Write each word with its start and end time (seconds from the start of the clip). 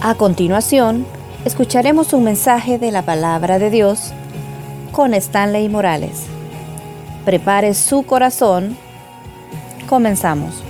A 0.00 0.14
continuación, 0.14 1.06
escucharemos 1.44 2.12
un 2.12 2.22
mensaje 2.22 2.78
de 2.78 2.92
la 2.92 3.02
palabra 3.02 3.58
de 3.58 3.68
Dios 3.68 4.14
con 4.92 5.12
Stanley 5.12 5.68
Morales. 5.68 6.30
Prepare 7.24 7.74
su 7.74 8.06
corazón. 8.06 8.76
Comenzamos. 9.88 10.64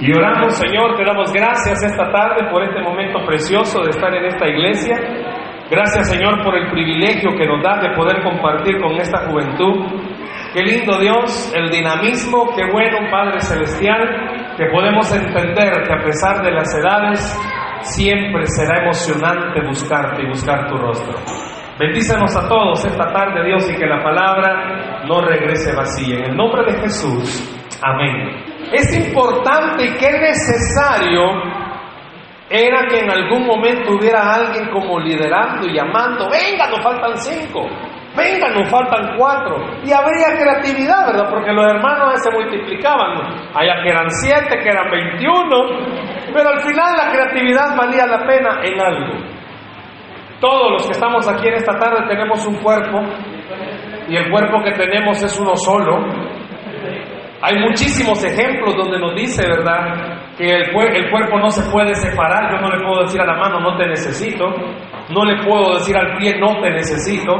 Y 0.00 0.12
oramos, 0.12 0.54
Señor, 0.54 0.98
te 0.98 1.04
damos 1.04 1.32
gracias 1.32 1.82
esta 1.82 2.12
tarde 2.12 2.50
por 2.50 2.62
este 2.62 2.82
momento 2.82 3.18
precioso 3.26 3.84
de 3.84 3.90
estar 3.90 4.14
en 4.14 4.26
esta 4.26 4.46
iglesia. 4.46 4.96
Gracias, 5.70 6.10
Señor, 6.10 6.44
por 6.44 6.54
el 6.56 6.70
privilegio 6.70 7.30
que 7.38 7.46
nos 7.46 7.62
da 7.62 7.80
de 7.80 7.96
poder 7.96 8.22
compartir 8.22 8.78
con 8.82 8.96
esta 8.96 9.26
juventud. 9.26 9.86
Qué 10.52 10.62
lindo 10.62 10.98
Dios, 10.98 11.54
el 11.56 11.70
dinamismo, 11.70 12.50
qué 12.54 12.70
bueno 12.70 12.98
Padre 13.10 13.40
Celestial, 13.40 14.39
que 14.60 14.66
podemos 14.66 15.10
entender 15.10 15.84
que 15.84 15.92
a 15.94 16.04
pesar 16.04 16.42
de 16.42 16.52
las 16.52 16.68
edades, 16.74 17.18
siempre 17.80 18.44
será 18.44 18.82
emocionante 18.82 19.66
buscarte 19.66 20.22
y 20.22 20.28
buscar 20.28 20.68
tu 20.68 20.76
rostro. 20.76 21.14
Bendícenos 21.78 22.36
a 22.36 22.46
todos 22.46 22.84
esta 22.84 23.06
tarde, 23.06 23.42
Dios, 23.46 23.70
y 23.70 23.74
que 23.74 23.86
la 23.86 24.04
palabra 24.04 25.02
no 25.08 25.22
regrese 25.22 25.74
vacía. 25.74 26.18
En 26.18 26.24
el 26.32 26.36
nombre 26.36 26.70
de 26.70 26.78
Jesús, 26.78 27.58
amén. 27.82 28.68
Es 28.70 28.94
importante 28.94 29.82
y 29.82 29.96
qué 29.96 30.12
necesario 30.12 31.22
era 32.50 32.86
que 32.86 32.98
en 32.98 33.10
algún 33.10 33.46
momento 33.46 33.92
hubiera 33.92 34.34
alguien 34.34 34.68
como 34.68 35.00
liderando 35.00 35.66
y 35.66 35.72
llamando, 35.72 36.28
venga, 36.28 36.68
nos 36.68 36.82
faltan 36.82 37.16
cinco, 37.16 37.66
venga, 38.16 38.48
nos 38.50 38.70
faltan 38.70 39.16
cuatro. 39.16 39.56
Y 39.84 39.92
habría 39.92 40.36
creatividad, 40.38 41.06
¿verdad? 41.06 41.30
Porque 41.30 41.52
los 41.52 41.66
hermanos 41.66 42.14
se 42.22 42.30
multiplicaban. 42.30 43.18
Allá 43.54 43.82
que 43.82 43.88
eran 43.88 44.10
siete, 44.10 44.58
que 44.58 44.68
eran 44.68 44.90
veintiuno, 44.90 46.30
pero 46.32 46.50
al 46.50 46.60
final 46.60 46.96
la 46.96 47.12
creatividad 47.12 47.76
valía 47.76 48.06
la 48.06 48.26
pena 48.26 48.60
en 48.62 48.80
algo. 48.80 49.40
Todos 50.40 50.72
los 50.72 50.86
que 50.86 50.92
estamos 50.92 51.28
aquí 51.28 51.48
en 51.48 51.54
esta 51.54 51.78
tarde 51.78 52.08
tenemos 52.08 52.46
un 52.46 52.56
cuerpo 52.62 53.00
y 54.08 54.16
el 54.16 54.30
cuerpo 54.30 54.62
que 54.64 54.72
tenemos 54.72 55.22
es 55.22 55.38
uno 55.38 55.54
solo. 55.54 56.04
Hay 57.42 57.58
muchísimos 57.58 58.22
ejemplos 58.24 58.74
donde 58.76 58.98
nos 58.98 59.14
dice, 59.14 59.46
¿verdad?, 59.46 60.36
que 60.36 60.44
el, 60.46 60.62
el, 60.62 61.10
cuerpo 61.10 61.38
no 61.38 61.50
se 61.50 61.70
puede 61.70 61.94
separar. 61.94 62.52
Yo 62.52 62.60
no 62.60 62.68
le 62.68 62.84
puedo 62.84 63.02
decir 63.02 63.20
a 63.20 63.26
la 63.26 63.36
mano, 63.36 63.60
no 63.60 63.76
te 63.76 63.86
necesito. 63.86 64.46
No 65.10 65.24
le 65.24 65.42
puedo 65.44 65.74
decir 65.74 65.96
al 65.96 66.16
pie, 66.18 66.38
no 66.38 66.60
te 66.60 66.70
necesito. 66.70 67.32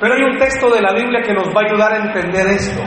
Pero 0.00 0.14
hay 0.14 0.22
un 0.22 0.38
texto 0.38 0.70
de 0.70 0.80
la 0.80 0.94
Biblia 0.94 1.20
que 1.20 1.34
nos 1.34 1.48
va 1.48 1.60
a 1.60 1.66
ayudar 1.66 1.92
a 1.92 2.06
entender 2.06 2.46
esto. 2.46 2.82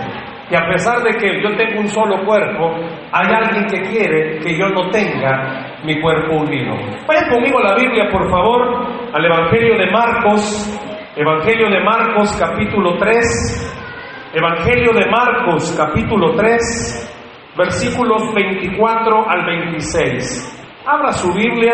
Y 0.49 0.55
a 0.55 0.67
pesar 0.67 1.01
de 1.03 1.15
que 1.17 1.41
yo 1.41 1.55
tengo 1.55 1.79
un 1.79 1.87
solo 1.87 2.25
cuerpo, 2.25 2.75
hay 3.11 3.27
alguien 3.33 3.65
que 3.67 3.81
quiere 3.81 4.39
que 4.39 4.57
yo 4.57 4.67
no 4.69 4.89
tenga 4.89 5.79
mi 5.83 6.01
cuerpo 6.01 6.37
unido. 6.37 6.75
Vayan 7.07 7.29
conmigo 7.29 7.59
a 7.59 7.69
la 7.69 7.75
Biblia, 7.75 8.09
por 8.11 8.29
favor, 8.29 8.85
al 9.13 9.25
Evangelio 9.25 9.77
de 9.77 9.91
Marcos, 9.91 10.79
Evangelio 11.15 11.69
de 11.69 11.83
Marcos 11.83 12.35
capítulo 12.39 12.97
3, 12.97 14.31
Evangelio 14.33 14.93
de 14.93 15.05
Marcos 15.09 15.75
capítulo 15.77 16.33
3, 16.35 17.53
versículos 17.55 18.33
24 18.33 19.29
al 19.29 19.45
26. 19.45 20.81
Abra 20.85 21.11
su 21.11 21.31
Biblia, 21.33 21.73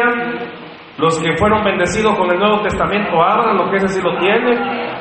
los 0.98 1.20
que 1.20 1.38
fueron 1.38 1.64
bendecidos 1.64 2.18
con 2.18 2.30
el 2.32 2.38
Nuevo 2.38 2.62
Testamento, 2.62 3.22
abran 3.24 3.58
lo 3.58 3.72
que 3.72 3.78
ese 3.78 3.88
sí 3.88 4.02
lo 4.02 4.18
tiene. 4.18 4.99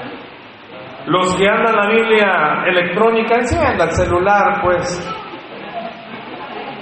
Los 1.09 1.34
que 1.37 1.48
andan 1.48 1.75
la 1.75 1.89
Biblia 1.89 2.64
electrónica, 2.67 3.37
encienda 3.37 3.84
el 3.84 3.92
celular, 3.92 4.61
pues. 4.62 5.11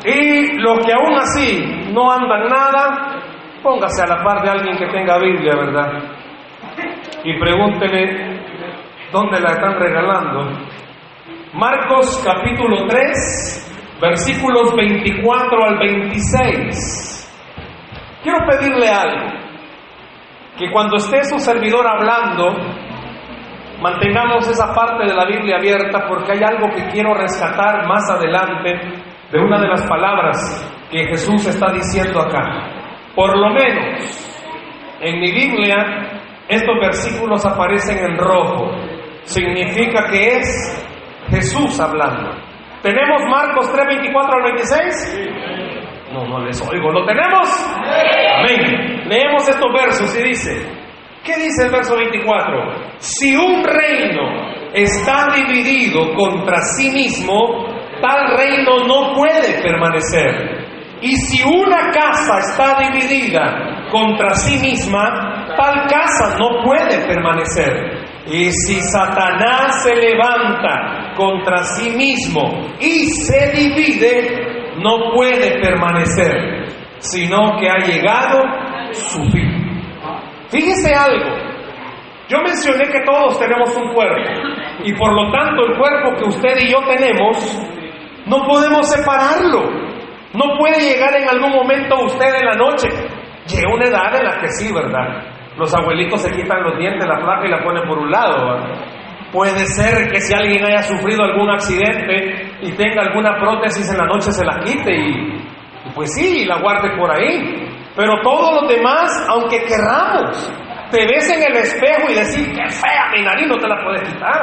Y 0.04 0.58
los 0.58 0.84
que 0.84 0.92
aún 0.92 1.14
así 1.14 1.92
no 1.92 2.10
andan 2.10 2.48
nada, 2.48 3.20
póngase 3.62 4.02
a 4.02 4.16
la 4.16 4.24
par 4.24 4.42
de 4.42 4.50
alguien 4.50 4.76
que 4.78 4.88
tenga 4.88 5.16
Biblia, 5.20 5.54
¿verdad? 5.54 5.92
Y 7.22 7.38
pregúntele 7.38 8.40
dónde 9.12 9.38
la 9.38 9.52
están 9.52 9.78
regalando. 9.78 10.58
Marcos 11.54 12.20
capítulo 12.26 12.84
3, 12.88 13.98
versículos 14.00 14.74
24 14.74 15.64
al 15.64 15.78
26. 15.78 17.32
Quiero 18.24 18.38
pedirle 18.44 18.88
algo, 18.88 19.38
que 20.58 20.68
cuando 20.72 20.96
esté 20.96 21.22
su 21.22 21.38
servidor 21.38 21.86
hablando, 21.86 22.56
Mantengamos 23.80 24.48
esa 24.48 24.72
parte 24.74 25.06
de 25.06 25.14
la 25.14 25.26
Biblia 25.26 25.56
abierta 25.56 26.06
porque 26.08 26.32
hay 26.32 26.42
algo 26.42 26.68
que 26.74 26.86
quiero 26.92 27.14
rescatar 27.14 27.86
más 27.86 28.10
adelante 28.10 28.74
de 29.30 29.38
una 29.38 29.60
de 29.60 29.68
las 29.68 29.86
palabras 29.86 30.38
que 30.90 31.04
Jesús 31.06 31.46
está 31.46 31.72
diciendo 31.72 32.20
acá. 32.20 32.68
Por 33.14 33.36
lo 33.36 33.50
menos 33.50 34.26
en 35.00 35.20
mi 35.20 35.30
Biblia 35.30 36.22
estos 36.48 36.78
versículos 36.80 37.44
aparecen 37.44 37.98
en 37.98 38.16
rojo. 38.16 38.70
Significa 39.24 40.08
que 40.10 40.38
es 40.38 40.86
Jesús 41.30 41.78
hablando. 41.80 42.30
¿Tenemos 42.82 43.22
Marcos 43.28 43.72
3, 43.72 43.86
24 43.88 44.36
al 44.36 44.42
26? 44.44 45.30
No, 46.12 46.24
no 46.24 46.38
les 46.44 46.60
oigo. 46.70 46.92
¿Lo 46.92 47.04
tenemos? 47.04 47.48
Amén. 48.38 49.08
Leemos 49.08 49.48
estos 49.48 49.72
versos 49.72 50.16
y 50.16 50.22
dice, 50.22 50.85
¿Qué 51.26 51.36
dice 51.42 51.64
el 51.64 51.72
verso 51.72 51.96
24? 51.96 52.98
Si 52.98 53.34
un 53.34 53.64
reino 53.64 54.70
está 54.72 55.26
dividido 55.34 56.14
contra 56.14 56.60
sí 56.60 56.88
mismo, 56.90 57.66
tal 58.00 58.38
reino 58.38 58.86
no 58.86 59.12
puede 59.12 59.60
permanecer. 59.60 60.66
Y 61.02 61.16
si 61.16 61.42
una 61.42 61.90
casa 61.90 62.38
está 62.38 62.78
dividida 62.78 63.88
contra 63.90 64.34
sí 64.34 64.56
misma, 64.64 65.46
tal 65.56 65.88
casa 65.88 66.38
no 66.38 66.62
puede 66.62 67.04
permanecer. 67.08 68.06
Y 68.28 68.52
si 68.52 68.80
Satanás 68.80 69.82
se 69.82 69.96
levanta 69.96 71.12
contra 71.16 71.64
sí 71.64 71.90
mismo 71.90 72.68
y 72.78 73.04
se 73.08 73.50
divide, 73.50 74.74
no 74.78 75.12
puede 75.12 75.60
permanecer, 75.60 76.66
sino 76.98 77.56
que 77.58 77.68
ha 77.68 77.84
llegado 77.84 78.42
su 78.92 79.24
fin. 79.32 79.65
Fíjese 80.48 80.94
algo, 80.94 81.36
yo 82.28 82.38
mencioné 82.42 82.84
que 82.88 83.00
todos 83.04 83.38
tenemos 83.38 83.76
un 83.76 83.92
cuerpo 83.94 84.30
y 84.84 84.92
por 84.94 85.12
lo 85.12 85.30
tanto 85.32 85.66
el 85.66 85.78
cuerpo 85.78 86.16
que 86.16 86.28
usted 86.28 86.56
y 86.58 86.70
yo 86.70 86.78
tenemos 86.86 87.36
no 88.26 88.44
podemos 88.46 88.88
separarlo. 88.90 89.86
No 90.34 90.58
puede 90.58 90.80
llegar 90.80 91.14
en 91.16 91.28
algún 91.28 91.52
momento 91.52 92.04
usted 92.04 92.34
en 92.34 92.44
la 92.44 92.54
noche. 92.54 92.88
Llega 93.46 93.72
una 93.72 93.86
edad 93.86 94.16
en 94.16 94.24
la 94.24 94.40
que 94.40 94.48
sí, 94.50 94.72
¿verdad? 94.72 95.22
Los 95.56 95.72
abuelitos 95.74 96.20
se 96.20 96.30
quitan 96.32 96.62
los 96.64 96.76
dientes, 96.76 97.06
la 97.06 97.18
placa 97.20 97.46
y 97.46 97.50
la 97.50 97.62
ponen 97.62 97.88
por 97.88 97.98
un 97.98 98.10
lado. 98.10 98.58
Puede 99.32 99.64
ser 99.66 100.10
que 100.10 100.20
si 100.20 100.34
alguien 100.34 100.64
haya 100.64 100.82
sufrido 100.82 101.22
algún 101.22 101.48
accidente 101.50 102.50
y 102.62 102.72
tenga 102.72 103.02
alguna 103.02 103.38
prótesis 103.38 103.88
en 103.90 103.98
la 103.98 104.06
noche 104.06 104.32
se 104.32 104.44
la 104.44 104.58
quite 104.60 104.92
y, 104.92 105.10
y 105.86 105.90
pues 105.94 106.12
sí, 106.14 106.44
la 106.44 106.60
guarde 106.60 106.96
por 106.96 107.10
ahí. 107.10 107.65
Pero 107.96 108.20
todos 108.22 108.60
los 108.60 108.68
demás, 108.68 109.10
aunque 109.30 109.64
querramos, 109.64 110.52
te 110.90 111.06
ves 111.06 111.30
en 111.30 111.42
el 111.50 111.56
espejo 111.56 112.10
y 112.10 112.14
decir, 112.14 112.54
qué 112.54 112.68
fea 112.68 113.10
mi 113.12 113.22
nariz, 113.22 113.48
no 113.48 113.56
te 113.56 113.66
la 113.66 113.82
puedes 113.82 114.06
quitar. 114.06 114.42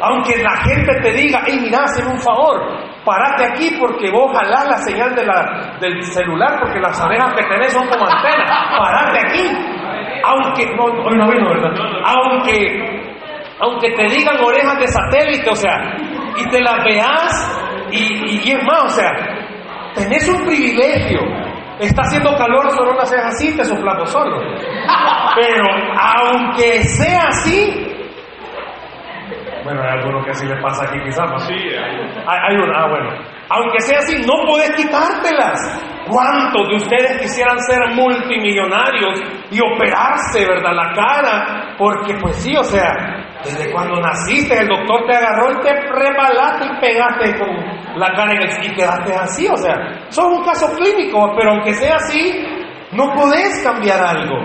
Aunque 0.00 0.38
la 0.42 0.56
gente 0.58 1.00
te 1.02 1.12
diga, 1.12 1.42
hey, 1.46 1.58
mira, 1.60 1.82
hazme 1.82 2.12
un 2.12 2.20
favor, 2.20 2.60
parate 3.04 3.44
aquí 3.46 3.76
porque 3.78 4.10
vos 4.10 4.32
jalás 4.32 4.66
la 4.68 4.76
señal 4.78 5.14
del 5.80 6.02
celular 6.04 6.60
porque 6.60 6.80
las 6.80 7.00
orejas 7.02 7.34
que 7.34 7.42
tenés 7.44 7.72
son 7.72 7.86
como 7.88 8.06
antenas. 8.06 8.50
Parate 8.78 9.18
aquí. 9.26 9.48
Aunque, 10.24 10.66
no, 10.76 10.86
no 10.88 11.28
¿verdad? 11.28 11.72
Aunque, 12.04 13.12
aunque 13.58 13.90
te 13.90 14.04
digan 14.08 14.40
orejas 14.40 14.78
de 14.78 14.86
satélite, 14.86 15.50
o 15.50 15.56
sea, 15.56 15.96
y 16.36 16.48
te 16.48 16.60
las 16.60 16.84
veas, 16.84 17.60
y, 17.90 18.48
y 18.48 18.52
es 18.52 18.64
más, 18.64 18.84
o 18.84 18.88
sea, 18.88 19.10
tenés 19.94 20.28
un 20.28 20.44
privilegio 20.46 21.20
Está 21.82 22.02
haciendo 22.02 22.36
calor, 22.36 22.70
solo 22.70 22.92
no 22.94 23.00
haces 23.00 23.20
así, 23.24 23.56
te 23.56 23.64
soplamos 23.64 24.08
solo. 24.08 24.38
Pero 25.34 25.64
aunque 25.98 26.84
sea 26.84 27.26
así, 27.26 27.92
bueno, 29.64 29.82
hay 29.82 29.98
alguno 29.98 30.24
que 30.24 30.30
así 30.30 30.46
le 30.46 30.60
pasa 30.60 30.84
aquí 30.84 30.98
quizás, 31.04 31.28
¿no? 31.28 31.38
Sí, 31.40 31.54
hay, 31.54 31.96
hay 32.26 32.56
ah, 32.76 32.86
bueno. 32.88 33.10
Aunque 33.48 33.80
sea 33.80 33.98
así, 33.98 34.16
no 34.26 34.34
puedes 34.46 34.70
quitártelas. 34.76 35.58
¿Cuántos 36.08 36.68
de 36.68 36.76
ustedes 36.76 37.20
quisieran 37.20 37.58
ser 37.60 37.78
multimillonarios 37.94 39.20
y 39.50 39.60
operarse, 39.60 40.46
verdad, 40.46 40.72
la 40.74 40.92
cara? 40.92 41.74
Porque 41.78 42.14
pues 42.20 42.36
sí, 42.36 42.56
o 42.56 42.64
sea, 42.64 43.21
desde 43.44 43.72
cuando 43.72 44.00
naciste 44.00 44.58
el 44.58 44.68
doctor 44.68 45.04
te 45.06 45.16
agarró 45.16 45.52
y 45.52 45.60
te 45.62 45.72
rebalaste 45.72 46.66
y 46.66 46.80
pegaste 46.80 47.38
con 47.38 47.98
la 47.98 48.12
cara 48.14 48.32
en 48.32 48.42
el 48.42 48.64
y 48.64 48.74
quedaste 48.74 49.14
así, 49.14 49.48
o 49.48 49.56
sea, 49.56 49.74
eso 50.08 50.22
es 50.22 50.38
un 50.38 50.44
caso 50.44 50.72
clínico, 50.76 51.32
pero 51.36 51.50
aunque 51.52 51.72
sea 51.74 51.96
así, 51.96 52.44
no 52.92 53.12
podés 53.12 53.62
cambiar 53.62 54.00
algo. 54.04 54.36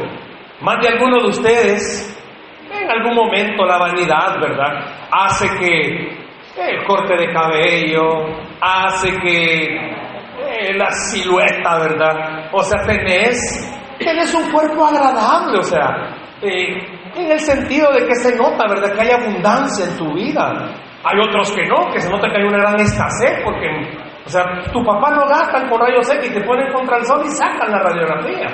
Más 0.62 0.82
de 0.82 0.90
alguno 0.90 1.22
de 1.22 1.30
ustedes, 1.30 2.18
en 2.72 2.90
algún 2.90 3.16
momento 3.16 3.66
la 3.66 3.78
vanidad, 3.78 4.40
¿verdad? 4.40 5.08
Hace 5.12 5.48
que 5.60 6.18
el 6.58 6.84
corte 6.86 7.16
de 7.16 7.32
cabello, 7.32 8.26
hace 8.60 9.12
que 9.20 9.98
la 10.76 10.92
silueta, 10.92 11.80
¿verdad? 11.80 12.50
O 12.52 12.62
sea, 12.64 12.82
tenés, 12.86 13.40
tenés 14.00 14.34
un 14.34 14.52
cuerpo 14.52 14.86
agradable, 14.86 15.60
o 15.60 15.64
sea, 15.64 16.10
eh, 16.42 16.78
en 17.26 17.32
el 17.32 17.40
sentido 17.40 17.92
de 17.94 18.06
que 18.06 18.16
se 18.16 18.36
nota, 18.36 18.66
¿verdad? 18.70 18.94
Que 18.94 19.02
hay 19.02 19.12
abundancia 19.12 19.86
en 19.86 19.98
tu 19.98 20.14
vida. 20.14 20.70
Hay 21.04 21.20
otros 21.20 21.52
que 21.52 21.66
no, 21.68 21.92
que 21.92 22.00
se 22.00 22.10
nota 22.10 22.28
que 22.30 22.38
hay 22.38 22.48
una 22.48 22.58
gran 22.58 22.80
escasez, 22.80 23.42
porque, 23.44 23.68
o 24.26 24.30
sea, 24.30 24.44
tu 24.72 24.84
papá 24.84 25.12
no 25.12 25.28
gasta 25.28 25.68
con 25.70 25.80
rayos 25.80 26.10
X 26.12 26.30
y 26.30 26.34
te 26.34 26.42
ponen 26.42 26.72
contra 26.72 26.98
el 26.98 27.06
sol 27.06 27.22
y 27.26 27.30
sacan 27.30 27.72
la 27.72 27.80
radiografía. 27.80 28.48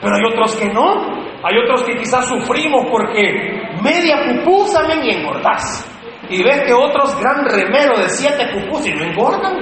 Pero 0.00 0.16
hay 0.16 0.24
otros 0.24 0.56
que 0.56 0.68
no. 0.68 1.24
Hay 1.42 1.58
otros 1.58 1.82
que 1.84 1.96
quizás 1.96 2.26
sufrimos 2.26 2.86
porque 2.90 3.62
media 3.82 4.16
pupusa 4.26 4.82
y 5.02 5.10
engordás. 5.10 5.90
Y 6.28 6.42
ves 6.42 6.62
que 6.62 6.72
otros 6.72 7.18
gran 7.20 7.44
remero 7.44 7.98
de 7.98 8.08
siete 8.08 8.46
pupusas 8.52 8.86
y 8.86 8.94
no 8.94 9.04
engordan. 9.04 9.56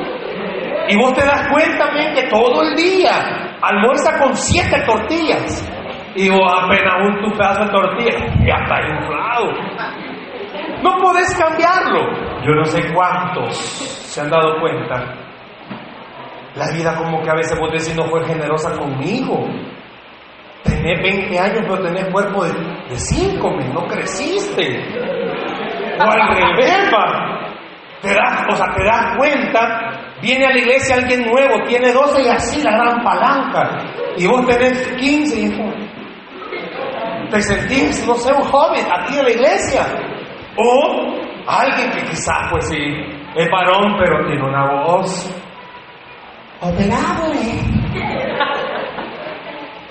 Y 0.88 0.96
vos 0.96 1.14
te 1.14 1.24
das 1.24 1.48
cuenta, 1.48 1.92
men, 1.92 2.14
que 2.14 2.28
todo 2.28 2.62
el 2.62 2.76
día 2.76 3.56
almuerza 3.60 4.18
con 4.18 4.34
siete 4.34 4.82
tortillas. 4.84 5.68
Y 6.14 6.28
vos 6.28 6.52
apenas 6.62 6.94
un 7.06 7.22
tu 7.22 7.36
pedazo 7.36 7.64
de 7.64 7.70
tortilla, 7.70 8.12
ya 8.44 8.56
está 8.56 8.80
inflado. 8.88 9.52
No 10.82 10.98
podés 11.00 11.34
cambiarlo. 11.36 12.00
Yo 12.44 12.54
no 12.54 12.64
sé 12.64 12.92
cuántos 12.92 13.56
se 13.56 14.20
han 14.20 14.30
dado 14.30 14.60
cuenta. 14.60 15.14
La 16.54 16.70
vida 16.72 16.94
como 16.96 17.22
que 17.22 17.30
a 17.30 17.34
veces 17.34 17.58
vos 17.58 17.70
decís 17.70 17.96
no 17.96 18.04
fue 18.04 18.26
generosa 18.26 18.76
conmigo. 18.76 19.46
Tenés 20.64 21.02
20 21.02 21.38
años 21.38 21.60
pero 21.62 21.82
tenés 21.82 22.04
cuerpo 22.12 22.44
de 22.44 22.52
5, 22.96 23.50
no 23.72 23.86
creciste. 23.86 24.82
O 25.98 26.02
al 26.02 26.36
revés, 26.36 26.90
Te 28.02 28.14
das, 28.14 28.44
o 28.50 28.56
sea, 28.56 28.66
te 28.74 28.84
das 28.84 29.16
cuenta, 29.16 29.90
viene 30.20 30.46
a 30.46 30.50
la 30.50 30.58
iglesia 30.58 30.96
alguien 30.96 31.24
nuevo, 31.26 31.62
tiene 31.66 31.92
12 31.92 32.22
y 32.22 32.28
así 32.28 32.62
la 32.62 32.72
gran 32.72 33.02
palanca. 33.02 33.78
Y 34.16 34.26
vos 34.26 34.44
tenés 34.46 34.88
15 34.98 35.40
y 35.40 35.50
te 37.32 37.40
sentís, 37.40 38.06
no 38.06 38.14
sé, 38.14 38.32
un 38.32 38.44
joven 38.44 38.86
aquí 38.92 39.18
en 39.18 39.24
la 39.24 39.30
iglesia. 39.30 39.86
O 40.56 41.16
alguien 41.48 41.90
que 41.90 42.04
quizás, 42.04 42.48
pues 42.50 42.68
sí, 42.68 42.76
es 43.34 43.50
varón, 43.50 43.96
pero 43.98 44.24
tiene 44.26 44.42
una 44.42 44.84
voz 44.84 45.34
operable. 46.60 47.40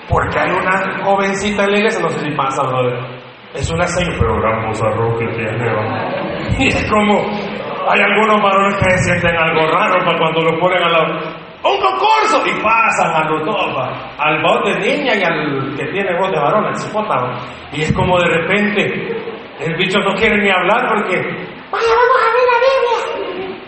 Porque 0.08 0.38
hay 0.38 0.50
una 0.50 1.04
jovencita 1.04 1.64
en 1.64 1.70
la 1.72 1.78
iglesia, 1.78 2.00
no 2.02 2.08
sé 2.10 2.20
si 2.20 2.30
pasa, 2.36 2.62
brother 2.62 3.22
es 3.54 3.70
una 3.70 3.86
señora, 3.86 4.16
pero 4.18 4.40
gran 4.40 4.66
voz 4.66 5.18
que 5.18 5.26
tiene. 5.28 5.72
Y 6.58 6.68
es 6.68 6.90
como, 6.90 7.20
hay 7.88 8.00
algunos 8.00 8.42
varones 8.42 8.76
que 8.76 8.90
se 8.90 9.04
sienten 9.04 9.36
algo 9.36 9.66
raro 9.70 10.04
para 10.04 10.18
cuando 10.18 10.40
lo 10.40 10.58
ponen 10.58 10.82
al 10.82 10.92
lado. 10.92 11.41
¡Un 11.64 11.78
concurso! 11.78 12.42
Y 12.46 12.62
pasan 12.62 13.14
a 13.14 13.30
los 13.30 13.44
dos, 13.44 13.88
al 14.18 14.42
voz 14.42 14.64
de 14.64 14.78
niña 14.80 15.14
y 15.14 15.22
al 15.22 15.76
que 15.76 15.86
tiene 15.92 16.18
voz 16.18 16.30
de 16.30 16.38
varón, 16.38 16.66
al 16.66 16.76
cipota. 16.76 17.14
Y 17.72 17.82
es 17.82 17.92
como 17.92 18.18
de 18.18 18.28
repente, 18.28 18.82
el 19.60 19.76
bicho 19.76 19.98
no 20.00 20.14
quiere 20.14 20.42
ni 20.42 20.50
hablar 20.50 20.88
porque, 20.88 21.16
vaya, 21.70 21.92
vamos 21.94 22.18
a 22.18 22.32
ver 22.34 22.46
la 22.50 22.58
Biblia. 22.66 23.58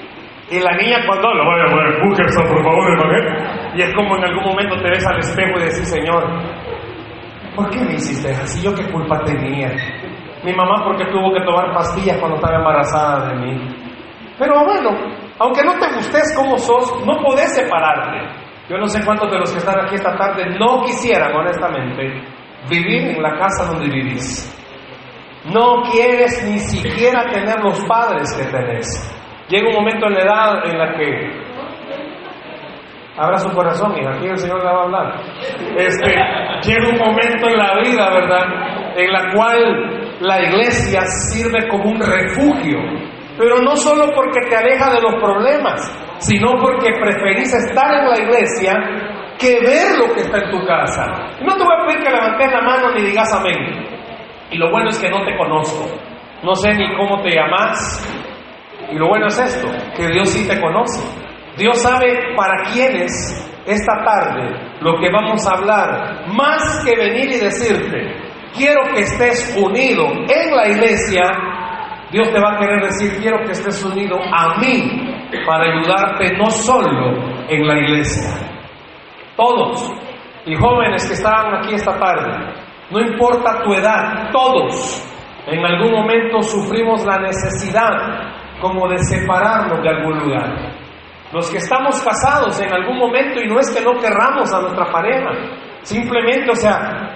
Y 0.50 0.60
la 0.60 0.76
niña 0.76 1.06
cuando 1.06 1.32
lo 1.34 1.46
vaya 1.46 1.64
a 1.64 1.70
poner, 1.70 2.02
Bookerson, 2.02 2.46
por 2.48 2.62
favor, 2.62 2.90
hermano. 2.90 3.74
Y 3.74 3.82
es 3.82 3.94
como 3.94 4.16
en 4.16 4.24
algún 4.24 4.44
momento 4.44 4.76
te 4.82 4.90
ves 4.90 5.06
al 5.06 5.18
espejo 5.18 5.58
y 5.58 5.62
decís, 5.62 5.88
Señor, 5.88 6.22
¿Por 7.54 7.70
qué 7.70 7.80
me 7.80 7.94
hiciste 7.94 8.30
así? 8.32 8.62
¿Yo 8.62 8.74
qué 8.74 8.84
culpa 8.90 9.22
tenía? 9.24 9.70
Mi 10.42 10.52
mamá 10.52 10.82
porque 10.84 11.04
tuvo 11.06 11.32
que 11.32 11.44
tomar 11.44 11.72
pastillas 11.72 12.18
cuando 12.18 12.36
estaba 12.36 12.56
embarazada 12.56 13.28
de 13.28 13.34
mí. 13.36 13.76
Pero 14.38 14.64
bueno, 14.64 14.90
aunque 15.38 15.62
no 15.62 15.72
te 15.74 15.94
gustes 15.94 16.34
como 16.36 16.58
sos, 16.58 17.04
no 17.06 17.22
podés 17.22 17.54
separarte. 17.54 18.44
Yo 18.68 18.78
no 18.78 18.86
sé 18.86 19.04
cuántos 19.04 19.30
de 19.30 19.38
los 19.38 19.52
que 19.52 19.58
están 19.58 19.78
aquí 19.84 19.96
esta 19.96 20.16
tarde 20.16 20.46
no 20.58 20.82
quisieran, 20.82 21.34
honestamente, 21.34 22.22
vivir 22.68 23.16
en 23.16 23.22
la 23.22 23.36
casa 23.38 23.66
donde 23.66 23.88
vivís. 23.88 24.50
No 25.52 25.82
quieres 25.90 26.42
ni 26.48 26.58
siquiera 26.58 27.28
tener 27.30 27.60
los 27.60 27.78
padres 27.84 28.34
que 28.34 28.44
tenés. 28.44 28.86
Llega 29.48 29.68
un 29.68 29.74
momento 29.74 30.06
en 30.06 30.14
la 30.14 30.22
edad 30.22 30.64
en 30.64 30.78
la 30.78 30.94
que 30.94 31.44
Abra 33.16 33.38
su 33.38 33.48
corazón, 33.50 33.94
y 33.96 34.04
aquí 34.04 34.26
el 34.26 34.38
Señor 34.38 34.58
le 34.58 34.64
va 34.64 34.80
a 34.80 34.82
hablar. 34.82 35.20
Este, 35.76 36.10
llega 36.64 36.88
un 36.88 36.98
momento 36.98 37.46
en 37.46 37.56
la 37.56 37.78
vida, 37.80 38.10
¿verdad? 38.10 38.96
En 38.96 39.12
la 39.12 39.32
cual 39.32 40.16
la 40.20 40.42
iglesia 40.42 41.00
sirve 41.30 41.68
como 41.68 41.90
un 41.90 42.00
refugio. 42.00 42.78
Pero 43.36 43.58
no 43.58 43.76
solo 43.76 44.12
porque 44.14 44.40
te 44.48 44.56
aleja 44.56 44.90
de 44.90 45.00
los 45.00 45.14
problemas, 45.16 45.80
sino 46.18 46.52
porque 46.60 46.92
preferís 47.00 47.52
estar 47.52 47.94
en 47.94 48.08
la 48.08 48.18
iglesia 48.18 48.72
que 49.38 49.60
ver 49.60 49.98
lo 49.98 50.14
que 50.14 50.20
está 50.20 50.38
en 50.38 50.50
tu 50.50 50.64
casa. 50.66 51.06
No 51.42 51.56
te 51.56 51.64
voy 51.64 51.74
a 51.76 51.86
pedir 51.86 52.04
que 52.04 52.10
levantes 52.10 52.52
la 52.52 52.62
mano 52.62 52.94
ni 52.94 53.02
digas 53.02 53.32
amén. 53.34 53.86
Y 54.50 54.56
lo 54.56 54.70
bueno 54.70 54.90
es 54.90 54.98
que 54.98 55.10
no 55.10 55.24
te 55.24 55.36
conozco. 55.36 55.86
No 56.42 56.54
sé 56.54 56.74
ni 56.74 56.94
cómo 56.96 57.20
te 57.22 57.30
llamas. 57.30 58.06
Y 58.90 58.96
lo 58.96 59.08
bueno 59.08 59.26
es 59.26 59.38
esto, 59.38 59.66
que 59.96 60.06
Dios 60.08 60.30
sí 60.30 60.46
te 60.46 60.60
conoce. 60.60 61.02
Dios 61.56 61.80
sabe 61.80 62.34
para 62.36 62.64
quiénes 62.72 63.10
esta 63.66 64.04
tarde 64.04 64.74
lo 64.80 64.98
que 65.00 65.10
vamos 65.10 65.46
a 65.46 65.56
hablar, 65.56 66.26
más 66.34 66.84
que 66.84 66.96
venir 66.96 67.30
y 67.32 67.38
decirte, 67.38 68.14
quiero 68.54 68.82
que 68.92 69.00
estés 69.00 69.56
unido 69.56 70.06
en 70.28 70.54
la 70.54 70.68
iglesia, 70.68 71.22
Dios 72.14 72.30
te 72.30 72.40
va 72.40 72.54
a 72.54 72.58
querer 72.60 72.80
decir, 72.80 73.20
quiero 73.20 73.38
que 73.44 73.50
estés 73.50 73.84
unido 73.84 74.16
a 74.32 74.56
mí 74.60 75.28
para 75.44 75.64
ayudarte 75.64 76.38
no 76.38 76.48
solo 76.48 77.10
en 77.48 77.66
la 77.66 77.76
iglesia. 77.76 78.30
Todos, 79.36 79.92
y 80.46 80.54
jóvenes 80.54 81.08
que 81.08 81.14
estaban 81.14 81.56
aquí 81.56 81.74
esta 81.74 81.98
tarde, 81.98 82.54
no 82.92 83.00
importa 83.00 83.64
tu 83.64 83.74
edad, 83.74 84.30
todos 84.30 85.04
en 85.48 85.66
algún 85.66 85.90
momento 85.90 86.40
sufrimos 86.40 87.04
la 87.04 87.18
necesidad 87.18 88.60
como 88.60 88.88
de 88.88 88.98
separarnos 88.98 89.82
de 89.82 89.88
algún 89.88 90.16
lugar. 90.20 90.70
Los 91.32 91.50
que 91.50 91.58
estamos 91.58 92.00
casados 92.00 92.60
en 92.60 92.72
algún 92.72 92.96
momento 92.96 93.40
y 93.40 93.48
no 93.48 93.58
es 93.58 93.74
que 93.74 93.84
no 93.84 93.98
querramos 93.98 94.54
a 94.54 94.60
nuestra 94.60 94.86
pareja, 94.92 95.30
simplemente, 95.82 96.52
o 96.52 96.54
sea, 96.54 97.10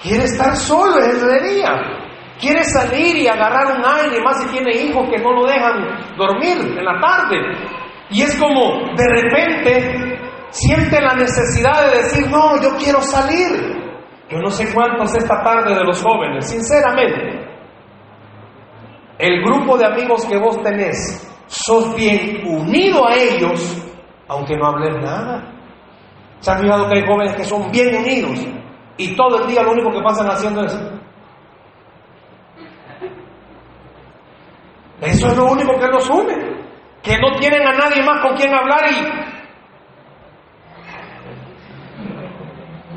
quiere 0.00 0.22
estar 0.22 0.54
solo 0.54 0.98
ese 0.98 1.52
día, 1.52 2.05
quiere 2.38 2.64
salir 2.64 3.16
y 3.16 3.28
agarrar 3.28 3.78
un 3.78 3.84
aire, 3.84 4.22
más 4.22 4.42
si 4.42 4.48
tiene 4.48 4.72
hijos 4.72 5.08
que 5.08 5.18
no 5.18 5.32
lo 5.32 5.46
dejan 5.46 6.16
dormir 6.16 6.78
en 6.78 6.84
la 6.84 7.00
tarde. 7.00 7.36
Y 8.10 8.22
es 8.22 8.36
como 8.38 8.94
de 8.94 9.08
repente 9.08 10.18
siente 10.50 11.00
la 11.00 11.14
necesidad 11.14 11.90
de 11.90 11.98
decir, 11.98 12.30
no, 12.30 12.60
yo 12.62 12.76
quiero 12.76 13.00
salir. 13.00 13.76
Yo 14.28 14.38
no 14.38 14.50
sé 14.50 14.72
cuántos 14.74 15.14
esta 15.14 15.42
tarde 15.42 15.74
de 15.74 15.84
los 15.84 16.02
jóvenes, 16.02 16.48
sinceramente, 16.48 17.46
el 19.18 19.42
grupo 19.42 19.78
de 19.78 19.86
amigos 19.86 20.24
que 20.26 20.36
vos 20.36 20.60
tenés, 20.62 21.22
sos 21.46 21.94
bien 21.94 22.42
unido 22.44 23.06
a 23.06 23.14
ellos, 23.14 23.82
aunque 24.28 24.56
no 24.56 24.66
hables 24.66 24.96
nada. 25.00 25.52
¿Se 26.40 26.50
han 26.50 26.58
fijado 26.58 26.88
que 26.88 26.98
hay 26.98 27.06
jóvenes 27.06 27.36
que 27.36 27.44
son 27.44 27.70
bien 27.70 27.96
unidos 27.96 28.46
y 28.98 29.14
todo 29.14 29.42
el 29.42 29.48
día 29.48 29.62
lo 29.62 29.72
único 29.72 29.90
que 29.90 30.02
pasan 30.02 30.28
haciendo 30.28 30.64
es... 30.64 30.95
Eso 35.00 35.26
es 35.28 35.36
lo 35.36 35.46
único 35.46 35.78
que 35.78 35.88
los 35.88 36.08
une, 36.08 36.34
que 37.02 37.18
no 37.18 37.36
tienen 37.38 37.66
a 37.66 37.72
nadie 37.72 38.02
más 38.02 38.22
con 38.22 38.34
quien 38.34 38.54
hablar 38.54 38.84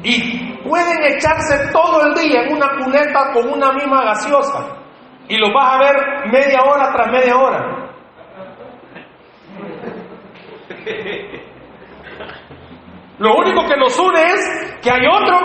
y, 0.03 0.09
y 0.09 0.53
pueden 0.63 1.03
echarse 1.03 1.71
todo 1.71 2.07
el 2.07 2.13
día 2.15 2.43
en 2.43 2.53
una 2.53 2.69
cuneta 2.77 3.31
con 3.33 3.49
una 3.49 3.73
misma 3.73 4.03
gaseosa 4.03 4.77
y 5.27 5.37
lo 5.37 5.53
vas 5.53 5.75
a 5.75 5.79
ver 5.79 5.95
media 6.31 6.59
hora 6.63 6.91
tras 6.91 7.11
media 7.11 7.37
hora. 7.37 7.89
Lo 13.19 13.35
único 13.35 13.65
que 13.67 13.77
nos 13.77 13.99
une 13.99 14.21
es 14.21 14.77
que 14.81 14.89
hay 14.89 15.05
otro 15.05 15.39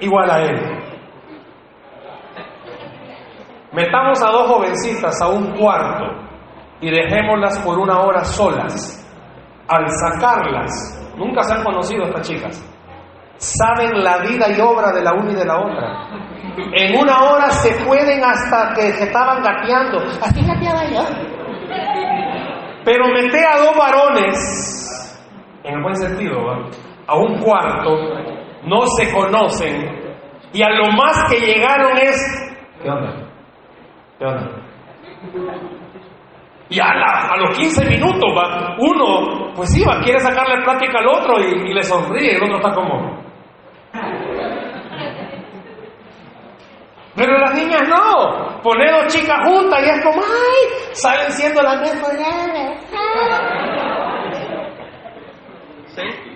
igual 0.00 0.30
a 0.30 0.42
él. 0.42 0.85
Metamos 3.76 4.22
a 4.22 4.30
dos 4.30 4.48
jovencitas 4.48 5.20
a 5.20 5.28
un 5.28 5.54
cuarto 5.58 6.06
y 6.80 6.90
dejémoslas 6.90 7.58
por 7.58 7.78
una 7.78 8.00
hora 8.00 8.24
solas. 8.24 9.06
Al 9.68 9.84
sacarlas, 9.90 11.12
nunca 11.14 11.42
se 11.42 11.52
han 11.52 11.62
conocido 11.62 12.04
estas 12.04 12.26
chicas. 12.26 12.74
Saben 13.36 14.02
la 14.02 14.16
vida 14.22 14.46
y 14.50 14.58
obra 14.62 14.92
de 14.92 15.02
la 15.02 15.12
una 15.12 15.30
y 15.30 15.34
de 15.34 15.44
la 15.44 15.58
otra. 15.58 16.08
En 16.72 16.98
una 16.98 17.22
hora 17.24 17.50
se 17.50 17.84
pueden 17.84 18.24
hasta 18.24 18.72
que, 18.74 18.92
se 18.92 19.04
estaban 19.04 19.42
gateando. 19.42 19.98
Así 20.22 20.40
gateaba 20.40 20.86
yo. 20.86 21.02
Pero 22.82 23.08
mete 23.08 23.44
a 23.44 23.58
dos 23.58 23.76
varones, 23.76 25.20
en 25.64 25.74
el 25.74 25.82
buen 25.82 25.96
sentido, 25.96 26.38
a 27.06 27.14
un 27.14 27.42
cuarto, 27.42 27.90
no 28.64 28.86
se 28.86 29.12
conocen, 29.12 30.16
y 30.54 30.62
a 30.62 30.70
lo 30.70 30.92
más 30.92 31.24
que 31.28 31.40
llegaron 31.40 31.98
es, 31.98 32.22
¿qué 32.82 32.88
onda? 32.88 33.25
Y 36.68 36.80
a, 36.80 37.36
los 37.36 37.56
15 37.56 37.88
minutos 37.88 38.30
va, 38.36 38.76
uno, 38.78 39.52
pues 39.54 39.76
iba, 39.76 40.00
quiere 40.00 40.18
sacarle 40.18 40.64
plática 40.64 40.98
al 40.98 41.08
otro 41.08 41.38
y, 41.38 41.72
le 41.72 41.82
sonríe, 41.82 42.36
el 42.36 42.42
otro 42.42 42.56
está 42.56 42.72
como... 42.74 43.24
Pero 47.14 47.38
las 47.38 47.54
niñas 47.54 47.88
no. 47.88 48.60
Poner 48.62 48.90
dos 48.90 49.06
chicas 49.06 49.38
juntas 49.48 49.80
y 49.82 49.88
es 49.88 50.04
como, 50.04 50.20
¡ay! 50.20 50.92
Salen 50.92 51.32
siendo 51.32 51.62
las 51.62 51.80
mejores. 51.80 52.26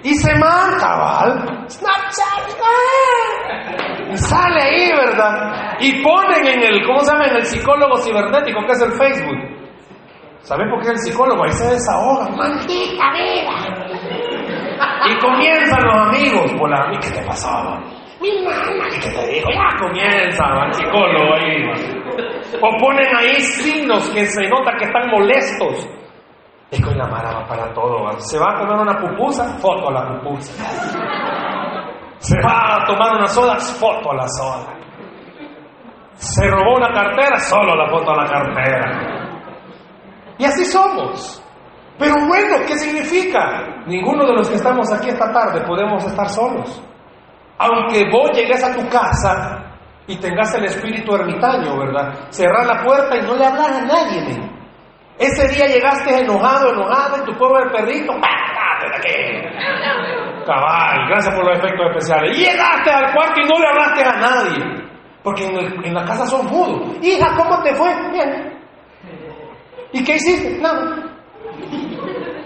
Y 0.02 0.14
se 0.14 0.34
mata, 0.36 0.96
¿vale? 0.96 1.68
Snapchat. 1.68 2.40
Y 4.10 4.16
sale 4.16 4.62
ahí, 4.62 4.90
¿verdad? 4.96 5.76
Y 5.80 6.02
ponen 6.02 6.46
en 6.46 6.62
el, 6.62 6.86
¿cómo 6.86 7.00
se 7.00 7.12
llama? 7.12 7.26
En 7.26 7.36
el 7.36 7.44
psicólogo 7.44 7.96
cibernético, 7.98 8.60
que 8.66 8.72
es 8.72 8.82
el 8.82 8.92
Facebook. 8.92 9.60
¿Saben 10.40 10.70
por 10.70 10.80
qué 10.80 10.86
es 10.86 10.92
el 10.92 10.98
psicólogo? 10.98 11.44
Ahí 11.44 11.52
se 11.52 11.70
desahoga. 11.70 12.28
¡Maldita 12.30 13.12
vida! 13.12 13.90
Y 15.06 15.18
comienzan 15.18 15.84
los 15.84 15.94
amigos. 16.08 16.52
Hola, 16.60 16.90
¿y 16.92 16.98
qué 16.98 17.10
te 17.10 17.26
pasaba? 17.26 17.78
Mi 18.20 18.42
mamá, 18.42 18.88
¿qué 19.02 19.10
te 19.10 19.26
dijo? 19.28 19.48
Ya 19.50 19.78
comienza 19.78 20.44
el 20.66 20.74
psicólogo 20.74 21.34
ahí. 21.34 21.64
O 22.60 22.78
ponen 22.78 23.16
ahí 23.16 23.40
signos 23.40 24.08
que 24.10 24.26
se 24.26 24.48
nota 24.48 24.72
que 24.78 24.84
están 24.86 25.08
molestos. 25.10 25.88
Es 26.70 26.80
que 26.80 26.94
la 26.94 27.06
mara 27.06 27.32
va 27.32 27.46
para 27.48 27.72
todo. 27.74 28.08
Se 28.20 28.38
va 28.38 28.54
a 28.54 28.58
comer 28.60 28.78
una 28.78 29.00
pupusa, 29.00 29.58
foto 29.58 29.88
a 29.88 29.92
la 29.92 30.08
pupusa. 30.08 30.52
Se 32.18 32.40
va 32.40 32.76
a 32.76 32.84
tomar 32.84 33.16
una 33.16 33.26
soda, 33.26 33.56
foto 33.58 34.12
a 34.12 34.14
la 34.14 34.28
soda. 34.28 34.80
Se 36.14 36.46
robó 36.46 36.76
una 36.76 36.92
cartera, 36.92 37.38
solo 37.38 37.74
la 37.74 37.88
foto 37.90 38.10
a 38.12 38.22
la 38.22 38.30
cartera. 38.30 39.10
Y 40.38 40.44
así 40.44 40.64
somos. 40.64 41.42
Pero 41.98 42.14
bueno, 42.28 42.56
¿qué 42.66 42.78
significa? 42.78 43.82
Ninguno 43.86 44.26
de 44.26 44.34
los 44.34 44.48
que 44.48 44.56
estamos 44.56 44.92
aquí 44.92 45.08
esta 45.08 45.32
tarde 45.32 45.66
podemos 45.66 46.04
estar 46.04 46.28
solos. 46.28 46.82
Aunque 47.58 48.08
vos 48.10 48.30
llegues 48.32 48.62
a 48.62 48.74
tu 48.74 48.88
casa 48.88 49.58
y 50.06 50.16
tengas 50.16 50.54
el 50.54 50.66
espíritu 50.66 51.14
ermitaño, 51.14 51.78
¿verdad? 51.78 52.14
Cerrar 52.30 52.66
la 52.66 52.82
puerta 52.84 53.16
y 53.16 53.22
no 53.22 53.34
le 53.34 53.44
hablas 53.44 53.70
a 53.70 53.82
nadie. 53.82 54.59
Ese 55.20 55.48
día 55.48 55.66
llegaste 55.66 56.18
enojado, 56.20 56.70
enojado 56.72 57.16
en 57.16 57.24
tu 57.24 57.32
de 57.58 57.70
perrito. 57.70 58.12
Cabal, 60.46 61.08
gracias 61.08 61.34
por 61.34 61.44
los 61.44 61.58
efectos 61.58 61.86
especiales. 61.90 62.38
Y 62.38 62.40
llegaste 62.44 62.90
al 62.90 63.12
cuarto 63.14 63.40
y 63.40 63.44
no 63.44 63.58
le 63.58 63.66
hablaste 63.68 64.02
a 64.02 64.12
nadie. 64.16 64.88
Porque 65.22 65.44
en, 65.46 65.56
el- 65.58 65.84
en 65.84 65.94
la 65.94 66.04
casa 66.04 66.26
son 66.26 66.46
mudos. 66.46 66.96
Hija, 67.02 67.36
¿cómo 67.36 67.62
te 67.62 67.74
fue? 67.74 67.94
Bien. 68.10 68.58
¿Y 69.92 70.02
qué 70.04 70.14
hiciste? 70.16 70.58
Nada. 70.62 70.96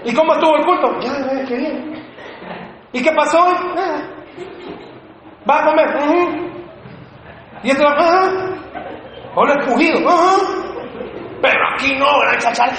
¿Y 0.05 0.13
cómo 0.13 0.33
estuvo 0.35 0.57
el 0.57 0.65
culto? 0.67 0.99
Ya, 1.01 1.45
qué 1.47 1.57
bien. 1.57 2.05
¿Y 2.93 3.03
qué 3.03 3.13
pasó 3.13 3.45
hoy? 3.47 3.55
Nada. 3.77 4.03
¿Va 5.49 5.61
a 5.61 5.65
comer? 5.67 5.97
Ujú. 5.97 6.51
¿Y 7.63 7.71
esto? 7.71 7.85
¿O 9.37 9.45
lo 9.47 9.53
he 9.55 9.59
escogido? 9.61 10.09
Ajá. 10.09 10.37
Pero 11.45 11.61
aquí 11.75 11.95
no, 11.99 12.07
gran 12.21 12.39
chachal. 12.39 12.71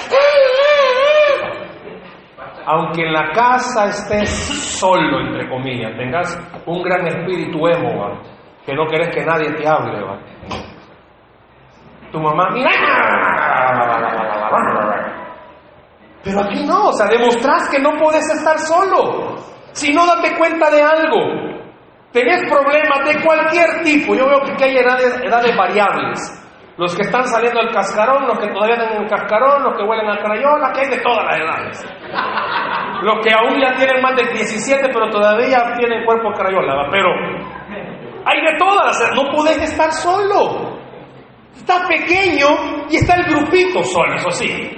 Aunque 2.66 3.02
en 3.02 3.12
la 3.12 3.30
casa 3.30 3.86
estés 3.86 4.28
solo, 4.28 5.20
entre 5.20 5.48
comillas, 5.48 5.96
tengas 5.96 6.36
un 6.66 6.82
gran 6.82 7.06
espíritu 7.06 7.64
emo, 7.68 8.20
que 8.64 8.74
no 8.74 8.86
querés 8.88 9.14
que 9.14 9.24
nadie 9.24 9.52
te 9.52 9.68
hable, 9.68 10.02
tu 12.10 12.18
mamá, 12.20 12.50
mira. 12.50 12.70
Pero 16.24 16.40
aquí 16.40 16.66
no, 16.66 16.88
o 16.88 16.92
sea, 16.92 17.06
demostrás 17.06 17.68
que 17.68 17.78
no 17.78 17.92
puedes 17.92 18.28
estar 18.30 18.58
solo. 18.58 19.36
Si 19.70 19.92
no, 19.92 20.04
date 20.06 20.36
cuenta 20.36 20.70
de 20.70 20.82
algo. 20.82 21.18
Tenés 22.10 22.50
problemas 22.50 23.06
de 23.06 23.22
cualquier 23.24 23.84
tipo. 23.84 24.14
Yo 24.16 24.26
veo 24.26 24.40
que 24.40 24.52
aquí 24.52 24.64
hay 24.64 24.78
edades, 24.78 25.20
edades 25.22 25.56
variables. 25.56 26.45
Los 26.76 26.94
que 26.94 27.02
están 27.02 27.24
saliendo 27.24 27.60
del 27.60 27.72
cascarón, 27.72 28.26
los 28.26 28.38
que 28.38 28.48
todavía 28.48 28.76
están 28.76 28.96
en 28.96 29.02
el 29.02 29.08
cascarón, 29.08 29.62
los 29.62 29.74
que 29.76 29.82
huelen 29.82 30.10
a 30.10 30.18
crayola, 30.18 30.72
que 30.72 30.80
hay 30.80 30.90
de 30.90 30.98
todas 30.98 31.24
las 31.24 31.38
edades. 31.38 31.86
Los 33.02 33.24
que 33.24 33.32
aún 33.32 33.58
ya 33.58 33.74
tienen 33.76 34.02
más 34.02 34.14
de 34.14 34.24
17, 34.26 34.90
pero 34.92 35.08
todavía 35.08 35.72
tienen 35.78 36.04
cuerpo 36.04 36.32
crayola, 36.32 36.88
pero 36.90 37.08
hay 38.26 38.40
de 38.44 38.58
todas. 38.58 39.12
No 39.14 39.30
podés 39.30 39.62
estar 39.62 39.90
solo. 39.92 40.76
Está 41.54 41.88
pequeño 41.88 42.86
y 42.90 42.96
está 42.96 43.14
el 43.14 43.24
grupito 43.24 43.82
solo, 43.82 44.14
eso 44.14 44.30
sí. 44.30 44.70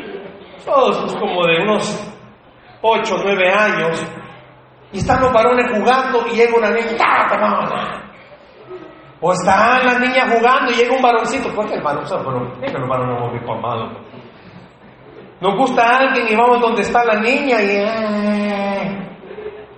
Todos 0.64 1.16
como 1.16 1.44
de 1.46 1.62
unos 1.62 2.14
8 2.80 3.14
o 3.14 3.18
9 3.24 3.52
años. 3.52 4.06
Y 4.92 4.98
están 4.98 5.20
los 5.20 5.32
varones 5.32 5.66
jugando 5.76 6.24
y 6.28 6.36
llega 6.36 6.56
una 6.56 6.70
niña. 6.70 6.96
¡Ah! 7.04 8.07
O 9.20 9.32
están 9.32 9.84
las 9.84 10.00
niñas 10.00 10.32
jugando 10.32 10.70
y 10.72 10.76
llega 10.76 10.94
un 10.94 11.02
varoncito. 11.02 11.48
¿Por 11.54 11.66
qué 11.66 11.74
el 11.74 11.82
varón? 11.82 12.04
Que 12.60 12.78
los 12.78 12.88
varones 12.88 13.20
no 13.20 13.30
son 13.46 13.58
amados. 13.58 13.92
Nos 15.40 15.56
gusta 15.56 15.98
alguien 15.98 16.28
y 16.28 16.36
vamos 16.36 16.60
donde 16.60 16.82
está 16.82 17.04
la 17.04 17.20
niña 17.20 17.60
y. 17.62 17.68
eh, 17.70 19.08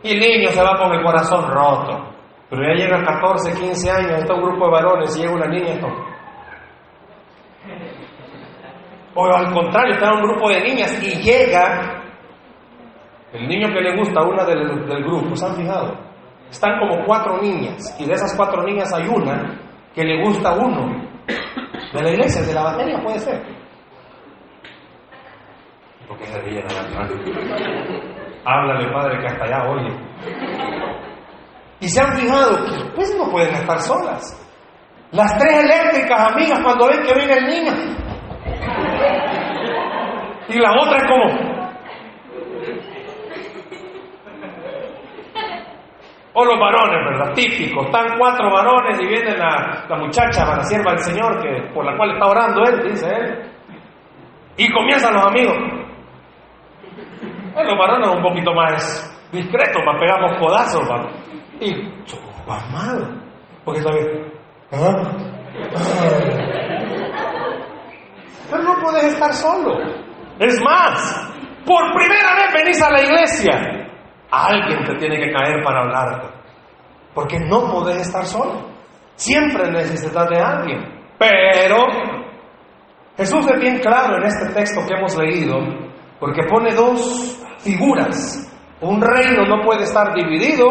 Y 0.02 0.10
el 0.12 0.20
niño 0.20 0.48
se 0.50 0.62
va 0.62 0.76
con 0.78 0.92
el 0.92 1.02
corazón 1.02 1.48
roto. 1.50 2.06
Pero 2.50 2.62
ya 2.62 2.74
llega 2.84 2.98
a 2.98 3.04
14, 3.04 3.52
15 3.60 3.90
años, 3.90 4.12
está 4.18 4.34
un 4.34 4.42
grupo 4.42 4.66
de 4.66 4.72
varones 4.72 5.16
y 5.16 5.20
llega 5.20 5.32
una 5.34 5.46
niña 5.46 5.72
esto. 5.74 5.86
O 9.14 9.24
al 9.26 9.52
contrario, 9.52 9.94
está 9.94 10.12
un 10.14 10.22
grupo 10.22 10.48
de 10.50 10.60
niñas 10.62 11.02
y 11.02 11.20
llega 11.22 12.02
el 13.32 13.46
niño 13.48 13.68
que 13.68 13.80
le 13.80 13.96
gusta 13.96 14.20
a 14.20 14.24
una 14.26 14.44
del, 14.44 14.86
del 14.86 15.04
grupo. 15.04 15.34
¿Se 15.36 15.46
han 15.46 15.54
fijado? 15.56 16.09
Están 16.50 16.80
como 16.80 17.04
cuatro 17.06 17.40
niñas 17.40 17.96
y 17.98 18.06
de 18.06 18.12
esas 18.12 18.36
cuatro 18.36 18.62
niñas 18.64 18.92
hay 18.92 19.06
una 19.06 19.58
que 19.94 20.04
le 20.04 20.22
gusta 20.24 20.50
a 20.50 20.54
uno. 20.54 21.08
De 21.92 22.02
la 22.02 22.10
iglesia, 22.10 22.42
de 22.42 22.54
la 22.54 22.62
batería 22.62 23.00
puede 23.02 23.18
ser. 23.18 23.42
Porque 26.08 26.26
se 26.26 26.40
ríen 26.40 26.64
a. 26.64 27.00
Háblale, 28.44 28.92
padre, 28.92 29.20
que 29.20 29.26
hasta 29.26 29.44
allá 29.44 29.70
oye. 29.70 29.96
Y 31.80 31.88
se 31.88 32.00
han 32.00 32.16
fijado 32.16 32.64
que 32.64 32.90
pues 32.94 33.16
no 33.16 33.30
pueden 33.30 33.54
estar 33.54 33.78
solas. 33.80 34.36
Las 35.12 35.38
tres 35.38 35.64
eléctricas 35.64 36.32
amigas 36.32 36.60
cuando 36.62 36.88
ven 36.88 37.02
que 37.02 37.14
viene 37.14 37.32
el 37.34 37.46
niño. 37.46 37.72
Y 40.48 40.58
la 40.58 40.72
otra 40.80 40.96
es 40.96 41.04
como. 41.04 41.49
O 46.40 46.44
los 46.46 46.58
varones, 46.58 47.04
¿verdad? 47.04 47.34
Típico. 47.34 47.82
Están 47.84 48.16
cuatro 48.18 48.50
varones 48.50 48.98
y 48.98 49.06
viene 49.06 49.36
la, 49.36 49.84
la 49.86 49.96
muchacha, 49.98 50.56
la 50.56 50.64
sierva 50.64 50.92
del 50.92 51.00
Señor, 51.00 51.42
que, 51.42 51.70
por 51.74 51.84
la 51.84 51.94
cual 51.98 52.12
está 52.12 52.26
orando 52.26 52.62
él, 52.64 52.82
dice 52.88 53.06
él. 53.14 53.52
Y 54.56 54.72
comienzan 54.72 55.12
los 55.12 55.26
amigos. 55.26 55.56
Eh, 57.56 57.64
los 57.64 57.78
varones 57.78 58.08
un 58.08 58.22
poquito 58.22 58.54
más 58.54 59.28
discretos, 59.32 59.82
más 59.84 60.00
pegamos 60.00 60.38
codazos, 60.38 60.80
¿va? 60.90 61.10
Y 61.60 61.74
somos 62.06 62.34
pasmados. 62.46 63.08
Porque 63.66 63.82
sabes, 63.82 64.06
¿ah? 64.72 65.12
Pero 68.50 68.62
no 68.62 68.74
puedes 68.82 69.04
estar 69.04 69.32
solo. 69.34 69.78
Es 70.38 70.58
más, 70.62 71.34
por 71.66 71.82
primera 71.92 72.34
vez 72.34 72.54
venís 72.54 72.82
a 72.82 72.90
la 72.90 73.02
iglesia. 73.02 73.79
Alguien 74.30 74.84
te 74.84 74.94
tiene 74.96 75.18
que 75.18 75.32
caer 75.32 75.62
para 75.64 75.82
hablarte. 75.82 76.28
Porque 77.14 77.38
no 77.40 77.70
podés 77.72 78.02
estar 78.02 78.24
solo. 78.24 78.70
Siempre 79.16 79.70
necesitas 79.70 80.28
de 80.28 80.40
alguien. 80.40 81.00
Pero 81.18 81.86
Jesús 83.16 83.46
es 83.52 83.60
bien 83.60 83.78
claro 83.80 84.16
en 84.16 84.24
este 84.24 84.54
texto 84.54 84.80
que 84.86 84.94
hemos 84.94 85.14
leído, 85.18 85.58
porque 86.18 86.42
pone 86.44 86.74
dos 86.74 87.38
figuras. 87.58 88.50
Un 88.80 88.98
reino 88.98 89.44
no 89.44 89.62
puede 89.62 89.82
estar 89.82 90.14
dividido 90.14 90.70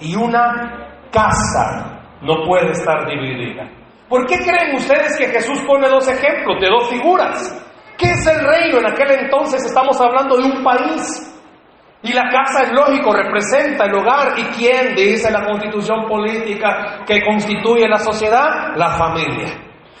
y 0.00 0.16
una 0.16 1.06
casa 1.12 2.02
no 2.20 2.44
puede 2.46 2.72
estar 2.72 3.06
dividida. 3.06 3.70
¿Por 4.08 4.26
qué 4.26 4.38
creen 4.38 4.74
ustedes 4.74 5.16
que 5.16 5.28
Jesús 5.28 5.60
pone 5.66 5.88
dos 5.88 6.08
ejemplos 6.08 6.60
de 6.60 6.68
dos 6.68 6.88
figuras? 6.90 7.64
¿Qué 7.96 8.10
es 8.10 8.26
el 8.26 8.40
reino? 8.44 8.78
En 8.78 8.86
aquel 8.86 9.12
entonces 9.12 9.64
estamos 9.64 10.00
hablando 10.00 10.36
de 10.36 10.44
un 10.44 10.64
país. 10.64 11.30
Y 12.04 12.12
la 12.12 12.28
casa, 12.28 12.64
es 12.64 12.72
lógico, 12.72 13.14
representa 13.14 13.86
el 13.86 13.94
hogar. 13.94 14.38
¿Y 14.38 14.42
quién 14.56 14.94
dice 14.94 15.30
la 15.30 15.42
constitución 15.42 16.04
política 16.06 17.02
que 17.06 17.22
constituye 17.24 17.88
la 17.88 17.98
sociedad? 17.98 18.76
La 18.76 18.90
familia. 18.90 19.48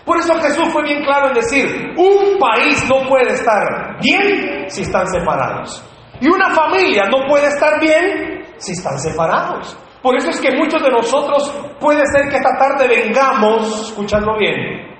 Por 0.04 0.18
eso 0.18 0.34
Jesús 0.34 0.68
fue 0.70 0.82
bien 0.82 1.02
claro 1.02 1.28
en 1.28 1.34
decir, 1.34 1.94
un 1.96 2.38
país 2.38 2.86
no 2.90 3.08
puede 3.08 3.32
estar 3.32 3.98
bien 4.02 4.66
si 4.68 4.82
están 4.82 5.06
separados. 5.06 5.82
Y 6.20 6.28
una 6.28 6.54
familia 6.54 7.04
no 7.06 7.26
puede 7.26 7.46
estar 7.46 7.80
bien 7.80 8.44
si 8.58 8.72
están 8.72 8.98
separados. 8.98 9.74
Por 10.02 10.14
eso 10.14 10.28
es 10.28 10.38
que 10.38 10.54
muchos 10.58 10.82
de 10.82 10.90
nosotros 10.90 11.58
puede 11.80 12.02
ser 12.14 12.28
que 12.28 12.36
esta 12.36 12.54
tarde 12.58 12.86
vengamos, 12.86 13.88
escuchando 13.88 14.36
bien, 14.36 14.94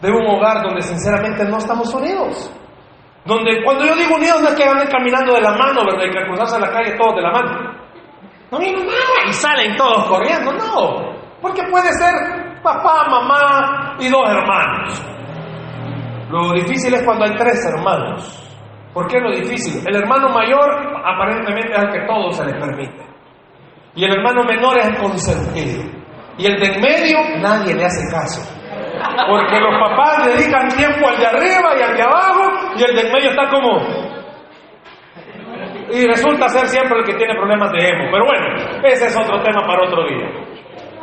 de 0.00 0.10
un 0.10 0.26
hogar 0.26 0.64
donde 0.64 0.82
sinceramente 0.82 1.44
no 1.44 1.58
estamos 1.58 1.94
unidos 1.94 2.52
Donde 3.30 3.62
cuando 3.62 3.86
yo 3.86 3.94
digo 3.94 4.16
unidos 4.16 4.42
no 4.42 4.48
es 4.48 4.56
que 4.56 4.64
anden 4.64 4.88
caminando 4.88 5.34
de 5.34 5.40
la 5.40 5.52
mano, 5.52 5.84
¿verdad? 5.86 6.04
Y 6.04 6.10
que 6.10 6.26
cruzarse 6.26 6.58
la 6.58 6.72
calle 6.72 6.98
todos 6.98 7.14
de 7.14 7.22
la 7.22 7.30
mano. 7.30 7.80
No 8.50 8.58
viene 8.58 8.80
nada 8.80 9.28
y 9.28 9.32
salen 9.32 9.76
todos 9.76 10.04
corriendo, 10.08 10.52
no. 10.52 11.14
Porque 11.40 11.62
puede 11.70 11.92
ser 11.92 12.60
papá, 12.60 13.06
mamá 13.08 13.94
y 14.00 14.08
dos 14.08 14.28
hermanos. 14.28 15.06
Lo 16.28 16.54
difícil 16.54 16.92
es 16.92 17.04
cuando 17.04 17.24
hay 17.24 17.36
tres 17.36 17.64
hermanos. 17.66 18.36
¿Por 18.92 19.06
qué 19.06 19.20
lo 19.20 19.30
difícil? 19.30 19.80
El 19.86 19.94
hermano 19.94 20.30
mayor 20.30 20.68
aparentemente 21.04 21.72
es 21.72 21.78
al 21.78 21.92
que 21.92 22.00
todo 22.08 22.32
se 22.32 22.44
le 22.44 22.54
permite. 22.54 23.06
Y 23.94 24.06
el 24.06 24.10
hermano 24.10 24.42
menor 24.42 24.76
es 24.76 24.86
el 24.86 24.96
consentido. 24.96 25.84
Y 26.36 26.46
el 26.46 26.58
de 26.58 26.66
en 26.66 26.80
medio 26.80 27.18
nadie 27.38 27.76
le 27.76 27.84
hace 27.84 28.10
caso. 28.10 28.59
Porque 29.28 29.60
los 29.60 29.74
papás 29.80 30.26
dedican 30.26 30.68
tiempo 30.68 31.08
al 31.08 31.18
de 31.18 31.26
arriba 31.26 31.70
y 31.78 31.82
al 31.82 31.96
de 31.96 32.02
abajo 32.02 32.42
y 32.76 32.82
el 32.82 32.94
de 32.94 33.00
en 33.00 33.12
medio 33.12 33.30
está 33.30 33.48
como... 33.50 34.10
Y 35.92 36.06
resulta 36.06 36.48
ser 36.48 36.66
siempre 36.68 37.00
el 37.00 37.04
que 37.04 37.14
tiene 37.14 37.34
problemas 37.34 37.72
de 37.72 37.78
ego. 37.78 38.04
Pero 38.12 38.24
bueno, 38.24 38.46
ese 38.84 39.06
es 39.06 39.16
otro 39.16 39.42
tema 39.42 39.66
para 39.66 39.86
otro 39.88 40.06
día. 40.06 40.28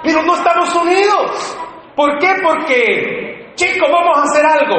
Pero 0.03 0.23
no 0.23 0.33
estamos 0.35 0.73
unidos. 0.75 1.59
¿Por 1.95 2.17
qué? 2.19 2.35
Porque, 2.41 3.51
chicos, 3.55 3.89
vamos 3.91 4.17
a 4.17 4.21
hacer 4.21 4.45
algo. 4.45 4.75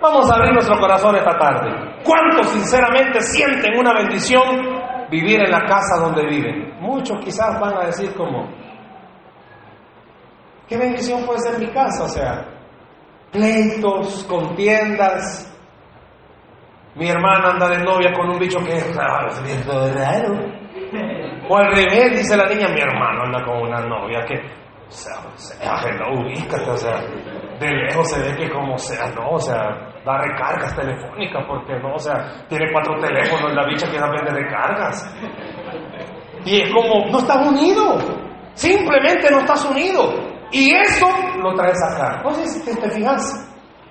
Vamos 0.00 0.30
a 0.30 0.36
abrir 0.36 0.52
nuestro 0.52 0.78
corazón 0.78 1.16
esta 1.16 1.36
tarde. 1.36 1.70
¿Cuántos 2.04 2.46
sinceramente 2.50 3.20
sienten 3.20 3.76
una 3.76 3.92
bendición 3.94 4.78
vivir 5.10 5.40
en 5.40 5.50
la 5.50 5.64
casa 5.64 6.00
donde 6.00 6.24
viven? 6.26 6.76
Muchos 6.80 7.18
quizás 7.24 7.58
van 7.58 7.78
a 7.78 7.86
decir 7.86 8.14
como, 8.14 8.48
¿qué 10.68 10.76
bendición 10.76 11.26
puede 11.26 11.40
ser 11.40 11.58
mi 11.58 11.66
casa? 11.72 12.04
O 12.04 12.08
sea, 12.08 12.57
pleitos, 13.30 14.24
contiendas. 14.24 15.44
Mi 16.94 17.08
hermana 17.08 17.50
anda 17.50 17.68
de 17.68 17.78
novia 17.78 18.12
con 18.12 18.30
un 18.30 18.38
bicho 18.38 18.58
que 18.64 18.76
es 18.76 18.96
raro. 18.96 19.28
O 21.48 21.56
al 21.56 21.72
revés, 21.72 22.18
dice 22.18 22.36
la 22.36 22.48
niña, 22.48 22.68
mi 22.68 22.80
hermano 22.80 23.22
anda 23.24 23.44
con 23.44 23.62
una 23.62 23.80
novia 23.80 24.24
que, 24.26 24.34
o 24.34 24.90
sea, 24.90 25.14
hello, 25.84 26.20
ubícate, 26.20 26.70
o 26.70 26.76
sea, 26.76 27.00
de 27.58 27.70
lejos 27.70 28.10
se 28.10 28.20
ve 28.20 28.36
que 28.36 28.50
como 28.50 28.76
sea, 28.78 29.06
no, 29.14 29.30
o 29.30 29.38
sea, 29.38 29.92
da 30.04 30.18
recargas 30.18 30.74
telefónicas, 30.74 31.44
porque 31.46 31.78
no, 31.78 31.94
o 31.94 31.98
sea, 31.98 32.46
tiene 32.48 32.70
cuatro 32.72 32.98
teléfonos, 33.00 33.54
la 33.54 33.66
bicha 33.66 33.90
que 33.90 33.98
vende 33.98 34.30
recargas. 34.30 35.14
Y 36.44 36.62
es 36.62 36.72
como, 36.72 37.06
no 37.10 37.18
estás 37.18 37.46
unido, 37.46 37.98
simplemente 38.54 39.30
no 39.30 39.40
estás 39.40 39.64
unido. 39.64 40.37
Y 40.52 40.74
eso 40.74 41.06
lo 41.42 41.54
traes 41.54 41.78
acá. 41.92 42.22
Si 42.46 42.64
te, 42.64 42.74
te 42.74 42.90
fijas. 42.90 43.44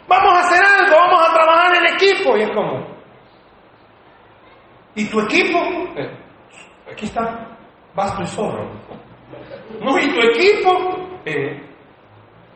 Vamos 0.07 0.33
a 0.35 0.39
hacer 0.39 0.63
algo, 0.63 0.95
vamos 0.95 1.21
a 1.29 1.33
trabajar 1.33 1.75
en 1.75 1.93
equipo. 1.93 2.37
Y 2.37 2.41
es 2.43 2.49
como, 2.51 2.87
¿y 4.95 5.05
tu 5.09 5.19
equipo? 5.21 5.59
Eh, 5.97 6.17
aquí 6.91 7.05
está, 7.05 7.57
vas 7.93 8.15
tu 8.17 8.25
solo. 8.25 8.71
No, 9.81 9.99
¿y 9.99 10.07
tu 10.07 10.19
equipo? 10.29 10.71
Eh, 11.25 11.61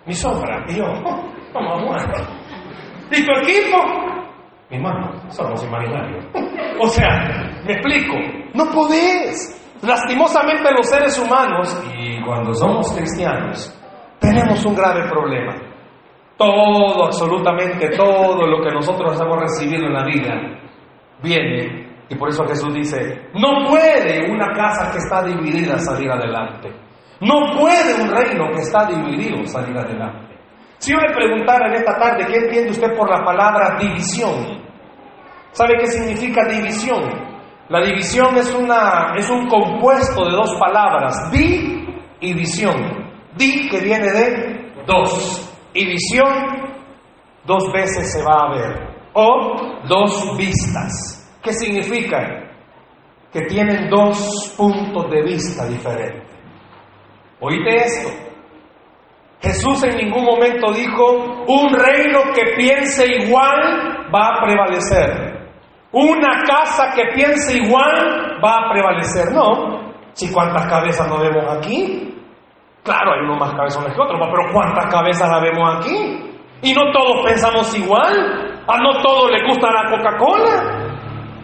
mi 0.06 0.14
sombra. 0.14 0.64
Y 0.68 0.78
yo, 0.78 0.86
oh, 0.86 1.30
vamos 1.54 1.74
a 1.74 1.86
jugar. 1.86 2.28
¿Y 3.12 3.26
tu 3.26 3.32
equipo? 3.44 3.78
Mi 4.70 4.78
hermano, 4.78 5.30
somos 5.30 5.62
imaginarios. 5.66 6.26
o 6.80 6.88
sea, 6.88 7.28
me 7.66 7.74
explico, 7.74 8.16
no 8.54 8.66
podés. 8.72 9.58
Lastimosamente 9.82 10.72
los 10.78 10.88
seres 10.88 11.18
humanos, 11.18 11.84
y 11.98 12.22
cuando 12.24 12.54
somos 12.54 12.94
cristianos, 12.94 13.76
tenemos 14.22 14.64
un 14.66 14.76
grave 14.76 15.10
problema. 15.10 15.56
Todo, 16.38 17.06
absolutamente 17.06 17.90
todo 17.90 18.48
lo 18.48 18.64
que 18.64 18.72
nosotros 18.72 19.20
hemos 19.20 19.40
recibido 19.42 19.88
en 19.88 19.94
la 19.94 20.06
vida 20.06 20.34
viene, 21.22 21.90
y 22.08 22.16
por 22.16 22.30
eso 22.30 22.46
Jesús 22.46 22.74
dice, 22.74 23.30
no 23.34 23.68
puede 23.68 24.32
una 24.32 24.54
casa 24.54 24.92
que 24.92 25.00
está 25.00 25.24
dividida 25.24 25.78
salir 25.80 26.10
adelante. 26.10 26.72
No 27.20 27.58
puede 27.60 28.02
un 28.02 28.10
reino 28.10 28.50
que 28.54 28.62
está 28.62 28.86
dividido 28.86 29.46
salir 29.46 29.78
adelante. 29.78 30.36
Si 30.78 30.92
yo 30.92 30.98
le 30.98 31.14
preguntara 31.14 31.68
en 31.68 31.74
esta 31.76 31.98
tarde, 31.98 32.26
¿qué 32.26 32.38
entiende 32.38 32.72
usted 32.72 32.96
por 32.98 33.10
la 33.10 33.24
palabra 33.24 33.78
división? 33.80 34.62
¿Sabe 35.52 35.76
qué 35.80 35.88
significa 35.88 36.46
división? 36.46 37.02
La 37.70 37.82
división 37.82 38.36
es, 38.36 38.54
una, 38.54 39.14
es 39.16 39.30
un 39.30 39.48
compuesto 39.48 40.26
de 40.26 40.32
dos 40.32 40.56
palabras, 40.60 41.32
di 41.32 41.86
y 42.20 42.34
visión. 42.34 43.01
Di 43.36 43.70
que 43.70 43.80
viene 43.80 44.12
de 44.12 44.74
dos. 44.86 45.48
Y 45.74 45.86
visión 45.86 46.72
dos 47.46 47.72
veces 47.74 48.12
se 48.12 48.24
va 48.24 48.48
a 48.48 48.56
ver. 48.56 48.92
O 49.14 49.82
dos 49.88 50.38
vistas. 50.38 51.40
¿Qué 51.42 51.54
significa? 51.54 52.20
Que 53.32 53.42
tienen 53.42 53.90
dos 53.90 54.54
puntos 54.58 55.10
de 55.10 55.22
vista 55.24 55.66
diferentes. 55.66 56.30
Oíste 57.40 57.76
esto. 57.76 58.10
Jesús 59.42 59.84
en 59.84 59.98
ningún 59.98 60.24
momento 60.24 60.72
dijo, 60.72 61.44
un 61.48 61.74
reino 61.74 62.32
que 62.36 62.54
piense 62.56 63.06
igual 63.08 64.10
va 64.14 64.28
a 64.28 64.46
prevalecer. 64.46 65.32
Una 65.92 66.44
casa 66.44 66.92
que 66.96 67.06
piense 67.16 67.58
igual 67.58 68.40
va 68.44 68.54
a 68.54 68.72
prevalecer. 68.72 69.32
No. 69.32 69.92
Si 70.14 70.32
cuántas 70.32 70.68
cabezas 70.68 71.08
no 71.08 71.20
vemos 71.20 71.58
aquí. 71.58 72.14
Claro, 72.84 73.14
hay 73.14 73.22
unos 73.22 73.40
más 73.40 73.54
cabezones 73.54 73.94
que 73.94 74.02
otros, 74.02 74.20
pero 74.20 74.54
¿cuántas 74.54 74.86
cabezas 74.88 75.30
la 75.30 75.40
vemos 75.40 75.78
aquí? 75.78 76.32
Y 76.64 76.74
no 76.74 76.92
todos 76.92 77.26
pensamos 77.26 77.76
igual. 77.78 78.64
A 78.68 78.78
no 78.78 79.02
todos 79.02 79.32
les 79.32 79.44
gusta 79.48 79.68
la 79.72 79.90
Coca-Cola. 79.90 80.92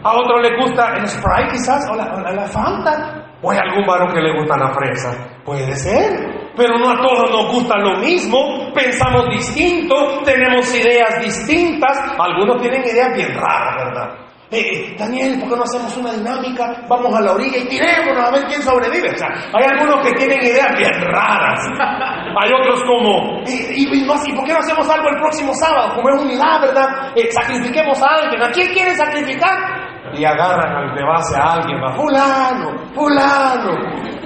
A 0.02 0.12
otros 0.16 0.42
les 0.42 0.60
gusta 0.60 0.96
el 0.96 1.06
Sprite 1.06 1.50
quizás, 1.52 1.88
o 1.90 1.94
la, 1.94 2.14
o 2.14 2.20
la 2.20 2.46
Fanta. 2.46 3.24
¿O 3.42 3.50
hay 3.50 3.58
algún 3.58 3.86
varón 3.86 4.12
que 4.12 4.20
le 4.20 4.36
gusta 4.36 4.56
la 4.56 4.70
fresa? 4.70 5.12
Puede 5.44 5.74
ser, 5.76 6.50
pero 6.56 6.76
no 6.76 6.90
a 6.90 6.96
todos 6.96 7.30
nos 7.30 7.52
gusta 7.52 7.78
lo 7.78 7.98
mismo, 7.98 8.72
pensamos 8.74 9.28
distinto, 9.30 9.94
tenemos 10.24 10.74
ideas 10.74 11.20
distintas, 11.22 11.96
algunos 12.18 12.60
tienen 12.60 12.82
ideas 12.82 13.14
bien 13.14 13.32
raras, 13.34 13.76
¿verdad? 13.76 14.27
Eh, 14.50 14.96
Daniel, 14.98 15.38
¿por 15.40 15.50
qué 15.50 15.56
no 15.56 15.62
hacemos 15.62 15.94
una 15.98 16.12
dinámica? 16.12 16.86
Vamos 16.88 17.14
a 17.14 17.20
la 17.20 17.32
orilla 17.32 17.58
y 17.58 17.68
tirémonos 17.68 18.28
a 18.28 18.30
ver 18.30 18.44
quién 18.46 18.62
sobrevive. 18.62 19.10
O 19.10 19.18
sea, 19.18 19.28
hay 19.52 19.64
algunos 19.64 20.06
que 20.06 20.12
tienen 20.14 20.40
ideas 20.40 20.74
bien 20.76 20.92
raras. 21.12 21.60
Hay 22.40 22.52
otros 22.52 22.80
como, 22.84 23.40
eh, 23.46 23.74
y, 23.74 23.82
y, 23.82 24.04
y, 24.04 24.06
por 24.06 24.44
qué 24.44 24.52
no 24.52 24.58
hacemos 24.60 24.88
algo 24.88 25.08
el 25.08 25.16
próximo 25.16 25.52
sábado? 25.54 25.96
Como 25.96 26.08
es 26.10 26.22
unidad, 26.22 26.60
¿verdad? 26.60 27.12
Eh, 27.16 27.28
sacrifiquemos 27.32 28.00
a 28.00 28.06
alguien. 28.06 28.42
¿A 28.42 28.50
quién 28.52 28.72
quieren 28.72 28.96
sacrificar? 28.96 29.88
y 30.14 30.24
agarran 30.24 30.74
al 30.74 30.94
de 30.94 31.04
base 31.04 31.36
a 31.36 31.54
alguien, 31.54 31.82
va, 31.82 31.92
fulano, 31.94 32.78
fulano, 32.94 33.72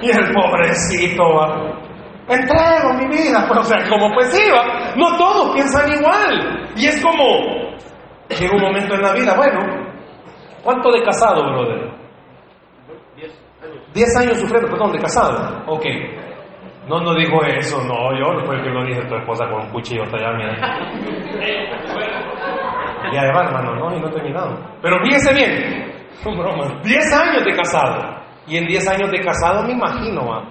y 0.01 0.09
el 0.09 0.31
pobrecito 0.31 1.23
va, 1.35 1.73
entrego 2.29 2.93
mi 2.93 3.07
vida, 3.07 3.45
pero 3.47 3.61
o 3.61 3.63
sea, 3.63 3.77
como 3.89 4.13
pues 4.13 4.33
iba, 4.39 4.93
no 4.95 5.17
todos 5.17 5.53
piensan 5.53 5.91
igual, 5.91 6.71
y 6.75 6.87
es 6.87 7.01
como, 7.01 7.75
llega 8.29 8.55
un 8.55 8.61
momento 8.61 8.95
en 8.95 9.01
la 9.01 9.13
vida, 9.13 9.35
bueno, 9.35 9.92
¿cuánto 10.63 10.91
de 10.91 11.01
casado, 11.03 11.43
brother? 11.43 11.91
Diez 13.93 14.17
años 14.17 14.39
sufriendo, 14.39 14.69
perdón, 14.69 14.91
de 14.91 14.99
casado, 14.99 15.63
ok. 15.67 15.85
No, 16.87 16.99
no 16.99 17.13
dijo 17.13 17.41
eso, 17.45 17.77
no, 17.83 18.11
yo 18.17 18.33
no 18.33 18.45
fue 18.45 18.55
el 18.57 18.63
que 18.63 18.69
lo 18.69 18.83
dije 18.83 19.07
tu 19.07 19.15
esposa 19.15 19.45
con 19.49 19.61
un 19.61 19.69
cuchillo 19.71 20.03
hasta 20.03 20.17
allá, 20.17 20.33
mira. 20.33 20.53
Y 23.11 23.17
además, 23.17 23.47
hermano, 23.47 23.75
no, 23.75 23.95
y 23.95 24.01
no 24.01 24.07
he 24.07 24.11
terminado. 24.11 24.57
Pero 24.81 24.97
fíjese 25.03 25.33
bien, 25.33 26.07
son 26.23 26.37
bromas. 26.37 26.81
10 26.83 27.13
años 27.13 27.45
de 27.45 27.55
casado. 27.55 28.21
Y 28.47 28.57
en 28.57 28.65
10 28.65 28.87
años 28.89 29.11
de 29.11 29.19
casado 29.21 29.63
me 29.63 29.71
imagino, 29.71 30.27
¿va? 30.27 30.43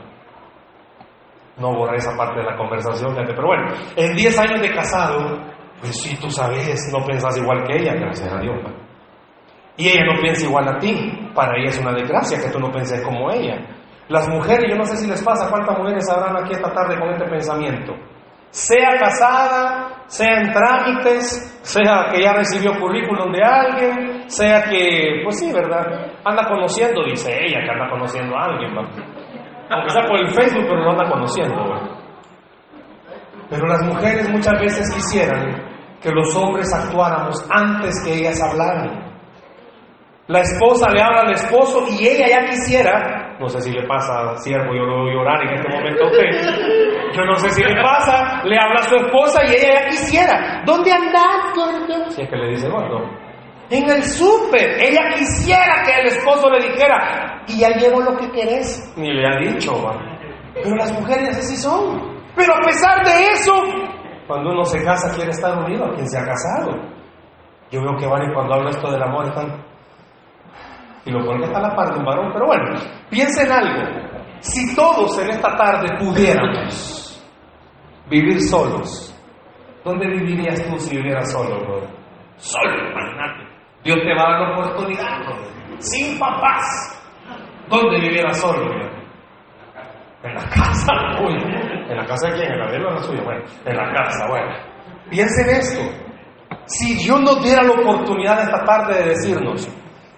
no 1.58 1.74
borré 1.74 1.96
esa 1.96 2.16
parte 2.16 2.40
de 2.40 2.46
la 2.46 2.56
conversación, 2.56 3.14
pero 3.14 3.46
bueno, 3.46 3.68
en 3.96 4.14
10 4.16 4.38
años 4.38 4.60
de 4.60 4.72
casado, 4.72 5.38
pues 5.80 6.00
sí, 6.00 6.16
tú 6.20 6.30
sabes, 6.30 6.90
no 6.92 7.04
pensás 7.04 7.36
igual 7.36 7.62
que 7.64 7.76
ella, 7.76 7.94
gracias 7.94 8.32
a 8.32 8.38
Dios. 8.38 8.56
¿va? 8.64 8.72
Y 9.76 9.88
ella 9.88 10.04
no 10.04 10.20
piensa 10.20 10.46
igual 10.46 10.68
a 10.68 10.78
ti, 10.78 11.30
para 11.34 11.58
ella 11.58 11.70
es 11.70 11.80
una 11.80 11.92
desgracia 11.92 12.38
que 12.38 12.50
tú 12.50 12.58
no 12.58 12.70
penses 12.70 13.00
como 13.02 13.30
ella. 13.30 13.58
Las 14.08 14.28
mujeres, 14.28 14.66
yo 14.68 14.76
no 14.76 14.84
sé 14.84 14.96
si 14.96 15.08
les 15.08 15.22
pasa 15.22 15.48
cuántas 15.48 15.78
mujeres 15.78 16.08
habrán 16.10 16.36
aquí 16.44 16.52
esta 16.52 16.72
tarde 16.72 16.98
con 16.98 17.10
este 17.10 17.24
pensamiento 17.24 17.94
sea 18.52 18.98
casada, 19.00 20.04
sea 20.08 20.42
en 20.42 20.52
trámites, 20.52 21.58
sea 21.62 22.08
que 22.12 22.22
ya 22.22 22.34
recibió 22.34 22.78
currículum 22.78 23.32
de 23.32 23.42
alguien, 23.42 24.30
sea 24.30 24.62
que, 24.64 25.22
pues 25.24 25.38
sí, 25.38 25.50
¿verdad? 25.50 26.12
Anda 26.22 26.46
conociendo, 26.46 27.02
dice 27.02 27.32
ella, 27.32 27.64
que 27.64 27.70
anda 27.70 27.88
conociendo 27.88 28.36
a 28.36 28.44
alguien, 28.44 28.74
¿verdad? 28.74 29.12
aunque 29.70 29.90
sea 29.90 30.06
por 30.06 30.18
el 30.18 30.28
Facebook, 30.34 30.66
pero 30.68 30.84
no 30.84 30.90
anda 30.90 31.10
conociendo. 31.10 31.64
¿verdad? 31.64 31.90
Pero 33.48 33.66
las 33.66 33.82
mujeres 33.86 34.28
muchas 34.30 34.60
veces 34.60 34.94
quisieran 34.94 35.98
que 36.02 36.10
los 36.10 36.36
hombres 36.36 36.70
actuáramos 36.74 37.42
antes 37.50 37.94
que 38.04 38.18
ellas 38.18 38.38
hablaran. 38.42 39.01
La 40.28 40.40
esposa 40.40 40.88
le 40.90 41.02
habla 41.02 41.22
al 41.22 41.32
esposo 41.32 41.84
y 41.90 42.06
ella 42.06 42.26
ya 42.28 42.48
quisiera, 42.48 43.36
no 43.40 43.48
sé 43.48 43.60
si 43.60 43.72
le 43.72 43.86
pasa, 43.86 44.36
siervo, 44.36 44.72
yo 44.72 44.84
lo 44.84 45.02
voy 45.02 45.10
a 45.10 45.14
llorar 45.14 45.42
en 45.42 45.54
este 45.54 45.68
momento 45.68 46.04
a 46.04 46.06
usted, 46.06 47.12
yo 47.12 47.24
no 47.24 47.36
sé 47.36 47.50
si 47.50 47.62
le 47.62 47.82
pasa, 47.82 48.40
le 48.44 48.56
habla 48.56 48.80
a 48.80 48.88
su 48.88 48.94
esposa 48.94 49.42
y 49.44 49.56
ella 49.56 49.80
ya 49.80 49.88
quisiera, 49.88 50.62
¿dónde 50.64 50.92
andás, 50.92 51.52
gordo? 51.56 52.10
Si 52.10 52.22
es 52.22 52.28
que 52.28 52.36
le 52.36 52.50
dice 52.50 52.68
gordo. 52.68 53.22
En 53.70 53.88
el 53.88 54.02
súper. 54.02 54.82
Ella 54.82 55.00
quisiera 55.16 55.82
que 55.82 55.92
el 56.02 56.06
esposo 56.08 56.50
le 56.50 56.60
dijera, 56.68 57.42
y 57.48 57.60
ya 57.60 57.70
llevo 57.70 58.02
lo 58.02 58.14
que 58.18 58.30
querés. 58.30 58.92
Ni 58.96 59.10
le 59.10 59.26
ha 59.26 59.38
dicho. 59.38 59.72
Pero 60.52 60.76
las 60.76 60.92
mujeres 60.92 61.38
así 61.38 61.56
son. 61.56 62.20
Pero 62.36 62.54
a 62.54 62.60
pesar 62.60 63.02
de 63.02 63.24
eso, 63.32 63.54
cuando 64.26 64.50
uno 64.50 64.64
se 64.64 64.82
casa 64.84 65.14
quiere 65.14 65.30
estar 65.30 65.56
unido 65.58 65.86
a 65.86 65.94
quien 65.94 66.06
se 66.06 66.18
ha 66.18 66.24
casado. 66.24 66.70
Yo 67.70 67.80
veo 67.80 67.96
que 67.96 68.06
van 68.06 68.30
y 68.30 68.34
cuando 68.34 68.54
hablo 68.54 68.68
esto 68.68 68.90
del 68.90 69.02
amor 69.02 69.26
están... 69.26 69.71
Y 71.04 71.10
lo 71.10 71.24
pone 71.24 71.44
está 71.44 71.58
a 71.58 71.62
la 71.62 71.74
par 71.74 71.92
de 71.92 71.98
un 71.98 72.04
varón, 72.04 72.30
pero 72.32 72.46
bueno, 72.46 72.78
piensen 73.10 73.50
algo. 73.50 74.02
Si 74.40 74.74
todos 74.74 75.18
en 75.18 75.30
esta 75.30 75.56
tarde 75.56 75.88
pudiéramos 75.98 77.22
vivir 78.08 78.40
solos, 78.42 79.14
¿dónde 79.84 80.06
vivirías 80.08 80.64
tú 80.66 80.78
si 80.78 80.96
vivieras 80.96 81.32
solo, 81.32 81.60
brother? 81.60 81.90
Solo, 82.36 82.90
imagínate. 82.90 83.48
Dios 83.84 83.98
te 84.02 84.14
va 84.14 84.22
a 84.22 84.30
dar 84.30 84.40
la 84.40 84.58
oportunidad, 84.58 85.18
brother. 85.24 85.82
Sin 85.82 86.18
papás. 86.18 87.00
¿Dónde 87.68 88.00
vivieras 88.00 88.40
solo, 88.40 88.64
brother? 88.64 89.02
En 90.22 90.34
la 90.34 90.48
casa, 90.48 90.92
uy. 91.24 91.34
¿En 91.88 91.96
la 91.96 92.06
casa 92.06 92.28
de 92.28 92.34
quién? 92.34 92.52
¿En 92.52 92.58
la 92.58 92.70
de 92.70 92.76
él 92.76 92.84
o 92.84 92.88
en 92.90 92.94
la 92.94 93.02
suya? 93.02 93.22
Bueno, 93.24 93.44
en 93.64 93.76
la 93.76 93.92
casa, 93.92 94.26
bueno. 94.28 94.52
Piensen 95.10 95.48
esto. 95.50 95.82
Si 96.66 96.94
Dios 96.94 97.20
nos 97.20 97.42
diera 97.42 97.62
la 97.62 97.72
oportunidad 97.72 98.40
esta 98.40 98.64
tarde 98.64 98.94
de 99.02 99.08
decirnos, 99.10 99.68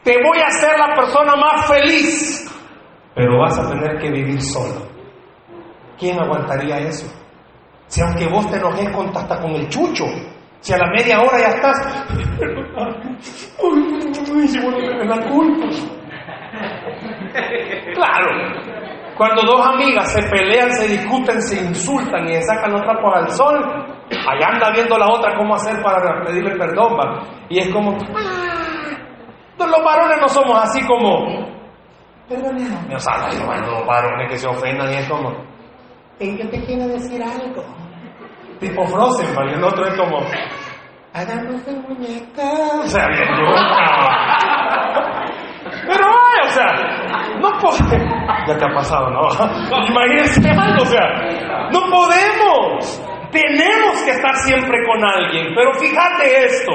te 0.04 0.12
voy 0.22 0.38
a 0.38 0.46
hacer 0.46 0.78
la 0.78 0.94
persona 0.94 1.34
más 1.34 1.66
feliz, 1.66 2.46
pero 3.14 3.40
vas 3.40 3.58
a 3.58 3.70
tener 3.70 3.98
que 3.98 4.10
vivir 4.10 4.40
solo. 4.42 4.86
¿Quién 5.98 6.20
aguantaría 6.20 6.78
eso? 6.78 7.06
Si 7.86 8.02
aunque 8.02 8.26
vos 8.26 8.50
te 8.50 8.58
enojes 8.58 8.90
con, 8.90 9.08
hasta 9.16 9.40
con 9.40 9.52
el 9.52 9.68
chucho, 9.68 10.04
si 10.60 10.72
a 10.72 10.78
la 10.78 10.90
media 10.90 11.20
hora 11.20 11.38
ya 11.38 11.48
estás, 11.48 12.06
tenés 14.24 15.06
la 15.06 15.30
culpa. 15.30 15.66
Claro, 17.94 18.26
cuando 19.16 19.42
dos 19.42 19.66
amigas 19.66 20.12
se 20.12 20.22
pelean, 20.28 20.70
se 20.72 20.88
discuten, 20.88 21.40
se 21.40 21.56
insultan 21.62 22.28
y 22.28 22.34
se 22.34 22.42
sacan 22.42 22.72
los 22.72 22.82
trapos 22.82 23.14
al 23.14 23.30
sol, 23.30 23.56
allá 24.10 24.48
anda 24.52 24.70
viendo 24.72 24.98
la 24.98 25.06
otra 25.08 25.36
cómo 25.36 25.54
hacer 25.54 25.80
para 25.82 26.22
pedirle 26.24 26.56
perdón, 26.56 26.94
¿va? 26.98 27.22
Y 27.48 27.58
es 27.60 27.68
como, 27.72 27.96
los 29.58 29.84
varones 29.84 30.18
no 30.20 30.28
somos 30.28 30.62
así 30.62 30.84
como, 30.86 31.26
perdóname, 32.28 32.94
o 32.94 32.98
sea, 32.98 33.28
los 33.28 33.86
varones 33.86 34.30
que 34.30 34.38
se 34.38 34.48
ofendan 34.48 34.92
y 34.92 34.96
es 34.96 35.08
como, 35.08 35.32
¿y 36.18 36.38
yo 36.38 36.48
te 36.50 36.64
quiero 36.64 36.86
decir 36.88 37.22
algo? 37.22 37.64
Tipo 38.60 38.84
Frozen, 38.84 39.34
¿va? 39.36 39.50
Y 39.50 39.54
el 39.54 39.64
otro 39.64 39.86
es 39.86 39.98
como, 39.98 40.18
hagamos 41.14 41.64
de 41.64 41.72
muñeca. 41.72 42.50
O 42.82 42.86
sea, 42.86 43.06
bien 43.08 43.28
Pero 45.86 46.04
ay, 46.04 46.40
o 46.44 46.48
sea, 46.48 46.72
no 47.40 47.50
podemos. 47.58 48.18
Ya 48.46 48.58
te 48.58 48.64
ha 48.64 48.74
pasado, 48.74 49.10
¿no? 49.10 49.22
Imagínense 49.88 50.50
algo, 50.50 50.82
o 50.82 50.86
sea, 50.86 51.06
no 51.70 51.80
podemos. 51.90 53.02
Tenemos 53.30 54.02
que 54.04 54.10
estar 54.10 54.34
siempre 54.46 54.78
con 54.86 55.04
alguien. 55.04 55.54
Pero 55.54 55.74
fíjate 55.74 56.44
esto. 56.44 56.72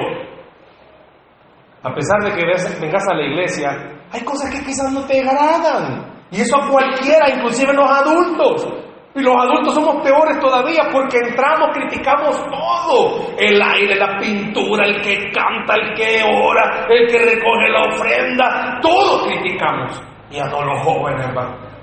A 1.81 1.93
pesar 1.93 2.19
de 2.23 2.31
que 2.33 2.45
vengas 2.81 3.07
a 3.07 3.13
la 3.13 3.25
iglesia, 3.25 3.69
hay 4.11 4.21
cosas 4.21 4.51
que 4.51 4.65
quizás 4.65 4.91
no 4.91 5.05
te 5.05 5.21
agradan. 5.21 6.19
Y 6.31 6.41
eso 6.41 6.57
a 6.57 6.69
cualquiera, 6.69 7.29
inclusive 7.29 7.73
los 7.73 7.89
adultos. 7.89 8.67
Y 9.15 9.21
los 9.21 9.35
adultos 9.35 9.73
somos 9.73 10.03
peores 10.03 10.39
todavía 10.39 10.87
porque 10.91 11.17
entramos, 11.17 11.69
criticamos 11.73 12.35
todo. 12.45 13.33
El 13.37 13.61
aire, 13.61 13.95
la 13.95 14.17
pintura, 14.19 14.85
el 14.85 15.01
que 15.01 15.31
canta, 15.31 15.75
el 15.75 15.95
que 15.95 16.21
ora, 16.23 16.85
el 16.89 17.07
que 17.07 17.17
recoge 17.17 17.69
la 17.69 17.83
ofrenda, 17.85 18.79
todo 18.81 19.25
criticamos. 19.25 20.01
Y 20.29 20.37
a 20.37 20.45
no 20.45 20.63
los 20.63 20.83
jóvenes, 20.83 21.27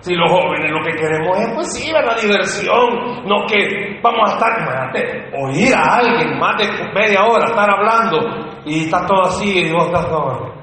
Si 0.06 0.14
los 0.14 0.30
jóvenes 0.30 0.70
lo 0.70 0.84
que 0.84 0.92
queremos 0.92 1.36
es, 1.36 1.48
pues 1.52 1.74
sí, 1.74 1.90
la 1.90 2.14
diversión, 2.14 3.24
no 3.26 3.44
que 3.48 3.98
vamos 4.00 4.30
a 4.30 4.34
estar, 4.34 4.52
imagínate, 4.62 5.32
oír 5.36 5.74
a 5.74 5.96
alguien 5.96 6.38
más 6.38 6.56
de 6.58 6.68
media 6.94 7.24
hora 7.24 7.46
estar 7.46 7.68
hablando 7.68 8.20
y 8.64 8.84
está 8.84 9.04
todo 9.04 9.22
así 9.22 9.66
y 9.66 9.72
vos 9.72 9.86
estás 9.86 10.08
todo. 10.08 10.54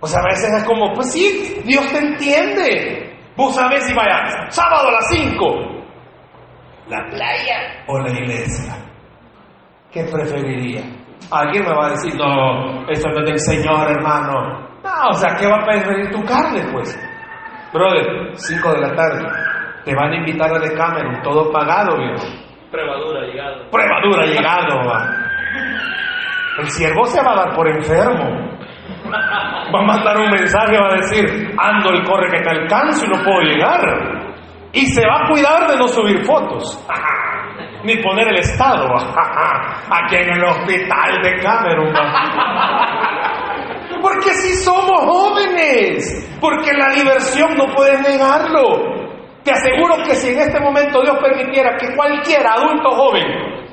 O 0.00 0.06
sea, 0.08 0.18
a 0.20 0.24
veces 0.24 0.52
es 0.52 0.64
como, 0.64 0.92
pues 0.94 1.12
sí, 1.12 1.62
Dios 1.64 1.86
te 1.92 1.98
entiende. 1.98 3.16
Vos 3.36 3.54
sabés 3.54 3.84
si 3.84 3.94
vaya 3.94 4.20
sábado 4.48 4.88
a 4.88 4.92
las 4.94 5.08
5, 5.10 5.46
la 6.88 7.04
playa 7.10 7.84
o 7.86 8.00
la 8.00 8.10
iglesia. 8.10 8.74
¿Qué 9.92 10.02
preferiría? 10.10 10.82
Alguien 11.30 11.62
me 11.62 11.72
va 11.72 11.86
a 11.86 11.90
decir, 11.90 12.12
no, 12.16 12.84
esto 12.90 13.08
no 13.10 13.20
es 13.20 13.26
del 13.26 13.38
Señor, 13.38 13.92
hermano. 13.92 14.70
No, 14.82 15.08
o 15.10 15.14
sea, 15.14 15.36
¿qué 15.36 15.46
va 15.46 15.58
a 15.58 15.66
preferir 15.66 16.10
tu 16.10 16.20
carne, 16.24 16.64
pues? 16.72 16.98
Brother, 17.74 18.30
5 18.36 18.72
de 18.72 18.80
la 18.82 18.94
tarde, 18.94 19.28
te 19.84 19.96
van 19.96 20.12
a 20.12 20.16
invitar 20.16 20.48
a 20.48 20.60
Decameron, 20.60 21.20
todo 21.22 21.50
pagado, 21.50 21.98
viejo. 21.98 22.24
Pruebadura 22.70 23.26
llegado. 23.26 23.68
Pruebadura 23.68 24.26
llegado, 24.26 24.88
va. 24.88 25.08
El 26.60 26.68
siervo 26.68 27.04
se 27.06 27.20
va 27.20 27.32
a 27.32 27.46
dar 27.46 27.56
por 27.56 27.66
enfermo. 27.68 28.48
Va 29.12 29.80
a 29.80 29.86
mandar 29.86 30.16
un 30.18 30.30
mensaje, 30.30 30.78
va 30.78 30.86
a 30.86 30.96
decir, 30.98 31.52
ando 31.58 31.90
el 31.90 32.04
corre 32.04 32.30
que 32.30 32.42
te 32.42 32.50
alcanzo 32.50 33.06
y 33.06 33.08
no 33.08 33.24
puedo 33.24 33.40
llegar. 33.40 33.80
Y 34.72 34.86
se 34.86 35.04
va 35.04 35.24
a 35.24 35.28
cuidar 35.28 35.68
de 35.68 35.76
no 35.76 35.88
subir 35.88 36.24
fotos. 36.24 36.80
Ni 37.82 37.96
poner 37.96 38.28
el 38.28 38.38
estado. 38.38 38.86
Aquí 39.90 40.14
en 40.14 40.30
el 40.30 40.44
hospital 40.44 41.22
de 41.24 41.40
Cameron. 41.42 41.92
Porque 44.04 44.34
si 44.34 44.52
somos 44.62 45.00
jóvenes. 45.00 46.28
Porque 46.38 46.74
la 46.74 46.90
diversión 46.90 47.54
no 47.56 47.74
puedes 47.74 48.02
negarlo. 48.02 48.92
Te 49.42 49.50
aseguro 49.50 49.96
que 50.04 50.14
si 50.14 50.28
en 50.28 50.40
este 50.40 50.60
momento 50.60 51.00
Dios 51.00 51.16
permitiera 51.22 51.74
que 51.78 51.96
cualquier 51.96 52.46
adulto 52.46 52.90
joven 52.90 53.24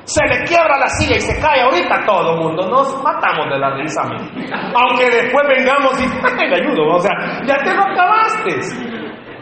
se 0.04 0.24
le 0.26 0.44
quiebra 0.44 0.78
la 0.78 0.88
silla 0.88 1.16
y 1.16 1.20
se 1.20 1.38
cae 1.38 1.60
ahorita 1.60 2.04
todo 2.06 2.32
el 2.32 2.40
mundo, 2.40 2.66
nos 2.66 3.02
matamos 3.02 3.46
de 3.50 3.58
la 3.58 3.74
risa. 3.76 4.02
Aunque 4.02 5.04
después 5.10 5.46
vengamos 5.48 6.00
y 6.00 6.06
le 6.48 6.56
ayudo, 6.56 6.94
o 6.94 7.00
sea, 7.00 7.12
ya 7.44 7.56
te 7.58 7.74
lo 7.74 7.82
acabaste. 7.82 8.56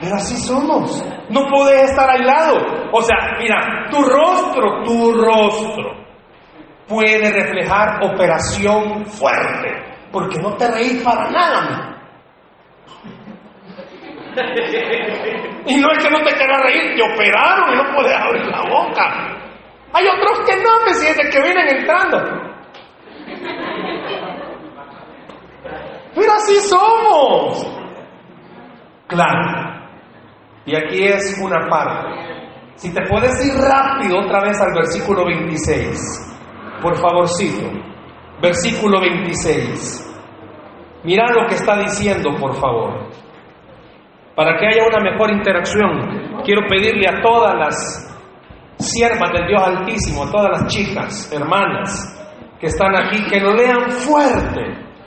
Pero 0.01 0.15
así 0.17 0.37
somos. 0.39 1.05
No 1.29 1.47
puedes 1.47 1.91
estar 1.91 2.11
aislado. 2.11 2.57
O 2.93 3.01
sea, 3.01 3.17
mira, 3.39 3.87
tu 3.91 4.03
rostro, 4.03 4.83
tu 4.85 5.13
rostro 5.13 6.01
puede 6.89 7.31
reflejar 7.31 8.03
operación 8.03 9.07
fuerte. 9.07 9.90
Porque 10.13 10.39
no 10.39 10.57
te 10.57 10.71
reís 10.71 11.03
para 11.03 11.31
nada. 11.31 11.91
Y 15.67 15.77
no 15.77 15.93
es 15.93 16.05
que 16.05 16.11
no 16.11 16.19
te 16.25 16.33
quieras 16.35 16.63
reír, 16.63 16.95
te 16.97 17.03
operaron 17.03 17.73
y 17.73 17.77
no 17.77 17.95
puedes 17.95 18.17
abrir 18.17 18.47
la 18.47 18.63
boca. 18.69 19.37
Hay 19.93 20.07
otros 20.07 20.41
que 20.47 20.57
no, 20.57 20.85
me 20.87 20.95
sienten 20.95 21.31
que 21.31 21.41
vienen 21.41 21.69
entrando. 21.79 22.19
Pero 26.15 26.33
así 26.33 26.61
somos. 26.61 27.67
Claro. 29.07 29.81
Y 30.67 30.77
aquí 30.77 31.05
es 31.05 31.39
una 31.43 31.69
parte. 31.69 32.31
Si 32.77 32.93
te 32.95 33.03
puedes 33.07 33.45
ir 33.45 33.55
rápido 33.61 34.21
otra 34.21 34.41
vez 34.43 34.61
al 34.61 34.73
versículo 34.75 35.27
26. 35.27 36.37
Por 36.81 36.97
favorcito. 36.97 37.69
Versículo 38.41 39.01
26. 39.01 40.07
Mira 41.05 41.27
lo 41.33 41.47
que 41.47 41.55
está 41.55 41.77
diciendo, 41.79 42.31
por 42.39 42.55
favor. 42.57 43.09
Para 44.35 44.57
que 44.59 44.67
haya 44.67 44.87
una 44.87 45.11
mejor 45.11 45.31
interacción, 45.31 46.43
quiero 46.45 46.63
pedirle 46.69 47.09
a 47.09 47.21
todas 47.21 47.55
las 47.55 48.17
siervas 48.79 49.31
del 49.33 49.47
Dios 49.47 49.63
Altísimo, 49.63 50.31
todas 50.31 50.51
las 50.63 50.67
chicas, 50.73 51.31
hermanas 51.33 52.17
que 52.59 52.67
están 52.67 52.95
aquí, 52.95 53.25
que 53.29 53.41
lo 53.41 53.55
lean 53.55 53.91
fuerte. 53.91 54.61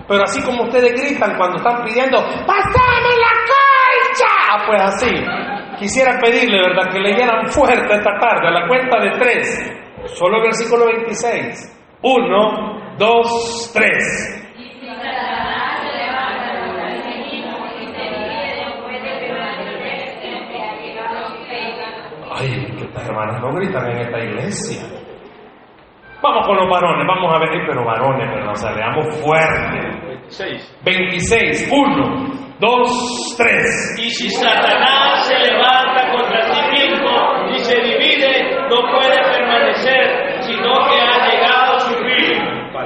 Pero 0.07 0.23
así 0.23 0.41
como 0.43 0.63
ustedes 0.63 0.93
gritan 1.01 1.37
cuando 1.37 1.57
están 1.57 1.83
pidiendo, 1.83 2.17
¡Pásame 2.17 3.13
la 3.21 3.33
colcha! 3.47 4.31
Ah, 4.51 4.63
pues 4.65 4.81
así. 4.81 5.11
Quisiera 5.77 6.19
pedirle, 6.19 6.59
¿verdad?, 6.61 6.91
que 6.91 6.99
leyeran 6.99 7.47
fuerte 7.47 7.93
esta 7.93 8.19
tarde, 8.19 8.47
a 8.47 8.51
la 8.51 8.67
cuenta 8.67 8.99
de 8.99 9.11
tres. 9.19 9.71
Solo 10.15 10.41
versículo 10.41 10.85
26. 10.87 11.79
Uno, 12.01 12.82
dos, 12.97 13.71
tres. 13.73 14.39
Ay, 22.35 22.49
que 22.77 22.85
estas 22.85 23.07
hermanas 23.07 23.41
no 23.41 23.53
gritan 23.53 23.91
en 23.91 23.97
esta 23.99 24.19
iglesia. 24.19 24.83
Vamos 26.21 26.47
con 26.47 26.55
los 26.55 26.69
varones, 26.69 27.05
vamos 27.05 27.33
a 27.33 27.39
ver, 27.39 27.49
pero 27.67 27.85
varones, 27.85 28.29
¿verdad? 28.29 28.51
O 28.51 28.55
sea, 28.55 28.71
fuerte. 29.21 30.03
26. 30.07 30.79
26. 30.83 31.69
1, 31.69 32.57
2, 32.59 33.35
3. 33.37 33.95
Y 33.99 34.09
si 34.09 34.29
Satanás 34.29 35.27
se 35.27 35.37
levanta 35.37 36.11
contra 36.11 36.41
sí 36.53 36.61
mismo 36.71 37.11
y 37.53 37.59
se 37.59 37.75
divide, 37.75 38.55
no 38.69 38.77
puede 38.89 39.21
permanecer, 39.21 40.41
sino 40.43 40.73
que 40.87 41.12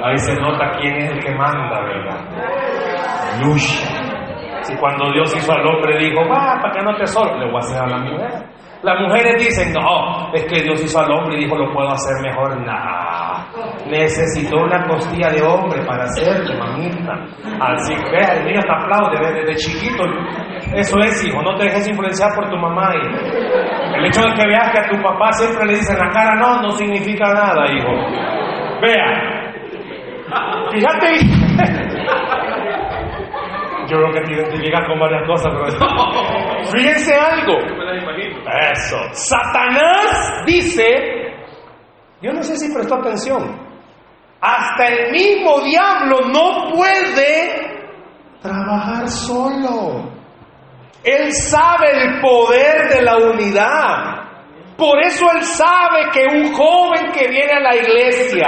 Ahí 0.08 0.18
se 0.20 0.36
nota 0.36 0.72
quién 0.80 0.96
es 0.96 1.12
el 1.12 1.20
que 1.20 1.36
manda, 1.36 1.82
¿verdad? 1.82 2.20
Aleluya. 3.34 4.08
Si 4.62 4.76
cuando 4.78 5.12
Dios 5.12 5.36
hizo 5.36 5.52
al 5.52 5.66
hombre 5.66 5.98
dijo, 5.98 6.22
va, 6.28 6.60
para 6.62 6.74
que 6.74 6.82
no 6.82 6.96
te 6.96 7.08
solo, 7.08 7.38
le 7.38 7.46
voy 7.46 7.56
a 7.56 7.60
hacer 7.60 7.82
a 7.82 7.88
la 7.88 7.98
mujer. 7.98 8.58
Las 8.84 9.02
mujeres 9.02 9.36
dicen, 9.44 9.74
no, 9.74 10.32
es 10.34 10.46
que 10.46 10.62
Dios 10.62 10.82
hizo 10.84 11.00
al 11.00 11.12
hombre 11.12 11.38
y 11.38 11.44
dijo, 11.44 11.58
lo 11.58 11.74
puedo 11.74 11.90
hacer 11.90 12.14
mejor. 12.22 12.62
Nah, 12.64 13.44
necesitó 13.88 14.58
una 14.58 14.86
costilla 14.88 15.30
de 15.30 15.42
hombre 15.42 15.84
para 15.86 16.04
hacerlo, 16.04 16.58
mamita. 16.58 17.14
Así 17.60 17.96
que 17.96 18.18
el 18.18 18.46
niño 18.46 18.62
te 18.62 18.72
aplaude 18.72 19.18
desde, 19.20 19.56
chiquito. 19.56 20.04
Eso 20.74 21.00
es, 21.00 21.26
hijo, 21.26 21.42
no 21.42 21.56
te 21.56 21.66
dejes 21.66 21.88
influenciar 21.88 22.34
por 22.36 22.50
tu 22.50 22.58
mamá. 22.58 22.94
El 22.94 24.06
hecho 24.06 24.22
de 24.22 24.34
que 24.36 24.48
veas 24.48 24.72
que 24.72 24.80
a 24.80 24.90
tu 24.90 25.02
papá 25.02 25.32
siempre 25.34 25.66
le 25.66 25.74
dicen 25.76 25.98
la 25.98 26.10
cara 26.12 26.36
no, 26.36 26.62
no 26.62 26.72
significa 26.72 27.34
nada, 27.34 27.72
hijo. 27.74 27.92
Vea, 28.82 29.37
fíjate. 30.72 31.20
Yo 33.90 33.98
creo 33.98 34.12
que 34.12 34.22
te 34.22 34.34
identificas 34.34 34.82
con 34.88 35.00
varias 35.00 35.26
cosas, 35.26 35.54
pero 35.54 36.66
fíjense 36.72 37.16
algo. 37.16 37.58
Eso. 38.74 38.98
Satanás 39.12 40.44
dice, 40.46 40.84
yo 42.22 42.34
no 42.34 42.44
sé 42.44 42.58
si 42.58 42.74
prestó 42.74 42.96
atención, 42.96 43.68
hasta 44.42 44.88
el 44.88 45.12
mismo 45.12 45.62
diablo 45.62 46.18
no 46.34 46.70
puede 46.74 47.78
trabajar 48.42 49.08
solo. 49.08 50.12
Él 51.04 51.32
sabe 51.32 52.04
el 52.04 52.20
poder 52.20 52.90
de 52.90 53.02
la 53.02 53.18
unidad. 53.18 54.18
Por 54.78 55.00
eso 55.04 55.26
él 55.34 55.44
sabe 55.44 56.10
que 56.12 56.26
un 56.36 56.54
joven 56.54 57.12
que 57.14 57.30
viene 57.30 57.54
a 57.54 57.60
la 57.62 57.76
iglesia, 57.76 58.48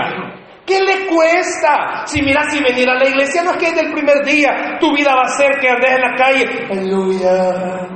¿qué 0.70 0.80
le 0.80 1.08
cuesta? 1.08 2.06
Si 2.06 2.22
mira, 2.22 2.44
si 2.44 2.64
venir 2.64 2.88
a 2.88 2.94
la 2.94 3.10
iglesia 3.10 3.44
no 3.44 3.52
es 3.52 3.58
que 3.58 3.72
desde 3.72 3.88
el 3.88 3.92
primer 3.92 4.24
día 4.24 4.78
tu 4.80 4.94
vida 4.94 5.16
va 5.16 5.24
a 5.24 5.30
ser 5.30 5.60
que 5.60 5.68
andes 5.68 5.92
en 5.92 6.02
la 6.02 6.16
calle, 6.16 6.68
aleluya. 6.70 7.90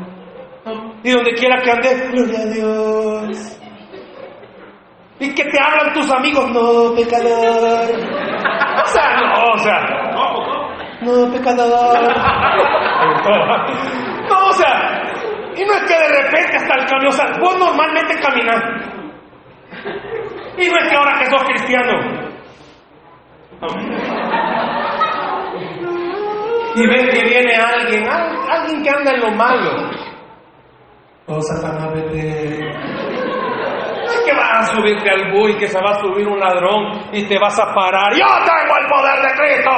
Y 1.03 1.11
donde 1.11 1.33
quiera 1.35 1.61
que 1.61 1.71
andes, 1.71 2.11
gloria 2.11 2.39
a 2.39 2.45
Dios. 2.45 3.59
Y 5.19 5.33
que 5.35 5.43
te 5.43 5.59
hablan 5.59 5.93
tus 5.93 6.09
amigos, 6.11 6.49
no, 6.49 6.95
pecador. 6.95 7.89
O 8.83 8.87
sea, 8.87 9.17
no, 9.17 9.53
o 9.53 9.57
sea, 9.59 9.79
no, 11.01 11.31
pecador. 11.31 11.99
No, 14.29 14.47
o 14.47 14.53
sea, 14.53 15.01
y 15.55 15.63
no 15.63 15.73
es 15.73 15.83
que 15.83 15.93
de 15.93 16.07
repente 16.07 16.57
hasta 16.57 16.75
el 16.75 16.85
cambio, 16.87 17.09
o 17.09 17.11
sea, 17.11 17.25
vos 17.39 17.57
normalmente 17.59 18.19
caminas. 18.19 18.63
Y 20.57 20.67
no 20.67 20.77
es 20.77 20.89
que 20.89 20.95
ahora 20.95 21.19
que 21.19 21.29
sos 21.29 21.43
cristiano. 21.43 22.32
Y 26.75 26.87
ves 26.87 27.09
que 27.13 27.23
viene 27.23 27.55
alguien, 27.55 28.07
alguien 28.07 28.83
que 28.83 28.89
anda 28.89 29.11
en 29.11 29.21
lo 29.21 29.31
malo. 29.31 29.91
Oh, 31.27 31.39
Satanás, 31.41 31.93
vete. 31.93 32.59
Que 34.25 34.33
vas 34.33 34.51
a 34.51 34.75
subirte 34.75 35.09
al 35.09 35.31
bui, 35.31 35.55
que 35.57 35.67
se 35.67 35.79
va 35.79 35.91
a 35.91 35.99
subir 35.99 36.27
un 36.27 36.39
ladrón 36.39 37.09
y 37.11 37.27
te 37.27 37.37
vas 37.39 37.59
a 37.59 37.73
parar. 37.73 38.13
Yo 38.13 38.25
tengo 38.45 38.77
el 38.79 38.87
poder 38.87 39.21
de 39.21 39.33
Cristo. 39.35 39.71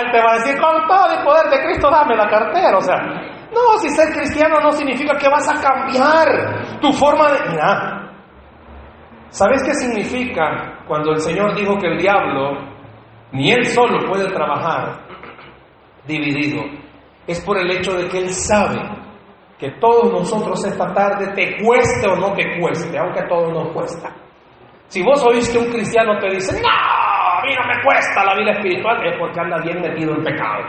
Él 0.00 0.10
te 0.10 0.22
va 0.22 0.32
a 0.32 0.34
decir, 0.34 0.60
con 0.60 0.86
todo 0.86 1.18
el 1.18 1.24
poder 1.24 1.50
de 1.50 1.64
Cristo, 1.66 1.90
dame 1.90 2.16
la 2.16 2.28
cartera. 2.28 2.78
O 2.78 2.80
sea, 2.80 2.96
no, 2.96 3.78
si 3.78 3.90
ser 3.90 4.12
cristiano 4.14 4.58
no 4.60 4.72
significa 4.72 5.16
que 5.16 5.28
vas 5.28 5.48
a 5.48 5.60
cambiar 5.60 6.80
tu 6.80 6.92
forma 6.92 7.32
de... 7.32 7.50
Mira, 7.50 8.12
¿sabes 9.28 9.62
qué 9.64 9.74
significa 9.74 10.84
cuando 10.86 11.12
el 11.12 11.20
Señor 11.20 11.54
dijo 11.54 11.76
que 11.76 11.88
el 11.88 11.98
diablo 11.98 12.67
ni 13.32 13.52
él 13.52 13.64
solo 13.66 14.08
puede 14.08 14.30
trabajar 14.32 15.00
dividido? 16.06 16.62
Es 17.26 17.40
por 17.44 17.58
el 17.58 17.70
hecho 17.70 17.92
de 17.94 18.08
que 18.08 18.18
él 18.18 18.30
sabe 18.30 18.78
que 19.58 19.72
todos 19.80 20.12
nosotros 20.12 20.64
esta 20.64 20.94
tarde, 20.94 21.32
te 21.34 21.62
cueste 21.62 22.08
o 22.08 22.16
no 22.16 22.32
te 22.34 22.60
cueste, 22.60 22.96
aunque 22.96 23.20
a 23.20 23.28
todos 23.28 23.52
nos 23.52 23.72
cuesta. 23.72 24.14
Si 24.86 25.02
vos 25.02 25.22
oís 25.26 25.48
que 25.50 25.58
un 25.58 25.70
cristiano 25.70 26.16
te 26.18 26.30
dice, 26.30 26.62
no, 26.62 26.68
a 26.68 27.42
mí 27.42 27.54
no 27.54 27.66
me 27.66 27.82
cuesta 27.82 28.24
la 28.24 28.36
vida 28.36 28.52
espiritual, 28.52 29.04
es 29.04 29.18
porque 29.18 29.40
anda 29.40 29.58
bien 29.58 29.80
metido 29.80 30.14
en 30.14 30.22
pecado. 30.22 30.64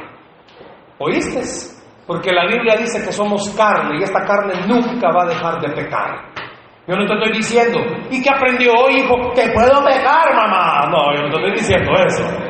¿Oíste? 0.98 1.42
Porque 2.08 2.32
la 2.32 2.48
Biblia 2.48 2.76
dice 2.76 3.06
que 3.06 3.14
somos 3.14 3.48
carne 3.56 4.00
y 4.00 4.04
esta 4.04 4.26
carne 4.26 4.54
nunca 4.68 5.12
va 5.12 5.24
a 5.24 5.28
dejar 5.28 5.62
de 5.62 5.70
pecar. 5.70 6.26
Yo 6.88 6.96
no 6.96 7.06
te 7.06 7.14
estoy 7.14 7.38
diciendo, 7.38 7.80
¿y 8.10 8.22
qué 8.22 8.30
aprendió 8.32 8.74
hoy, 8.74 9.02
hijo? 9.02 9.16
Que 9.36 9.52
puedo 9.54 9.86
pecar, 9.86 10.34
mamá. 10.36 10.88
No, 10.90 11.16
yo 11.16 11.22
no 11.22 11.30
te 11.30 11.36
estoy 11.36 11.52
diciendo 11.52 11.92
eso. 12.08 12.49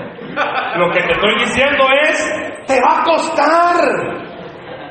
Lo 0.75 0.91
que 0.91 1.01
te 1.01 1.11
estoy 1.11 1.35
diciendo 1.39 1.85
es, 2.03 2.65
te 2.67 2.79
va 2.81 3.01
a 3.01 3.03
costar. 3.03 3.75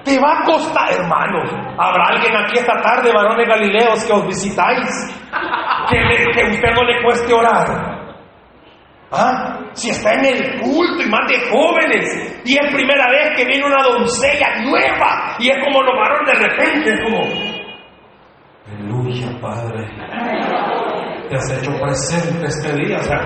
Te 0.05 0.19
va 0.19 0.41
a 0.41 0.45
costar, 0.45 0.93
hermanos. 0.93 1.51
Habrá 1.79 2.09
alguien 2.09 2.37
aquí 2.37 2.59
esta 2.59 2.81
tarde, 2.81 3.13
varones 3.13 3.47
galileos, 3.47 4.05
que 4.05 4.13
os 4.13 4.27
visitáis, 4.27 4.89
que, 5.91 5.99
que 6.33 6.51
usted 6.51 6.75
no 6.75 6.83
le 6.85 7.03
cueste 7.03 7.33
orar. 7.33 7.99
¿Ah? 9.11 9.59
Si 9.73 9.89
está 9.89 10.13
en 10.15 10.25
el 10.27 10.61
culto 10.61 11.03
y 11.03 11.09
más 11.09 11.27
de 11.29 11.41
jóvenes, 11.51 12.43
y 12.45 12.53
es 12.59 12.75
primera 12.75 13.11
vez 13.11 13.37
que 13.37 13.45
viene 13.47 13.65
una 13.65 13.83
doncella 13.83 14.61
nueva, 14.63 15.37
y 15.39 15.49
es 15.49 15.57
como 15.65 15.83
los 15.83 15.95
varones 15.97 16.39
de 16.39 16.47
repente, 16.47 16.93
es 16.93 17.01
como, 17.05 17.23
aleluya, 18.67 19.41
Padre, 19.41 19.89
te 21.29 21.37
has 21.37 21.59
hecho 21.59 21.71
presente 21.81 22.47
este 22.47 22.75
día, 22.75 22.99
o 22.99 23.03
sea, 23.03 23.21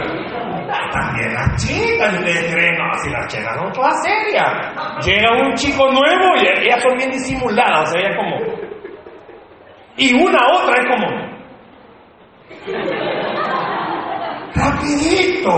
también 0.90 1.34
las 1.34 1.64
chicas, 1.64 2.14
ustedes 2.14 2.52
creen, 2.52 2.74
no, 2.78 2.92
si 3.02 3.10
las 3.10 3.26
chicas 3.26 3.56
son 3.56 3.72
todas 3.72 3.94
serias, 4.02 5.04
llega 5.04 5.32
un 5.32 5.54
chico 5.54 5.90
nuevo 5.90 6.36
y 6.36 6.66
ellas 6.66 6.82
son 6.82 6.96
bien 6.96 7.10
disimuladas, 7.10 7.88
o 7.88 7.92
sea, 7.92 8.00
ella 8.00 8.16
como, 8.16 8.36
y 9.96 10.14
una 10.14 10.40
otra 10.54 10.74
es 10.80 10.86
como, 10.88 11.32
rapidito. 14.54 15.50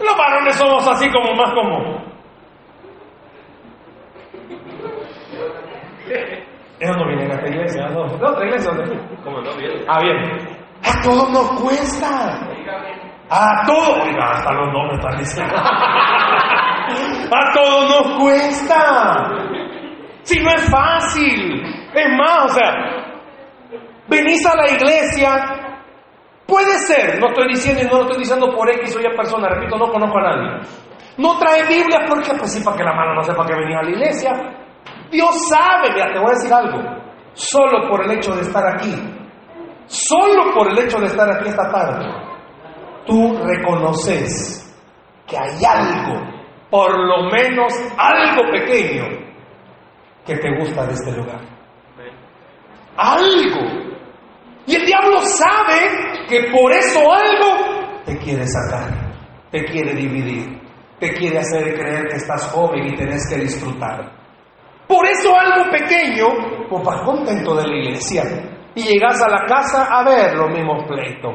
Los 0.00 0.16
varones 0.16 0.56
somos 0.56 0.88
así 0.88 1.08
como 1.10 1.32
más 1.34 1.54
como. 1.54 2.02
Ellos 6.80 6.96
no 6.96 7.06
vienen 7.06 7.30
a 7.30 7.34
esta 7.34 7.48
iglesia, 7.48 7.88
no. 7.90 8.08
¿De 8.08 8.26
otra 8.26 8.44
iglesia? 8.44 8.72
¿Dónde? 8.72 8.98
¿Cómo 9.22 9.40
no? 9.40 9.50
Ah, 9.86 10.00
bien. 10.02 10.18
A 10.82 11.02
todos 11.02 11.30
nos 11.30 11.60
cuesta. 11.60 12.48
A 13.34 13.64
todos. 13.66 14.08
Hasta 14.20 14.52
los 14.52 14.72
nombres 14.72 14.98
están 15.00 15.18
diciendo. 15.18 15.54
a 15.56 17.52
todos 17.54 17.90
nos 17.90 18.20
cuesta. 18.20 19.30
Si 20.22 20.38
no 20.40 20.50
es 20.50 20.70
fácil. 20.70 21.62
Es 21.94 22.08
más, 22.16 22.44
o 22.44 22.48
sea, 22.48 22.72
venís 24.08 24.46
a 24.46 24.56
la 24.56 24.70
iglesia 24.70 25.62
Puede 26.52 26.78
ser, 26.80 27.18
no 27.18 27.28
estoy 27.28 27.48
diciendo 27.48 27.82
y 27.82 27.86
no 27.86 27.96
lo 27.96 28.02
estoy 28.02 28.18
diciendo 28.18 28.54
por 28.54 28.68
X 28.68 28.96
o 28.96 29.00
Y 29.00 29.16
persona, 29.16 29.48
repito, 29.48 29.78
no 29.78 29.90
conozco 29.90 30.18
a 30.18 30.22
nadie. 30.22 30.68
No 31.16 31.38
trae 31.38 31.66
Biblia 31.66 32.04
porque, 32.06 32.30
pues 32.38 32.52
sí, 32.52 32.62
para 32.62 32.76
que 32.76 32.84
la 32.84 32.92
mano 32.92 33.14
no 33.14 33.22
sepa 33.22 33.46
que 33.46 33.54
venía 33.54 33.78
a 33.78 33.82
la 33.82 33.90
iglesia. 33.90 34.32
Dios 35.10 35.48
sabe, 35.48 35.92
mira, 35.94 36.12
te 36.12 36.18
voy 36.18 36.28
a 36.28 36.34
decir 36.34 36.52
algo. 36.52 36.78
Solo 37.32 37.88
por 37.88 38.04
el 38.04 38.18
hecho 38.18 38.34
de 38.34 38.42
estar 38.42 38.66
aquí, 38.66 38.94
solo 39.86 40.52
por 40.52 40.68
el 40.68 40.78
hecho 40.78 40.98
de 40.98 41.06
estar 41.06 41.30
aquí 41.30 41.48
esta 41.48 41.70
tarde, 41.70 42.06
tú 43.06 43.38
reconoces 43.44 44.62
que 45.26 45.36
hay 45.36 45.64
algo, 45.64 46.20
por 46.70 46.90
lo 46.98 47.30
menos 47.30 47.72
algo 47.96 48.50
pequeño, 48.50 49.04
que 50.26 50.36
te 50.36 50.58
gusta 50.58 50.86
de 50.86 50.92
este 50.92 51.12
lugar. 51.12 51.40
Algo. 52.96 53.92
Y 54.66 54.76
el 54.76 54.86
diablo 54.86 55.20
sabe 55.20 56.26
que 56.28 56.50
por 56.52 56.72
eso 56.72 57.00
algo 57.12 58.00
te 58.04 58.16
quiere 58.18 58.46
sacar, 58.46 58.90
te 59.50 59.64
quiere 59.64 59.94
dividir, 59.94 60.60
te 61.00 61.12
quiere 61.14 61.38
hacer 61.38 61.74
creer 61.74 62.06
que 62.08 62.16
estás 62.16 62.48
joven 62.52 62.86
y 62.86 62.96
tenés 62.96 63.28
que 63.28 63.40
disfrutar. 63.40 64.12
Por 64.86 65.06
eso 65.06 65.32
algo 65.34 65.70
pequeño, 65.70 66.26
pues 66.68 66.84
vas 66.84 67.02
contento 67.02 67.54
de 67.56 67.66
la 67.66 67.76
iglesia 67.76 68.22
y 68.74 68.82
llegas 68.82 69.20
a 69.22 69.28
la 69.28 69.44
casa 69.46 69.86
a 69.90 70.04
ver 70.04 70.34
los 70.36 70.50
mismos 70.50 70.84
pleitos. 70.86 71.34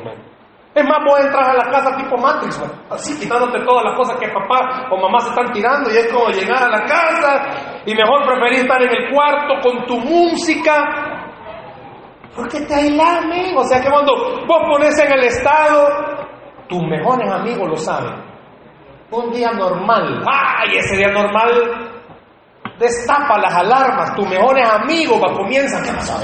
Es 0.78 0.84
más, 0.84 1.00
vos 1.04 1.20
entras 1.20 1.48
a 1.48 1.54
la 1.56 1.72
casa 1.72 1.98
tipo 1.98 2.16
Matrix, 2.18 2.62
así 2.92 3.20
quitándote 3.20 3.66
todas 3.66 3.84
las 3.84 3.98
cosas 3.98 4.16
que 4.20 4.28
papá 4.28 4.88
o 4.92 4.98
mamá 5.02 5.20
se 5.22 5.30
están 5.30 5.52
tirando 5.52 5.90
y 5.90 5.98
es 5.98 6.14
como 6.14 6.30
llegar 6.30 6.66
a 6.66 6.70
la 6.70 6.86
casa 6.86 7.82
y 7.84 7.96
mejor 7.96 8.24
preferir 8.28 8.60
estar 8.60 8.80
en 8.84 8.92
el 8.92 9.12
cuarto 9.12 9.56
con 9.64 9.88
tu 9.88 9.98
música 9.98 11.18
porque 12.36 12.62
te 12.62 12.76
aislame. 12.76 13.56
O 13.58 13.64
sea 13.64 13.82
que 13.82 13.90
cuando 13.90 14.14
vos 14.46 14.62
pones 14.70 15.00
en 15.00 15.12
el 15.14 15.24
estado, 15.24 15.90
tus 16.70 16.84
mejores 16.84 17.28
amigos 17.32 17.68
lo 17.68 17.78
saben. 17.78 18.14
Un 19.10 19.32
día 19.32 19.52
normal, 19.54 20.24
¡ay! 20.28 20.78
Ese 20.78 20.98
día 20.98 21.08
normal 21.08 21.50
destapa 22.78 23.40
las 23.40 23.56
alarmas. 23.56 24.16
Tus 24.16 24.30
mejores 24.30 24.70
amigos 24.70 25.20
comienzan, 25.36 25.84
¿qué 25.84 25.92
pasó? 25.92 26.20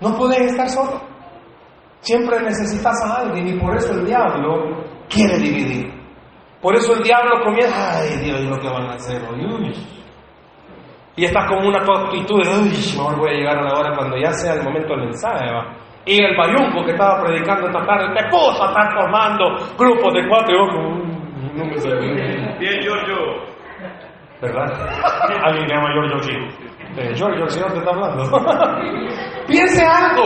No 0.00 0.18
puedes 0.18 0.40
estar 0.40 0.68
solo. 0.68 1.00
Siempre 2.06 2.38
necesitas 2.40 2.94
a 3.04 3.22
alguien 3.22 3.48
y 3.48 3.58
por 3.58 3.74
eso 3.76 3.92
el 3.92 4.06
diablo 4.06 4.84
quiere 5.08 5.38
dividir. 5.38 5.92
Por 6.62 6.76
eso 6.76 6.94
el 6.94 7.02
diablo 7.02 7.42
comienza, 7.44 7.98
ay 7.98 8.16
Dios, 8.22 8.42
lo 8.42 8.56
que 8.60 8.68
van 8.68 8.84
a 8.90 8.94
hacer 8.94 9.20
hoy. 9.28 9.44
Uy. 9.44 9.74
Y 11.16 11.24
estás 11.24 11.46
como 11.48 11.66
una 11.66 11.78
actitud 11.78 12.44
de, 12.44 12.48
uy, 12.48 12.70
mejor 12.96 13.16
voy 13.18 13.30
a 13.30 13.32
llegar 13.34 13.58
a 13.58 13.62
la 13.62 13.80
hora 13.80 13.96
cuando 13.96 14.16
ya 14.18 14.30
sea 14.30 14.54
el 14.54 14.62
momento 14.62 14.90
del 14.94 15.06
mensaje. 15.06 15.50
¿va? 15.52 15.66
Y 16.04 16.22
el 16.22 16.36
bayunco 16.36 16.84
que 16.84 16.92
estaba 16.92 17.24
predicando 17.24 17.66
esta 17.66 17.84
tarde 17.84 18.14
te 18.14 18.28
puso 18.30 18.62
a 18.62 18.68
estar 18.68 18.94
formando 18.94 19.44
grupos 19.76 20.14
de 20.14 20.28
cuatro 20.28 20.54
y 20.54 20.58
vos 20.60 20.68
como, 20.70 20.90
"Mm, 20.90 21.58
no 21.58 21.64
me 21.64 21.76
sale". 21.78 22.54
Bien, 22.60 22.80
Giorgio. 22.82 23.16
¿Verdad? 24.40 24.72
Alguien 25.42 25.66
llama 25.66 25.88
Giorgio 25.92 26.18
sí. 26.22 26.32
Eh, 26.98 27.12
Giorgio, 27.16 27.42
el 27.42 27.50
Señor 27.50 27.72
te 27.72 27.78
está 27.78 27.90
hablando. 27.90 28.22
Piense 29.48 29.84
algo. 29.84 30.24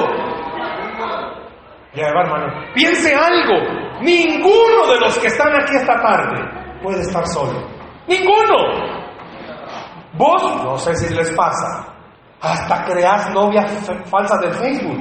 Ya 1.94 2.06
hermano. 2.06 2.46
Piense 2.74 3.14
algo. 3.14 4.00
Ninguno 4.00 4.86
de 4.92 5.00
los 5.00 5.18
que 5.18 5.26
están 5.26 5.52
aquí 5.60 5.76
esta 5.76 6.00
tarde 6.00 6.42
puede 6.82 7.00
estar 7.00 7.26
solo. 7.26 7.66
Ninguno. 8.06 9.00
Vos, 10.14 10.64
no 10.64 10.76
sé 10.78 10.94
si 10.96 11.14
les 11.14 11.30
pasa, 11.32 11.86
hasta 12.40 12.84
creas 12.84 13.30
novias 13.32 13.90
falsas 14.06 14.40
del 14.40 14.54
Facebook. 14.54 15.00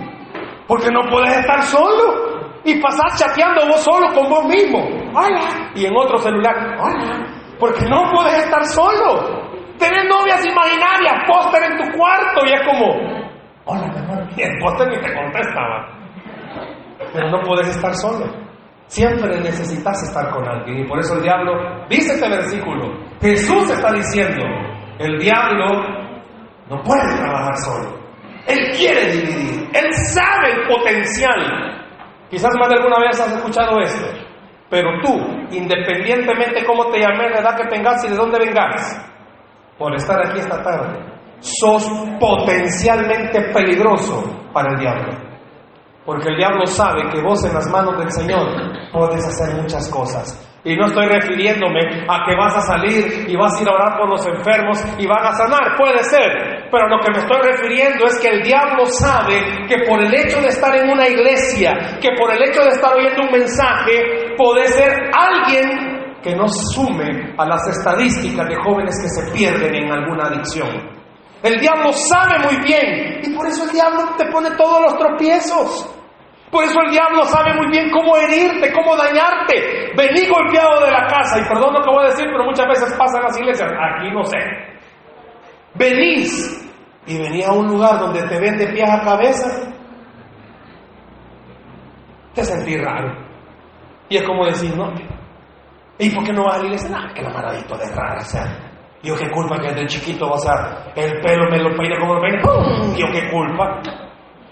Porque 0.67 0.89
no 0.91 1.02
puedes 1.10 1.38
estar 1.38 1.62
solo. 1.63 2.30
Y 2.63 2.80
pasar 2.82 3.15
chateando 3.15 3.67
vos 3.67 3.82
solo 3.82 4.13
con 4.13 4.30
vos 4.30 4.45
mismo. 4.45 4.80
Hola. 5.15 5.71
Y 5.75 5.86
en 5.86 5.95
otro 5.95 6.17
celular. 6.17 6.78
Hola. 6.80 7.25
Porque 7.60 7.86
no 7.86 8.12
puedes 8.13 8.43
estar 8.43 8.65
solo. 8.65 9.47
Tenés 9.78 10.06
novias 10.10 10.45
imaginarias, 10.45 11.23
póster 11.25 11.63
en 11.71 11.78
tu 11.78 11.97
cuarto 11.97 12.41
y 12.45 12.52
es 12.52 12.62
como, 12.67 12.86
hola, 13.65 13.88
mi. 13.88 14.36
Y 14.36 14.41
el 14.43 14.60
póster 14.60 14.89
ni 14.89 14.99
te 14.99 15.13
contestaba. 15.13 15.98
Pero 17.13 17.29
no 17.29 17.41
puedes 17.41 17.67
estar 17.69 17.95
solo. 17.95 18.25
Siempre 18.88 19.39
necesitas 19.39 20.03
estar 20.03 20.31
con 20.31 20.47
alguien. 20.47 20.79
Y 20.79 20.88
por 20.88 20.99
eso 20.99 21.15
el 21.15 21.23
diablo, 21.23 21.53
dice 21.89 22.13
este 22.13 22.29
versículo, 22.29 22.89
Jesús 23.21 23.69
está 23.69 23.91
diciendo, 23.93 24.43
el 24.97 25.19
diablo 25.19 25.83
no 26.69 26.81
puede 26.83 27.15
trabajar 27.17 27.55
solo. 27.57 27.99
Él 28.47 28.71
quiere 28.75 29.12
dividir. 29.12 29.69
Él 29.73 29.93
sabe 30.12 30.51
el 30.51 30.67
potencial. 30.67 31.85
Quizás 32.29 32.51
más 32.59 32.69
de 32.69 32.75
alguna 32.75 32.99
vez 32.99 33.19
has 33.19 33.31
escuchado 33.31 33.79
esto. 33.79 34.05
Pero 34.69 34.89
tú, 35.01 35.15
independientemente 35.51 36.65
cómo 36.65 36.85
te 36.91 36.99
llames, 36.99 37.31
la 37.31 37.39
edad 37.41 37.57
que 37.57 37.67
tengas 37.67 38.03
y 38.05 38.09
de 38.09 38.15
dónde 38.15 38.39
vengas, 38.39 38.99
por 39.77 39.95
estar 39.95 40.19
aquí 40.27 40.39
esta 40.39 40.62
tarde, 40.62 40.99
sos 41.39 41.89
potencialmente 42.19 43.41
peligroso 43.53 44.23
para 44.53 44.73
el 44.73 44.79
diablo. 44.79 45.28
Porque 46.10 46.30
el 46.30 46.38
diablo 46.38 46.65
sabe 46.65 47.08
que 47.13 47.22
vos 47.22 47.45
en 47.45 47.54
las 47.54 47.69
manos 47.69 47.95
del 48.00 48.12
Señor 48.12 48.41
puedes 48.91 49.24
hacer 49.28 49.62
muchas 49.62 49.88
cosas. 49.89 50.34
Y 50.63 50.76
no 50.76 50.88
estoy 50.88 51.06
refiriéndome 51.06 51.82
a 52.10 52.26
que 52.26 52.36
vas 52.36 52.58
a 52.58 52.62
salir 52.62 53.30
y 53.30 53.36
vas 53.36 53.56
a 53.56 53.62
ir 53.62 53.69
a 53.69 53.74
orar 53.74 54.00
por 54.00 54.10
los 54.10 54.26
enfermos 54.26 54.84
y 54.98 55.06
van 55.06 55.24
a 55.24 55.34
sanar, 55.34 55.78
puede 55.78 56.02
ser. 56.06 56.65
Pero 56.72 56.89
lo 56.89 56.98
que 56.98 57.12
me 57.12 57.19
estoy 57.19 57.38
refiriendo 57.43 58.06
es 58.08 58.19
que 58.19 58.28
el 58.28 58.41
diablo 58.41 58.88
sabe 58.88 59.67
que 59.67 59.86
por 59.88 60.02
el 60.02 60.12
hecho 60.12 60.41
de 60.41 60.48
estar 60.48 60.76
en 60.76 60.89
una 60.89 61.08
iglesia, 61.08 62.00
que 62.02 62.10
por 62.17 62.34
el 62.34 62.41
hecho 62.41 62.63
de 62.63 62.69
estar 62.69 62.91
oyendo 62.95 63.22
un 63.22 63.32
mensaje, 63.32 64.34
puede 64.36 64.65
ser 64.65 65.12
alguien 65.13 66.17
que 66.24 66.36
no 66.36 66.48
sume 66.48 67.36
a 67.38 67.45
las 67.45 67.67
estadísticas 67.67 68.48
de 68.50 68.56
jóvenes 68.56 69.00
que 69.00 69.10
se 69.10 69.32
pierden 69.32 69.76
en 69.76 69.91
alguna 69.91 70.24
adicción. 70.24 70.69
El 71.43 71.60
diablo 71.60 71.93
sabe 71.93 72.39
muy 72.39 72.58
bien 72.65 73.22
y 73.22 73.30
por 73.30 73.45
eso 73.45 73.63
el 73.63 73.69
diablo 73.69 74.15
te 74.17 74.26
pone 74.32 74.50
todos 74.58 74.82
los 74.82 74.98
tropiezos. 74.98 75.98
Por 76.51 76.63
eso 76.63 76.81
el 76.81 76.91
diablo 76.91 77.23
sabe 77.25 77.53
muy 77.53 77.67
bien 77.67 77.91
cómo 77.91 78.17
herirte, 78.17 78.73
cómo 78.73 78.95
dañarte. 78.95 79.93
Vení 79.95 80.27
golpeado 80.27 80.83
de 80.83 80.91
la 80.91 81.05
casa, 81.05 81.39
y 81.39 81.43
perdón 81.43 81.73
lo 81.73 81.81
que 81.81 81.89
voy 81.89 82.03
a 82.05 82.09
decir, 82.09 82.25
pero 82.31 82.43
muchas 82.43 82.67
veces 82.67 82.95
pasa 82.97 83.17
en 83.17 83.23
las 83.23 83.39
iglesias, 83.39 83.71
aquí 83.71 84.12
no 84.12 84.23
sé. 84.23 84.38
Venís 85.75 86.67
y 87.05 87.17
venís 87.19 87.45
a 87.45 87.53
un 87.53 87.67
lugar 87.67 87.99
donde 87.99 88.23
te 88.23 88.39
ven 88.39 88.57
de 88.57 88.67
pies 88.67 88.89
a 88.89 89.01
cabeza, 89.01 89.71
te 92.33 92.43
sentís 92.43 92.83
raro. 92.83 93.15
Y 94.09 94.17
es 94.17 94.23
como 94.23 94.45
decir, 94.45 94.75
no, 94.75 94.91
¿y 95.99 96.09
por 96.09 96.23
qué 96.23 96.33
no 96.33 96.45
vas 96.45 96.55
a 96.55 96.59
la 96.59 96.65
iglesia? 96.65 96.89
Nada, 96.89 97.13
que 97.13 97.21
la 97.21 97.29
maradito 97.29 97.77
de 97.77 97.93
rara, 97.93 98.21
o 98.21 98.25
sea, 98.25 98.45
yo 99.03 99.15
qué 99.15 99.29
culpa 99.29 99.59
que 99.59 99.67
desde 99.67 99.85
chiquito, 99.85 100.27
o 100.27 100.38
sea, 100.39 100.91
el 100.95 101.21
pelo 101.21 101.47
me 101.51 101.59
lo 101.59 101.75
peine 101.77 101.99
como 101.99 102.15
lo 102.15 102.21
peine, 102.21 102.41
¡pum! 102.41 102.95
yo 102.95 103.05
qué 103.12 103.29
culpa. 103.29 103.81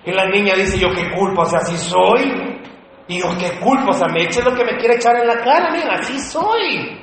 Y 0.08 0.12
la 0.13 0.26
niña 0.30 0.54
dice, 0.56 0.80
yo 0.80 0.88
qué 0.96 1.12
culpa, 1.12 1.41
o 1.41 1.46
sea, 1.46 1.60
así 1.60 1.76
soy. 1.76 2.62
Y 3.10 3.20
yo 3.20 3.28
qué 3.38 3.60
culpa, 3.60 3.89
o 3.89 3.93
sea, 3.93 4.08
me 4.08 4.24
eche 4.24 4.41
lo 4.41 4.56
que 4.56 4.63
me 4.63 4.78
quiere 4.78 4.96
echar 4.96 5.17
en 5.17 5.28
la 5.28 5.36
cara, 5.43 5.70
mira, 5.70 5.96
así 6.00 6.17
soy. 6.17 6.98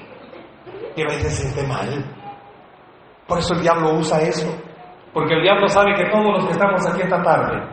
Y 0.96 1.02
a 1.02 1.04
veces 1.04 1.34
se 1.34 1.42
siente 1.42 1.68
mal. 1.68 2.02
Por 3.26 3.40
eso 3.40 3.52
el 3.52 3.60
diablo 3.60 3.92
usa 3.98 4.22
eso. 4.22 4.48
Porque 5.12 5.34
el 5.34 5.42
diablo 5.42 5.68
sabe 5.68 5.92
que 5.94 6.08
todos 6.10 6.32
los 6.32 6.46
que 6.46 6.52
estamos 6.52 6.86
aquí 6.86 7.02
esta 7.02 7.22
tarde, 7.22 7.68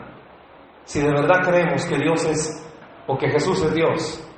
si 0.83 0.99
de 0.99 1.13
verdad 1.13 1.39
creemos 1.45 1.85
que 1.85 1.97
Dios 1.97 2.25
es, 2.25 2.69
o 3.07 3.17
que 3.17 3.29
Jesús 3.29 3.63
es 3.63 3.73
Dios, 3.73 4.29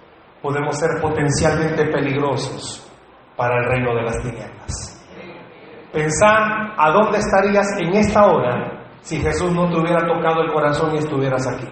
podemos 0.44 0.78
ser 0.78 1.02
potencialmente 1.02 1.86
peligrosos 1.86 2.88
para 3.36 3.58
el 3.64 3.66
reino 3.66 3.96
de 3.96 4.04
las 4.04 4.22
tinieblas. 4.22 5.08
Pensá 5.92 6.76
a 6.78 6.92
dónde 6.92 7.18
estarías 7.18 7.66
en 7.80 7.96
esta 7.96 8.28
hora 8.28 8.83
si 9.04 9.20
Jesús 9.20 9.52
no 9.54 9.70
te 9.70 9.80
hubiera 9.80 10.08
tocado 10.08 10.42
el 10.42 10.52
corazón 10.52 10.96
y 10.96 10.98
estuvieras 10.98 11.46
aquí. 11.46 11.68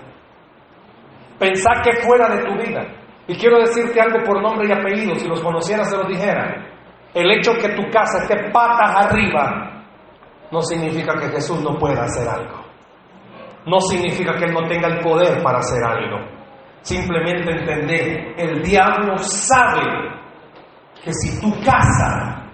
Pensá 1.40 1.82
que 1.82 1.94
fuera 2.02 2.30
de 2.30 2.44
tu 2.44 2.54
vida. 2.56 2.86
Y 3.26 3.36
quiero 3.36 3.60
decirte 3.60 4.00
algo 4.02 4.20
por 4.26 4.42
nombre 4.42 4.68
y 4.68 4.72
apellido, 4.72 5.16
si 5.16 5.28
los 5.28 5.42
conocieras 5.42 5.90
se 5.90 5.98
los 5.98 6.08
dijera. 6.08 6.68
El 7.14 7.32
hecho 7.32 7.54
que 7.54 7.70
tu 7.70 7.90
casa 7.90 8.24
esté 8.24 8.52
patas 8.52 9.08
arriba 9.08 9.86
no 10.52 10.62
significa 10.62 11.14
que 11.18 11.30
Jesús 11.30 11.62
no 11.64 11.78
pueda 11.78 12.04
hacer 12.04 12.28
algo. 12.28 12.66
No 13.66 13.80
significa 13.80 14.34
que 14.36 14.46
Él 14.46 14.54
no 14.54 14.68
tenga 14.68 14.90
el 14.90 15.00
poder 15.00 15.42
para 15.42 15.60
hacer 15.60 15.82
algo. 15.84 16.20
Simplemente 16.82 17.50
entender, 17.50 18.34
el 18.38 18.62
diablo 18.62 19.18
sabe 19.20 19.84
que 21.02 21.14
si 21.14 21.40
tu 21.40 21.52
casa 21.64 22.50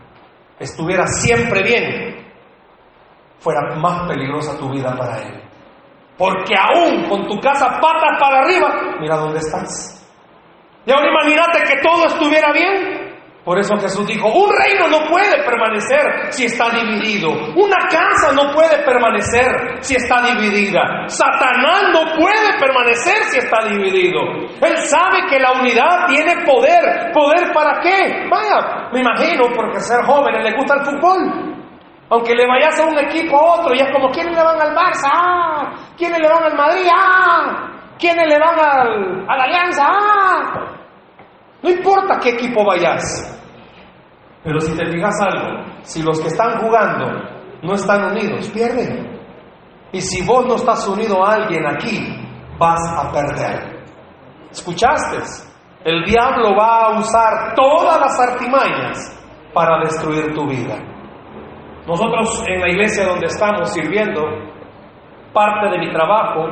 estuviera 0.60 1.08
siempre 1.08 1.64
bien, 1.64 2.07
fuera 3.40 3.76
más 3.76 4.08
peligrosa 4.08 4.58
tu 4.58 4.70
vida 4.70 4.96
para 4.98 5.22
Él. 5.22 5.44
Porque 6.18 6.56
aún 6.56 7.08
con 7.08 7.28
tu 7.28 7.40
casa 7.40 7.80
patas 7.80 8.20
para 8.20 8.40
arriba, 8.40 8.98
mira 9.00 9.18
dónde 9.18 9.40
estás. 9.40 9.94
Y 10.86 10.92
ahora 10.92 11.08
imagínate 11.10 11.64
que 11.64 11.82
todo 11.82 12.06
estuviera 12.06 12.52
bien. 12.54 13.08
Por 13.48 13.58
eso 13.60 13.78
Jesús 13.78 14.06
dijo, 14.06 14.28
un 14.28 14.50
reino 14.52 14.90
no 14.90 15.08
puede 15.10 15.42
permanecer 15.46 16.34
si 16.34 16.46
está 16.46 16.70
dividido. 16.70 17.30
Una 17.56 17.88
casa 17.88 18.34
no 18.34 18.52
puede 18.52 18.84
permanecer 18.84 19.78
si 19.80 19.96
está 19.96 20.22
dividida. 20.22 21.08
Satanás 21.08 21.84
no 21.94 22.02
puede 22.18 22.60
permanecer 22.60 23.24
si 23.32 23.38
está 23.38 23.64
dividido. 23.70 24.20
Él 24.62 24.78
sabe 24.80 25.28
que 25.30 25.40
la 25.40 25.54
unidad 25.54 26.08
tiene 26.08 26.44
poder. 26.46 27.14
¿Poder 27.14 27.54
para 27.54 27.80
qué? 27.80 28.28
Vaya, 28.30 28.90
me 28.92 29.00
imagino 29.00 29.46
porque 29.56 29.80
ser 29.80 30.04
jóvenes 30.04 30.44
le 30.44 30.58
gusta 30.58 30.76
el 30.76 30.86
fútbol. 30.86 31.57
Aunque 32.10 32.34
le 32.34 32.48
vayas 32.48 32.80
a 32.80 32.86
un 32.86 32.98
equipo 33.00 33.38
a 33.38 33.60
otro 33.60 33.76
y 33.76 33.80
es 33.80 33.92
como, 33.92 34.10
¿quiénes 34.10 34.36
le 34.36 34.44
van 34.44 34.62
al 34.62 34.74
Barça? 34.76 35.10
Ah, 35.14 35.74
¿quiénes 35.98 36.20
le 36.20 36.28
van 36.30 36.44
al 36.44 36.56
Madrid? 36.56 36.88
Ah, 36.94 37.70
¿quiénes 38.00 38.28
le 38.28 38.40
van 38.40 38.58
al, 38.60 39.26
a 39.28 39.38
la 39.38 39.44
Alianza? 39.44 39.84
Ah. 39.88 40.78
No 41.62 41.70
importa 41.70 42.20
qué 42.20 42.30
equipo 42.30 42.64
vayas. 42.64 43.34
Pero 44.44 44.60
si 44.62 44.76
te 44.78 44.86
fijas 44.86 45.16
algo, 45.22 45.66
si 45.82 46.02
los 46.02 46.22
que 46.22 46.28
están 46.28 46.60
jugando 46.62 47.06
no 47.64 47.74
están 47.74 48.12
unidos, 48.12 48.50
pierden. 48.52 49.20
Y 49.92 50.00
si 50.00 50.26
vos 50.26 50.46
no 50.46 50.56
estás 50.56 50.88
unido 50.88 51.26
a 51.26 51.34
alguien 51.34 51.66
aquí, 51.66 52.00
vas 52.58 52.80
a 52.98 53.12
perder. 53.12 53.86
¿Escuchaste? 54.52 55.18
El 55.84 56.04
diablo 56.06 56.56
va 56.58 56.86
a 56.86 57.00
usar 57.00 57.54
todas 57.56 58.00
las 58.00 58.20
artimañas 58.20 58.98
para 59.54 59.80
destruir 59.80 60.34
tu 60.34 60.48
vida. 60.48 60.78
Nosotros 61.88 62.44
en 62.46 62.60
la 62.60 62.70
iglesia 62.70 63.06
donde 63.06 63.28
estamos 63.28 63.72
sirviendo, 63.72 64.22
parte 65.32 65.70
de 65.70 65.80
mi 65.80 65.90
trabajo, 65.94 66.50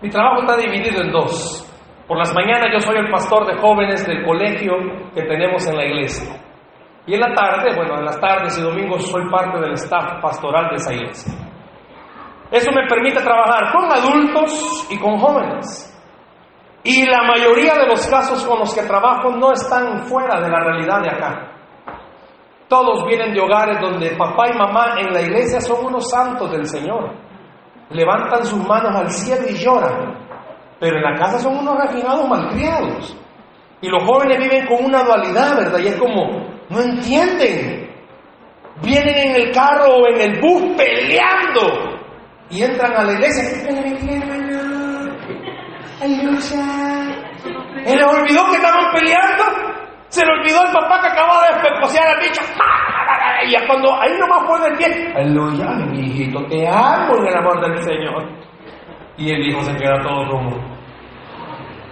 mi 0.00 0.08
trabajo 0.08 0.42
está 0.42 0.56
dividido 0.56 1.02
en 1.02 1.10
dos. 1.10 1.68
Por 2.06 2.16
las 2.16 2.32
mañanas 2.32 2.68
yo 2.72 2.78
soy 2.78 2.98
el 2.98 3.10
pastor 3.10 3.44
de 3.46 3.60
jóvenes 3.60 4.06
del 4.06 4.24
colegio 4.24 4.74
que 5.14 5.22
tenemos 5.22 5.66
en 5.66 5.76
la 5.76 5.84
iglesia. 5.84 6.40
Y 7.04 7.14
en 7.14 7.20
la 7.20 7.34
tarde, 7.34 7.74
bueno, 7.74 7.98
en 7.98 8.04
las 8.04 8.20
tardes 8.20 8.56
y 8.56 8.62
domingos 8.62 9.10
soy 9.10 9.28
parte 9.28 9.58
del 9.58 9.72
staff 9.72 10.22
pastoral 10.22 10.68
de 10.68 10.76
esa 10.76 10.94
iglesia. 10.94 11.32
Eso 12.52 12.70
me 12.70 12.86
permite 12.86 13.20
trabajar 13.20 13.72
con 13.72 13.90
adultos 13.90 14.86
y 14.90 14.98
con 14.98 15.18
jóvenes. 15.18 15.88
Y 16.84 17.04
la 17.06 17.22
mayoría 17.24 17.74
de 17.74 17.88
los 17.88 18.06
casos 18.06 18.44
con 18.44 18.60
los 18.60 18.72
que 18.72 18.82
trabajo 18.82 19.30
no 19.30 19.50
están 19.52 20.04
fuera 20.04 20.40
de 20.40 20.48
la 20.48 20.60
realidad 20.60 21.00
de 21.00 21.10
acá. 21.10 21.52
Todos 22.72 23.04
vienen 23.06 23.34
de 23.34 23.40
hogares 23.42 23.78
donde 23.82 24.16
papá 24.16 24.48
y 24.48 24.56
mamá 24.56 24.94
en 24.98 25.12
la 25.12 25.20
iglesia 25.20 25.60
son 25.60 25.84
unos 25.84 26.08
santos 26.08 26.50
del 26.50 26.64
Señor. 26.64 27.12
Levantan 27.90 28.46
sus 28.46 28.66
manos 28.66 28.96
al 28.96 29.10
cielo 29.10 29.42
y 29.46 29.58
lloran. 29.58 30.16
Pero 30.80 30.96
en 30.96 31.02
la 31.02 31.14
casa 31.14 31.38
son 31.38 31.58
unos 31.58 31.76
refinados 31.76 32.26
malcriados. 32.26 33.14
Y 33.82 33.88
los 33.90 34.02
jóvenes 34.04 34.38
viven 34.38 34.66
con 34.66 34.86
una 34.86 35.02
dualidad, 35.02 35.54
¿verdad? 35.54 35.80
Y 35.80 35.88
es 35.88 35.96
como, 35.96 36.48
no 36.70 36.80
entienden. 36.80 37.90
Vienen 38.82 39.18
en 39.18 39.36
el 39.36 39.50
carro 39.52 39.96
o 39.96 40.08
en 40.08 40.18
el 40.22 40.40
bus 40.40 40.62
peleando 40.74 41.98
y 42.48 42.62
entran 42.62 42.96
a 42.96 43.04
la 43.04 43.12
iglesia. 43.12 43.44
¿Se 47.84 47.96
les 47.96 48.06
olvidó 48.06 48.50
que 48.50 48.56
estaban 48.56 48.94
peleando? 48.94 49.71
Se 50.12 50.22
le 50.26 50.30
olvidó 50.30 50.60
el 50.62 50.72
papá 50.72 51.00
que 51.00 51.08
acababa 51.08 51.40
de 51.46 51.56
especosear 51.56 52.06
al 52.06 52.20
bicho. 52.20 52.42
Y 53.46 53.66
cuando 53.66 53.94
ahí 53.98 54.12
nomás 54.18 54.46
pone 54.46 54.66
el 54.66 54.76
pie. 54.76 55.12
Aleluya, 55.16 55.70
mi 55.86 56.00
hijito, 56.00 56.44
te 56.48 56.68
amo 56.68 57.16
en 57.16 57.26
el 57.28 57.36
amor 57.38 57.60
del 57.62 57.82
Señor. 57.82 58.28
Y 59.16 59.30
el 59.30 59.48
hijo 59.48 59.62
se 59.62 59.74
queda 59.74 60.02
todo 60.02 60.28
como. 60.28 60.50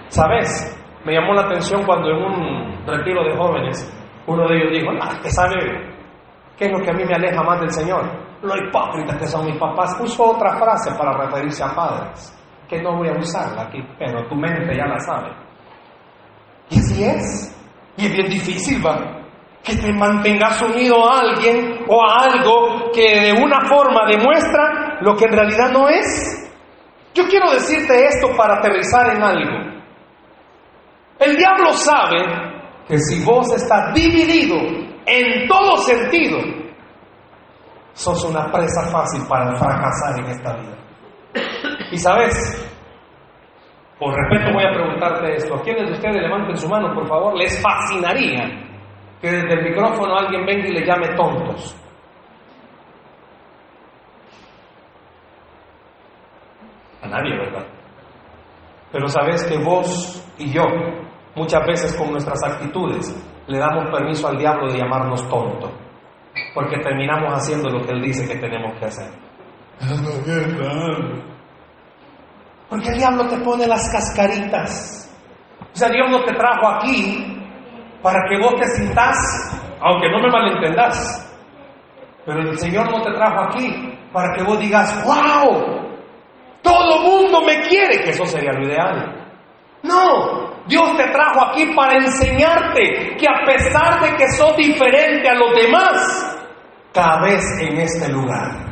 ¿Sabes? 0.08 0.78
Me 1.06 1.14
llamó 1.14 1.32
la 1.32 1.46
atención 1.46 1.82
cuando 1.86 2.10
en 2.10 2.22
un 2.22 2.86
retiro 2.86 3.24
de 3.24 3.34
jóvenes 3.38 3.90
uno 4.26 4.46
de 4.46 4.54
ellos 4.54 4.70
dijo, 4.70 4.90
ah, 5.00 5.18
¿te 5.22 5.30
sabe 5.30 5.56
qué 6.58 6.66
es 6.66 6.72
lo 6.72 6.84
que 6.84 6.90
a 6.90 6.92
mí 6.92 7.04
me 7.06 7.14
aleja 7.14 7.42
más 7.42 7.58
del 7.60 7.70
Señor? 7.70 8.04
Lo 8.42 8.54
hipócritas 8.54 9.16
que 9.16 9.26
son 9.26 9.46
mis 9.46 9.56
papás. 9.56 9.96
Puso 9.96 10.32
otra 10.32 10.58
frase 10.58 10.92
para 10.94 11.16
referirse 11.24 11.64
a 11.64 11.74
padres, 11.74 12.38
que 12.68 12.82
no 12.82 12.98
voy 12.98 13.08
a 13.08 13.12
usarla 13.12 13.62
aquí, 13.62 13.82
pero 13.98 14.28
tu 14.28 14.34
mente 14.34 14.76
ya 14.76 14.84
la 14.84 14.98
sabe. 15.00 15.30
Y 16.68 16.78
así 16.78 17.02
es. 17.02 17.59
Y 17.96 18.06
es 18.06 18.12
bien 18.12 18.28
difícil, 18.28 18.84
va. 18.84 19.20
Que 19.62 19.76
te 19.76 19.92
mantengas 19.92 20.62
unido 20.62 21.08
a 21.08 21.20
alguien 21.20 21.84
o 21.88 22.02
a 22.02 22.24
algo 22.24 22.90
que 22.92 23.20
de 23.20 23.32
una 23.32 23.68
forma 23.68 24.06
demuestra 24.08 24.98
lo 25.02 25.14
que 25.16 25.26
en 25.26 25.32
realidad 25.32 25.70
no 25.70 25.88
es. 25.88 26.50
Yo 27.14 27.24
quiero 27.28 27.50
decirte 27.52 28.06
esto 28.06 28.28
para 28.36 28.58
aterrizar 28.58 29.14
en 29.14 29.22
algo. 29.22 29.70
El 31.18 31.36
diablo 31.36 31.72
sabe 31.72 32.24
que 32.88 32.98
si 32.98 33.22
vos 33.24 33.52
estás 33.52 33.92
dividido 33.92 34.56
en 35.04 35.46
todo 35.46 35.76
sentido, 35.78 36.38
sos 37.92 38.24
una 38.24 38.50
presa 38.50 38.82
fácil 38.90 39.22
para 39.28 39.54
fracasar 39.56 40.18
en 40.18 40.26
esta 40.26 40.56
vida. 40.56 40.76
Y 41.92 41.98
sabes, 41.98 42.69
por 44.00 44.14
respeto 44.14 44.54
voy 44.54 44.64
a 44.64 44.72
preguntarte 44.72 45.36
esto. 45.36 45.54
¿A 45.54 45.62
quiénes 45.62 45.86
de 45.88 45.92
ustedes 45.92 46.22
levanten 46.22 46.56
su 46.56 46.66
mano, 46.66 46.94
por 46.94 47.06
favor? 47.06 47.36
Les 47.36 47.62
fascinaría 47.62 48.48
que 49.20 49.30
desde 49.30 49.52
el 49.52 49.64
micrófono 49.68 50.16
alguien 50.16 50.46
venga 50.46 50.66
y 50.66 50.72
le 50.72 50.86
llame 50.86 51.08
tontos. 51.08 51.76
A 57.02 57.08
nadie, 57.08 57.36
¿verdad? 57.36 57.66
Pero 58.90 59.06
sabes 59.06 59.44
que 59.44 59.58
vos 59.58 60.26
y 60.38 60.50
yo, 60.50 60.62
muchas 61.34 61.66
veces 61.66 61.94
con 61.94 62.10
nuestras 62.10 62.42
actitudes, 62.42 63.14
le 63.46 63.58
damos 63.58 63.90
permiso 63.90 64.28
al 64.28 64.38
diablo 64.38 64.72
de 64.72 64.78
llamarnos 64.78 65.28
tonto, 65.28 65.70
porque 66.54 66.78
terminamos 66.78 67.34
haciendo 67.34 67.68
lo 67.68 67.84
que 67.84 67.92
él 67.92 68.00
dice 68.00 68.26
que 68.26 68.40
tenemos 68.40 68.78
que 68.78 68.86
hacer. 68.86 69.10
Porque 72.70 72.88
el 72.88 72.98
diablo 72.98 73.26
te 73.26 73.36
pone 73.38 73.66
las 73.66 73.90
cascaritas. 73.90 75.12
O 75.74 75.76
sea, 75.76 75.88
Dios 75.88 76.08
no 76.08 76.22
te 76.22 76.32
trajo 76.32 76.68
aquí 76.68 77.36
para 78.00 78.20
que 78.28 78.38
vos 78.38 78.54
te 78.60 78.66
sintas, 78.68 79.18
aunque 79.80 80.08
no 80.08 80.20
me 80.20 80.30
malentendas. 80.30 81.26
Pero 82.24 82.40
el 82.40 82.58
Señor 82.58 82.88
no 82.90 83.02
te 83.02 83.12
trajo 83.12 83.40
aquí 83.48 83.98
para 84.12 84.32
que 84.34 84.44
vos 84.44 84.58
digas, 84.60 85.04
wow, 85.04 85.90
todo 86.62 87.02
mundo 87.02 87.42
me 87.42 87.60
quiere, 87.62 88.02
que 88.02 88.10
eso 88.10 88.24
sería 88.24 88.52
lo 88.52 88.64
ideal. 88.64 89.20
No, 89.82 90.50
Dios 90.66 90.96
te 90.96 91.08
trajo 91.08 91.46
aquí 91.46 91.72
para 91.74 91.96
enseñarte 91.96 93.16
que 93.16 93.26
a 93.26 93.44
pesar 93.46 94.00
de 94.02 94.16
que 94.16 94.28
sos 94.28 94.56
diferente 94.56 95.28
a 95.28 95.34
los 95.34 95.54
demás, 95.54 96.38
cabes 96.92 97.44
en 97.60 97.78
este 97.78 98.08
lugar. 98.12 98.69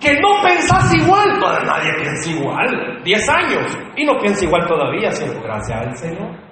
Que 0.00 0.12
no 0.20 0.40
pensás 0.42 0.94
igual, 0.94 1.38
toda 1.40 1.60
nadie 1.60 1.92
piensa 2.00 2.30
igual. 2.30 3.02
Diez 3.04 3.28
años 3.28 3.76
y 3.96 4.04
no 4.04 4.16
piensa 4.18 4.44
igual 4.44 4.66
todavía, 4.66 5.10
siervo. 5.10 5.40
Gracias 5.42 5.80
al 5.80 5.96
Señor. 5.96 6.48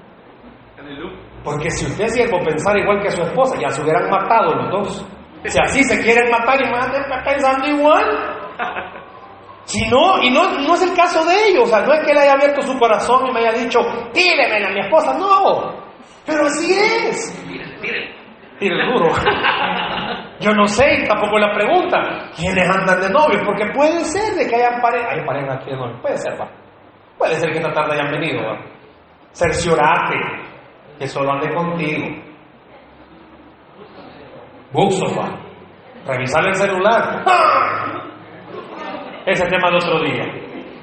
Porque 1.45 1.71
si 1.71 1.87
usted 1.87 2.09
siervo 2.09 2.41
pensar 2.45 2.77
igual 2.77 3.01
que 3.01 3.11
su 3.11 3.23
esposa, 3.23 3.57
ya 3.61 3.71
se 3.71 3.83
hubieran 3.83 4.11
matado 4.11 4.53
los 4.55 4.71
dos. 4.71 5.07
Si 5.45 5.59
así 5.61 5.83
se 5.85 6.03
quieren 6.03 6.29
matar 6.31 6.61
y 6.61 6.71
más 6.71 6.91
pensando 7.25 7.67
igual. 7.69 8.05
Si 9.67 9.85
no, 9.89 10.23
y 10.23 10.31
no, 10.31 10.49
no 10.61 10.75
es 10.75 10.83
el 10.83 10.95
caso 10.95 11.25
de 11.25 11.49
ellos, 11.49 11.65
o 11.65 11.67
sea, 11.67 11.81
no 11.81 11.93
es 11.93 12.05
que 12.05 12.13
él 12.13 12.19
haya 12.19 12.35
abierto 12.35 12.63
su 12.63 12.79
corazón 12.79 13.27
y 13.27 13.33
me 13.33 13.41
haya 13.41 13.59
dicho, 13.59 13.81
tíreme 14.13 14.65
a 14.65 14.71
mi 14.71 14.79
esposa, 14.79 15.19
no, 15.19 15.75
pero 16.25 16.47
así 16.47 16.73
es. 16.73 17.37
Tire 18.59 18.87
duro. 18.87 19.13
Yo 20.41 20.53
no 20.53 20.67
sé, 20.67 21.05
tampoco 21.09 21.39
la 21.39 21.53
pregunta, 21.55 22.29
¿quiénes 22.37 22.69
andan 22.69 23.01
de 23.01 23.09
novios? 23.11 23.43
Porque 23.45 23.67
puede 23.75 24.01
ser 24.05 24.35
de 24.35 24.47
que 24.47 24.55
hayan 24.57 24.81
pareja, 24.83 25.13
hay 25.13 25.25
pareja 25.25 25.55
aquí 25.55 25.71
de 25.71 25.77
novios, 25.77 25.99
puede 26.01 26.19
ser, 26.19 26.39
va. 26.39 26.47
Puede 27.17 27.35
ser 27.37 27.51
que 27.53 27.59
esta 27.59 27.73
tarde 27.73 27.95
hayan 27.95 28.11
venido, 28.13 28.45
va. 28.47 28.59
Cerciorate 29.33 30.17
que 30.99 31.07
solo 31.07 31.33
ande 31.33 31.55
contigo. 31.55 32.07
Buxo, 34.73 35.07
va. 35.19 35.39
Revisar 36.07 36.47
el 36.47 36.55
celular. 36.55 37.25
Ese 39.27 39.47
tema 39.47 39.71
de 39.71 39.77
otro 39.77 40.01
día. 40.05 40.25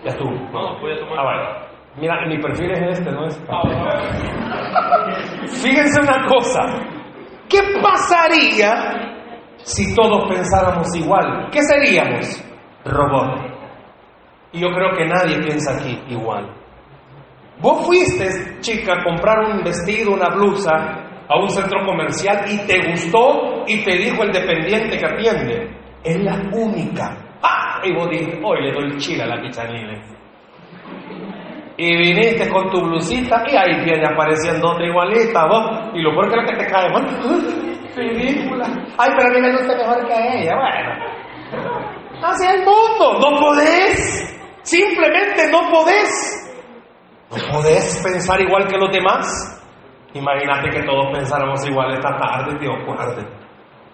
Ya 0.03 0.09
estuvo. 0.09 0.31
No, 0.51 0.79
voy 0.79 0.93
a 0.93 0.99
tomar. 0.99 1.19
Ah, 1.19 1.23
vale. 1.23 1.47
Mira, 1.95 2.25
mi 2.25 2.39
perfil 2.39 2.71
es 2.71 2.97
este, 2.99 3.11
no 3.11 3.25
es. 3.27 3.37
Fíjense 5.63 6.01
una 6.01 6.25
cosa. 6.27 6.61
¿Qué 7.49 7.59
pasaría 7.81 9.15
si 9.57 9.95
todos 9.95 10.27
pensáramos 10.29 10.95
igual? 10.95 11.49
¿Qué 11.51 11.61
seríamos? 11.61 12.43
Robot. 12.85 13.53
Y 14.51 14.61
yo 14.61 14.67
creo 14.69 14.91
que 14.95 15.05
nadie 15.05 15.39
piensa 15.39 15.77
aquí 15.77 15.99
igual. 16.09 16.53
Vos 17.59 17.85
fuiste, 17.85 18.59
chica, 18.59 18.93
a 18.93 19.03
comprar 19.03 19.39
un 19.51 19.63
vestido, 19.63 20.13
una 20.13 20.29
blusa 20.29 20.71
a 21.27 21.39
un 21.39 21.49
centro 21.49 21.85
comercial 21.85 22.45
y 22.51 22.57
te 22.67 22.89
gustó 22.89 23.63
y 23.67 23.83
te 23.83 23.97
dijo 23.97 24.23
el 24.23 24.31
dependiente 24.31 24.97
que 24.97 25.05
atiende. 25.05 25.77
Es 26.03 26.21
la 26.21 26.35
única 26.51 27.23
y 27.83 27.93
vos 27.93 28.09
dijiste, 28.09 28.39
hoy 28.43 28.61
le 28.61 28.71
doy 28.71 28.97
chile 28.97 29.23
a 29.23 29.27
la 29.27 29.41
pichanile. 29.41 30.01
Y 31.77 31.97
viniste 31.97 32.49
con 32.49 32.69
tu 32.69 32.81
blusita 32.81 33.43
y 33.51 33.55
ahí 33.55 33.83
viene 33.83 34.05
apareciendo 34.05 34.71
otra 34.71 34.85
igualita, 34.85 35.47
vos. 35.47 35.89
Y 35.95 36.01
lo 36.01 36.11
peor 36.11 36.31
que 36.31 36.39
es 36.39 36.51
que 36.51 36.65
te 36.65 36.71
cae, 36.71 36.91
bueno, 36.91 37.07
ridícula. 37.95 38.65
Ay, 38.97 39.11
pero 39.17 39.29
a 39.29 39.33
mí 39.33 39.41
me 39.41 39.51
gusta 39.53 39.75
mejor 39.75 40.07
que 40.07 40.13
ella, 40.13 40.55
bueno. 40.55 41.23
Así 42.23 42.45
es 42.45 42.53
el 42.53 42.65
mundo, 42.65 43.19
no 43.19 43.37
podés. 43.37 44.39
Simplemente 44.61 45.49
no 45.51 45.69
podés. 45.71 46.39
No 47.31 47.53
podés 47.53 48.01
pensar 48.03 48.39
igual 48.41 48.67
que 48.67 48.77
los 48.77 48.91
demás. 48.91 49.27
Imagínate 50.13 50.69
que 50.69 50.83
todos 50.83 51.07
pensáramos 51.11 51.67
igual 51.67 51.91
esta 51.91 52.15
tarde, 52.17 52.57
Dios 52.59 52.75
guarde. 52.85 53.25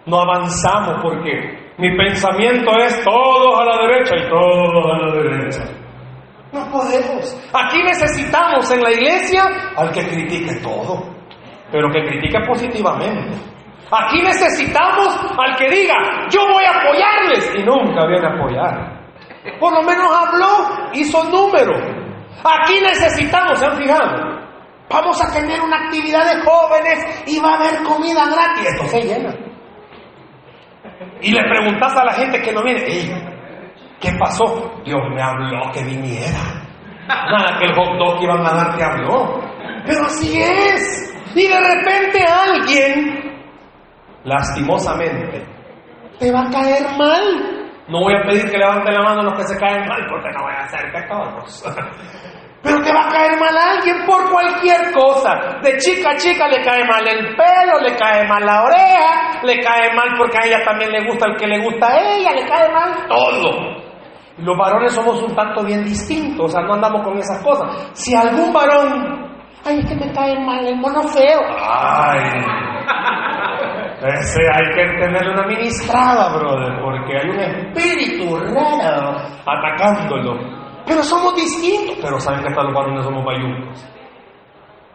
No 0.05 0.21
avanzamos 0.21 1.01
porque 1.01 1.71
mi 1.77 1.95
pensamiento 1.95 2.71
es 2.79 3.01
todos 3.03 3.59
a 3.59 3.65
la 3.65 3.87
derecha 3.87 4.15
y 4.17 4.29
todos 4.29 4.85
a 4.85 4.97
la 4.97 5.13
derecha. 5.13 5.78
No 6.51 6.65
podemos. 6.71 7.49
Aquí 7.53 7.83
necesitamos 7.83 8.71
en 8.71 8.81
la 8.81 8.91
iglesia 8.91 9.43
al 9.75 9.91
que 9.91 10.07
critique 10.07 10.55
todo, 10.61 11.03
pero 11.71 11.89
que 11.91 12.05
critique 12.05 12.39
positivamente. 12.47 13.37
Aquí 13.91 14.21
necesitamos 14.21 15.19
al 15.37 15.55
que 15.55 15.69
diga, 15.69 15.95
yo 16.29 16.41
voy 16.47 16.63
a 16.63 16.79
apoyarles 16.79 17.51
y 17.55 17.63
nunca 17.63 18.05
viene 18.07 18.27
a 18.27 18.33
apoyar. 18.33 18.99
Por 19.59 19.73
lo 19.73 19.81
menos 19.83 20.07
habló, 20.11 20.89
hizo 20.93 21.23
número. 21.25 21.73
Aquí 22.43 22.79
necesitamos, 22.81 23.59
¿se 23.59 23.65
han 23.65 23.77
fijado? 23.77 24.39
Vamos 24.89 25.21
a 25.21 25.31
tener 25.31 25.61
una 25.61 25.85
actividad 25.85 26.25
de 26.25 26.41
jóvenes 26.41 27.23
y 27.27 27.39
va 27.39 27.53
a 27.53 27.55
haber 27.57 27.83
comida 27.83 28.25
gratis. 28.25 28.65
Esto 28.65 28.85
se 28.87 29.01
llena. 29.01 29.35
Y 31.21 31.31
le 31.31 31.43
preguntas 31.49 31.95
a 31.95 32.05
la 32.05 32.13
gente 32.13 32.41
que 32.41 32.51
no 32.51 32.63
viene, 32.63 32.81
¿qué 33.99 34.11
pasó? 34.19 34.81
Dios 34.85 35.01
me 35.13 35.21
habló 35.21 35.71
que 35.71 35.83
viniera. 35.83 36.59
Nada 37.07 37.57
que 37.57 37.65
el 37.65 37.75
hot 37.75 38.19
que 38.19 38.23
iban 38.23 38.45
a 38.45 38.53
dar 38.53 38.75
te 38.75 38.83
habló. 38.83 39.41
Pero 39.85 40.05
así 40.05 40.39
es. 40.39 41.31
Y 41.35 41.47
de 41.47 41.59
repente 41.59 42.25
alguien, 42.25 43.43
lastimosamente, 44.23 45.45
te 46.19 46.31
va 46.31 46.41
a 46.41 46.49
caer 46.49 46.85
mal. 46.97 47.69
No 47.87 48.01
voy 48.01 48.13
a 48.13 48.27
pedir 48.27 48.49
que 48.51 48.57
levanten 48.57 48.93
la 48.93 49.01
mano 49.01 49.23
los 49.23 49.33
que 49.33 49.47
se 49.47 49.57
caen 49.57 49.87
mal, 49.87 50.05
porque 50.09 50.29
no 50.31 50.43
voy 50.43 50.53
a 50.53 50.63
hacer 50.65 51.07
todos. 51.07 51.63
Pero 52.61 52.81
te 52.81 52.93
va 52.93 53.05
a 53.05 53.09
caer 53.09 53.39
mal 53.39 53.57
a 53.57 53.71
alguien 53.71 54.05
por 54.05 54.29
cualquier 54.29 54.91
cosa. 54.91 55.59
De 55.63 55.77
chica 55.77 56.11
a 56.11 56.17
chica 56.17 56.47
le 56.49 56.61
cae 56.61 56.83
mal 56.85 57.07
el 57.07 57.35
pelo, 57.35 57.79
le 57.81 57.95
cae 57.95 58.27
mal 58.27 58.45
la 58.45 58.63
oreja, 58.63 59.41
le 59.43 59.59
cae 59.61 59.93
mal 59.93 60.09
porque 60.17 60.37
a 60.37 60.45
ella 60.45 60.65
también 60.65 60.91
le 60.91 61.07
gusta 61.07 61.27
el 61.27 61.37
que 61.37 61.47
le 61.47 61.63
gusta 61.63 61.87
a 61.87 61.97
ella, 61.97 62.31
le 62.33 62.45
cae 62.45 62.69
mal 62.73 63.07
todo. 63.07 63.88
Los 64.41 64.57
varones 64.57 64.93
somos 64.93 65.21
un 65.21 65.35
tanto 65.35 65.63
bien 65.63 65.83
distintos, 65.83 66.45
o 66.45 66.49
sea, 66.49 66.61
no 66.61 66.73
andamos 66.75 67.01
con 67.03 67.17
esas 67.17 67.43
cosas. 67.43 67.91
Si 67.93 68.15
algún 68.15 68.53
varón 68.53 69.29
Ay, 69.65 69.79
es 69.79 69.85
que 69.87 69.95
me 69.95 70.11
cae 70.13 70.39
mal 70.45 70.65
el 70.65 70.77
mono 70.77 71.03
feo. 71.03 71.41
Ay. 71.59 72.21
Ese 74.01 74.41
hay 74.53 74.73
que 74.73 74.97
tenerle 74.97 75.33
una 75.33 75.45
ministrada, 75.47 76.33
brother, 76.37 76.81
porque 76.81 77.17
hay 77.17 77.29
un 77.29 77.39
espíritu 77.39 78.37
raro 78.37 79.17
atacándolo. 79.45 80.39
Pero 80.85 81.03
somos 81.03 81.35
distintos. 81.35 81.97
Pero 82.01 82.19
saben 82.19 82.41
que 82.41 82.47
hasta 82.47 82.63
los 82.63 82.73
varones 82.73 83.03
somos 83.03 83.25
bayuncos. 83.25 83.85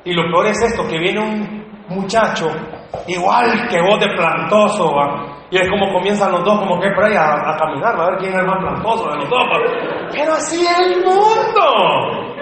Y 0.05 0.15
lo 0.15 0.23
peor 0.31 0.47
es 0.47 0.63
esto, 0.63 0.89
que 0.89 0.99
viene 0.99 1.21
un 1.21 1.64
muchacho 1.89 2.51
igual 3.07 3.69
que 3.69 3.81
vos 3.81 4.01
de 4.01 4.09
plantoso, 4.17 4.91
y 5.51 5.59
es 5.59 5.69
como 5.71 5.93
comienzan 5.93 6.33
los 6.33 6.45
dos 6.45 6.59
como 6.59 6.81
que 6.81 6.91
por 6.91 7.05
ahí 7.05 7.15
a, 7.15 7.57
caminar, 7.57 7.95
a 7.95 8.11
ver 8.11 8.19
quién 8.19 8.33
es 8.33 8.39
el 8.41 8.47
más 8.47 8.59
plantoso 8.59 9.11
de 9.11 9.17
los 9.19 9.31
dos. 9.31 9.43
Pero 10.13 10.33
así 10.33 10.67
es 10.67 10.79
el 10.81 11.05
mundo. 11.05 12.35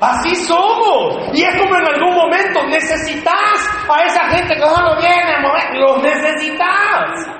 Así 0.00 0.34
somos. 0.34 1.30
Y 1.32 1.42
es 1.42 1.56
como 1.58 1.76
en 1.76 1.86
algún 1.86 2.14
momento 2.14 2.66
necesitas 2.66 3.86
a 3.88 4.04
esa 4.04 4.28
gente 4.30 4.54
que 4.54 4.60
no 4.60 4.96
viene 4.96 5.34
a 5.34 5.40
mover. 5.40 5.74
Los 5.76 6.02
necesitas. 6.02 7.30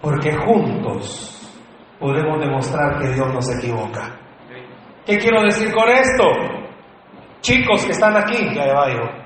Porque 0.00 0.32
juntos 0.32 1.54
podemos 2.00 2.40
demostrar 2.40 2.98
que 2.98 3.08
Dios 3.08 3.32
no 3.32 3.40
se 3.40 3.58
equivoca. 3.58 4.18
¿Qué 5.06 5.18
quiero 5.18 5.42
decir 5.42 5.72
con 5.72 5.88
esto? 5.90 6.24
Chicos 7.42 7.84
que 7.84 7.92
están 7.92 8.16
aquí, 8.16 8.54
ya 8.54 8.72
va, 8.72 8.90
hijo. 8.90 9.23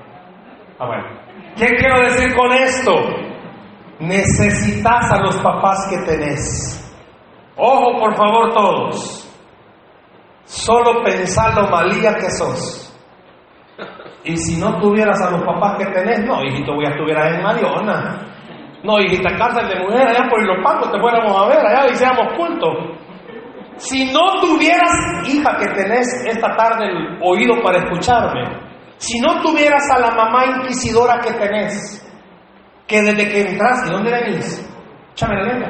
Ah. 0.79 1.19
¿Qué 1.57 1.67
quiero 1.75 1.99
decir 1.99 2.33
con 2.35 2.53
esto? 2.53 2.93
Necesitas 3.99 5.11
a 5.11 5.21
los 5.21 5.35
papás 5.37 5.87
que 5.89 5.97
tenés. 6.09 6.75
Ojo, 7.57 7.99
por 7.99 8.15
favor, 8.15 8.53
todos. 8.53 9.25
Solo 10.45 11.03
pensar 11.03 11.53
lo 11.55 11.67
malía 11.67 12.15
que 12.15 12.29
sos. 12.31 12.85
Y 14.23 14.37
si 14.37 14.59
no 14.59 14.79
tuvieras 14.79 15.21
a 15.21 15.31
los 15.31 15.43
papás 15.43 15.77
que 15.77 15.85
tenés, 15.87 16.25
no, 16.25 16.43
hijito, 16.43 16.73
voy 16.73 16.85
a 16.85 16.89
estuvieras 16.91 17.35
en 17.35 17.43
Mariona. 17.43 18.25
No, 18.83 18.99
hijita, 18.99 19.35
cárcel 19.37 19.67
de 19.67 19.83
mujer 19.83 20.07
allá 20.07 20.29
por 20.29 20.41
Ilopango, 20.41 20.89
te 20.89 20.99
fuéramos 20.99 21.35
a 21.35 21.47
ver 21.47 21.59
allá 21.59 21.87
y 21.91 21.95
seamos 21.95 22.33
cultos. 22.37 22.73
Si 23.75 24.11
no 24.13 24.39
tuvieras, 24.39 25.27
hija, 25.27 25.57
que 25.57 25.67
tenés 25.73 26.07
esta 26.25 26.55
tarde 26.55 26.85
el 26.85 27.19
oído 27.21 27.61
para 27.61 27.79
escucharme, 27.79 28.68
si 28.99 29.17
no 29.21 29.41
tuvieras 29.41 29.89
a 29.91 29.99
la 29.99 30.11
mamá 30.11 30.45
inquisidora 30.45 31.19
que 31.21 31.31
tenés, 31.31 32.05
que 32.85 33.01
desde 33.01 33.29
que 33.29 33.41
entraste, 33.41 33.91
¿dónde 33.91 34.11
venís? 34.11 34.69
Échame 35.13 35.35
la 35.35 35.53
lengua. 35.53 35.69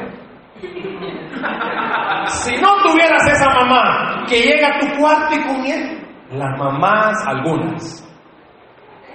Si 2.26 2.58
no 2.58 2.76
tuvieras 2.82 3.28
esa 3.28 3.50
mamá 3.54 4.26
que 4.28 4.42
llega 4.42 4.70
a 4.70 4.80
tu 4.80 5.00
cuarto 5.00 5.36
y 5.36 5.44
comienza, 5.44 6.08
las 6.32 6.58
mamás, 6.58 7.16
algunas, 7.28 8.04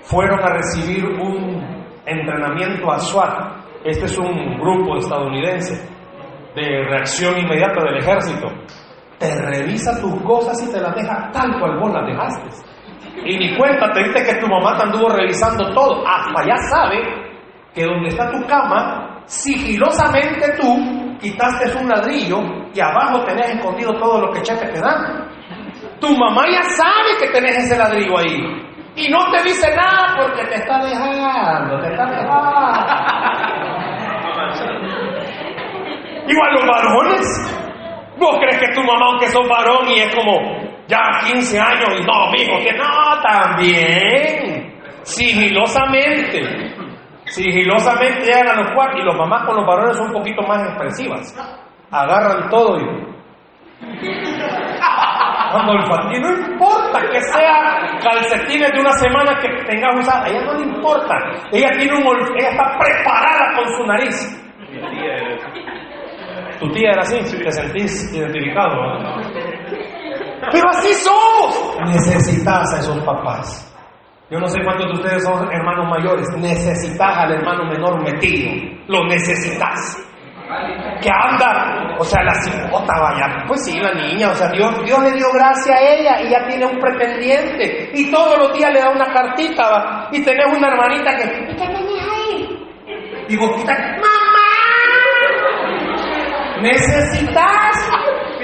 fueron 0.02 0.38
a 0.40 0.54
recibir 0.54 1.04
un 1.04 1.84
entrenamiento 2.06 2.92
a 2.92 3.00
SWAT. 3.00 3.64
Este 3.84 4.06
es 4.06 4.16
un 4.16 4.58
grupo 4.60 4.96
estadounidense 4.96 5.74
de 6.54 6.84
reacción 6.88 7.36
inmediata 7.36 7.82
del 7.84 7.98
ejército. 7.98 8.46
Te 9.18 9.34
revisa 9.42 10.00
tus 10.00 10.22
cosas 10.22 10.62
y 10.62 10.72
te 10.72 10.80
las 10.80 10.94
deja 10.94 11.30
tal 11.32 11.58
cual 11.58 11.80
vos 11.80 11.92
las 11.92 12.06
dejaste. 12.06 12.73
Y 13.24 13.38
ni 13.38 13.56
cuenta 13.56 13.90
te 13.92 14.02
dice 14.04 14.24
que 14.24 14.40
tu 14.40 14.46
mamá 14.46 14.76
te 14.76 14.84
anduvo 14.84 15.08
revisando 15.08 15.72
todo. 15.72 16.02
Hasta 16.06 16.46
ya 16.46 16.56
sabe 16.70 17.00
que 17.74 17.84
donde 17.84 18.08
está 18.08 18.30
tu 18.30 18.44
cama, 18.46 19.22
sigilosamente 19.26 20.54
tú 20.60 21.16
quitaste 21.20 21.78
un 21.78 21.88
ladrillo 21.88 22.40
y 22.74 22.80
abajo 22.80 23.24
tenés 23.24 23.54
escondido 23.54 23.94
todo 23.94 24.20
lo 24.20 24.32
que 24.32 24.42
cheque 24.42 24.66
te 24.66 24.80
dan. 24.80 25.28
Tu 26.00 26.16
mamá 26.16 26.44
ya 26.50 26.62
sabe 26.62 27.16
que 27.20 27.28
tenés 27.28 27.56
ese 27.56 27.78
ladrillo 27.78 28.18
ahí. 28.18 28.64
Y 28.96 29.08
no 29.08 29.30
te 29.30 29.42
dice 29.42 29.74
nada 29.74 30.14
porque 30.16 30.44
te 30.44 30.54
está 30.56 30.78
dejando, 30.84 31.80
te 31.80 31.90
está 31.90 32.04
dejando. 32.06 32.44
Igual 36.26 36.54
los 36.54 36.66
varones. 36.66 37.60
¿Vos 38.18 38.36
crees 38.38 38.58
que 38.58 38.74
tu 38.74 38.82
mamá, 38.82 39.06
aunque 39.06 39.26
sos 39.26 39.48
varón 39.48 39.88
y 39.88 39.98
es 39.98 40.14
como 40.14 40.73
ya 40.88 41.00
15 41.32 41.58
años 41.60 41.88
y 41.98 42.04
no, 42.04 42.30
mijo, 42.32 42.58
que 42.62 42.72
no, 42.72 43.20
también? 43.22 44.74
Sigilosamente. 45.02 46.42
Sigilosamente 47.26 48.20
llegan 48.26 48.48
a 48.48 48.54
los 48.62 48.72
cuartos 48.72 49.00
y 49.00 49.04
los 49.04 49.16
mamás 49.16 49.44
con 49.46 49.56
los 49.56 49.66
varones 49.66 49.96
son 49.96 50.08
un 50.08 50.12
poquito 50.12 50.42
más 50.42 50.62
expresivas. 50.68 51.34
Agarran 51.90 52.48
todo 52.50 52.78
y. 52.78 53.14
Cuando 55.52 55.72
el 55.72 55.86
fatín, 55.86 56.20
no 56.22 56.30
importa 56.52 57.00
que 57.12 57.20
sea 57.20 57.98
calcetines 58.02 58.72
de 58.72 58.80
una 58.80 58.92
semana 58.92 59.38
que 59.40 59.48
tengas 59.66 59.94
usada, 59.96 60.24
a 60.24 60.28
ella 60.28 60.40
no 60.44 60.54
le 60.54 60.62
importa. 60.66 61.14
Ella 61.52 61.68
tiene 61.78 61.94
un 61.96 62.02
olf- 62.04 62.34
ella 62.38 62.48
está 62.50 62.78
preparada 62.78 63.52
con 63.56 63.68
su 63.76 63.86
nariz. 63.86 64.40
Tu 66.58 66.70
tía 66.72 66.90
era 66.92 67.02
así, 67.02 67.18
te 67.38 67.52
sentís 67.52 68.12
identificado. 68.14 68.98
Pero 70.52 70.68
así 70.70 70.92
somos. 70.94 71.76
Necesitas 71.86 72.74
a 72.74 72.78
esos 72.78 72.98
papás. 73.04 73.70
Yo 74.30 74.38
no 74.38 74.48
sé 74.48 74.58
cuántos 74.64 74.86
de 74.86 74.92
ustedes 74.94 75.24
son 75.24 75.52
hermanos 75.52 75.86
mayores. 75.88 76.26
Necesitas 76.36 77.18
al 77.18 77.32
hermano 77.32 77.64
menor 77.64 78.02
metido. 78.02 78.50
Lo 78.88 79.04
necesitas. 79.06 79.98
Que 81.00 81.10
anda, 81.10 81.96
o 81.98 82.04
sea, 82.04 82.22
la 82.22 82.34
cipota 82.42 82.92
vaya. 83.00 83.44
Pues 83.46 83.64
sí, 83.64 83.78
la 83.78 83.92
niña, 83.92 84.30
o 84.30 84.34
sea, 84.34 84.48
Dios, 84.48 84.84
Dios 84.84 85.02
le 85.02 85.12
dio 85.12 85.26
gracia 85.32 85.74
a 85.74 85.80
ella 85.80 86.20
y 86.22 86.30
ya 86.30 86.46
tiene 86.46 86.66
un 86.66 86.78
pretendiente. 86.78 87.90
Y 87.94 88.10
todos 88.10 88.38
los 88.38 88.52
días 88.56 88.72
le 88.72 88.80
da 88.80 88.90
una 88.90 89.12
cartita, 89.12 89.68
va. 89.68 90.08
Y 90.12 90.22
tenés 90.22 90.46
una 90.46 90.68
hermanita 90.68 91.16
que. 91.16 91.24
¿Y 91.24 91.56
qué 91.56 91.66
tenés 91.66 92.08
ahí? 92.10 92.68
Y 93.28 93.36
vos 93.36 93.50
quitas, 93.56 93.78
¡Mamá! 93.78 94.44
Necesitas, 96.60 97.90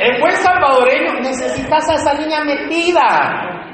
en 0.00 0.18
buen 0.18 0.34
salvadoreño, 0.36 1.20
necesitas 1.20 1.90
a 1.90 1.94
esa 1.94 2.14
niña 2.14 2.42
metida. 2.42 3.68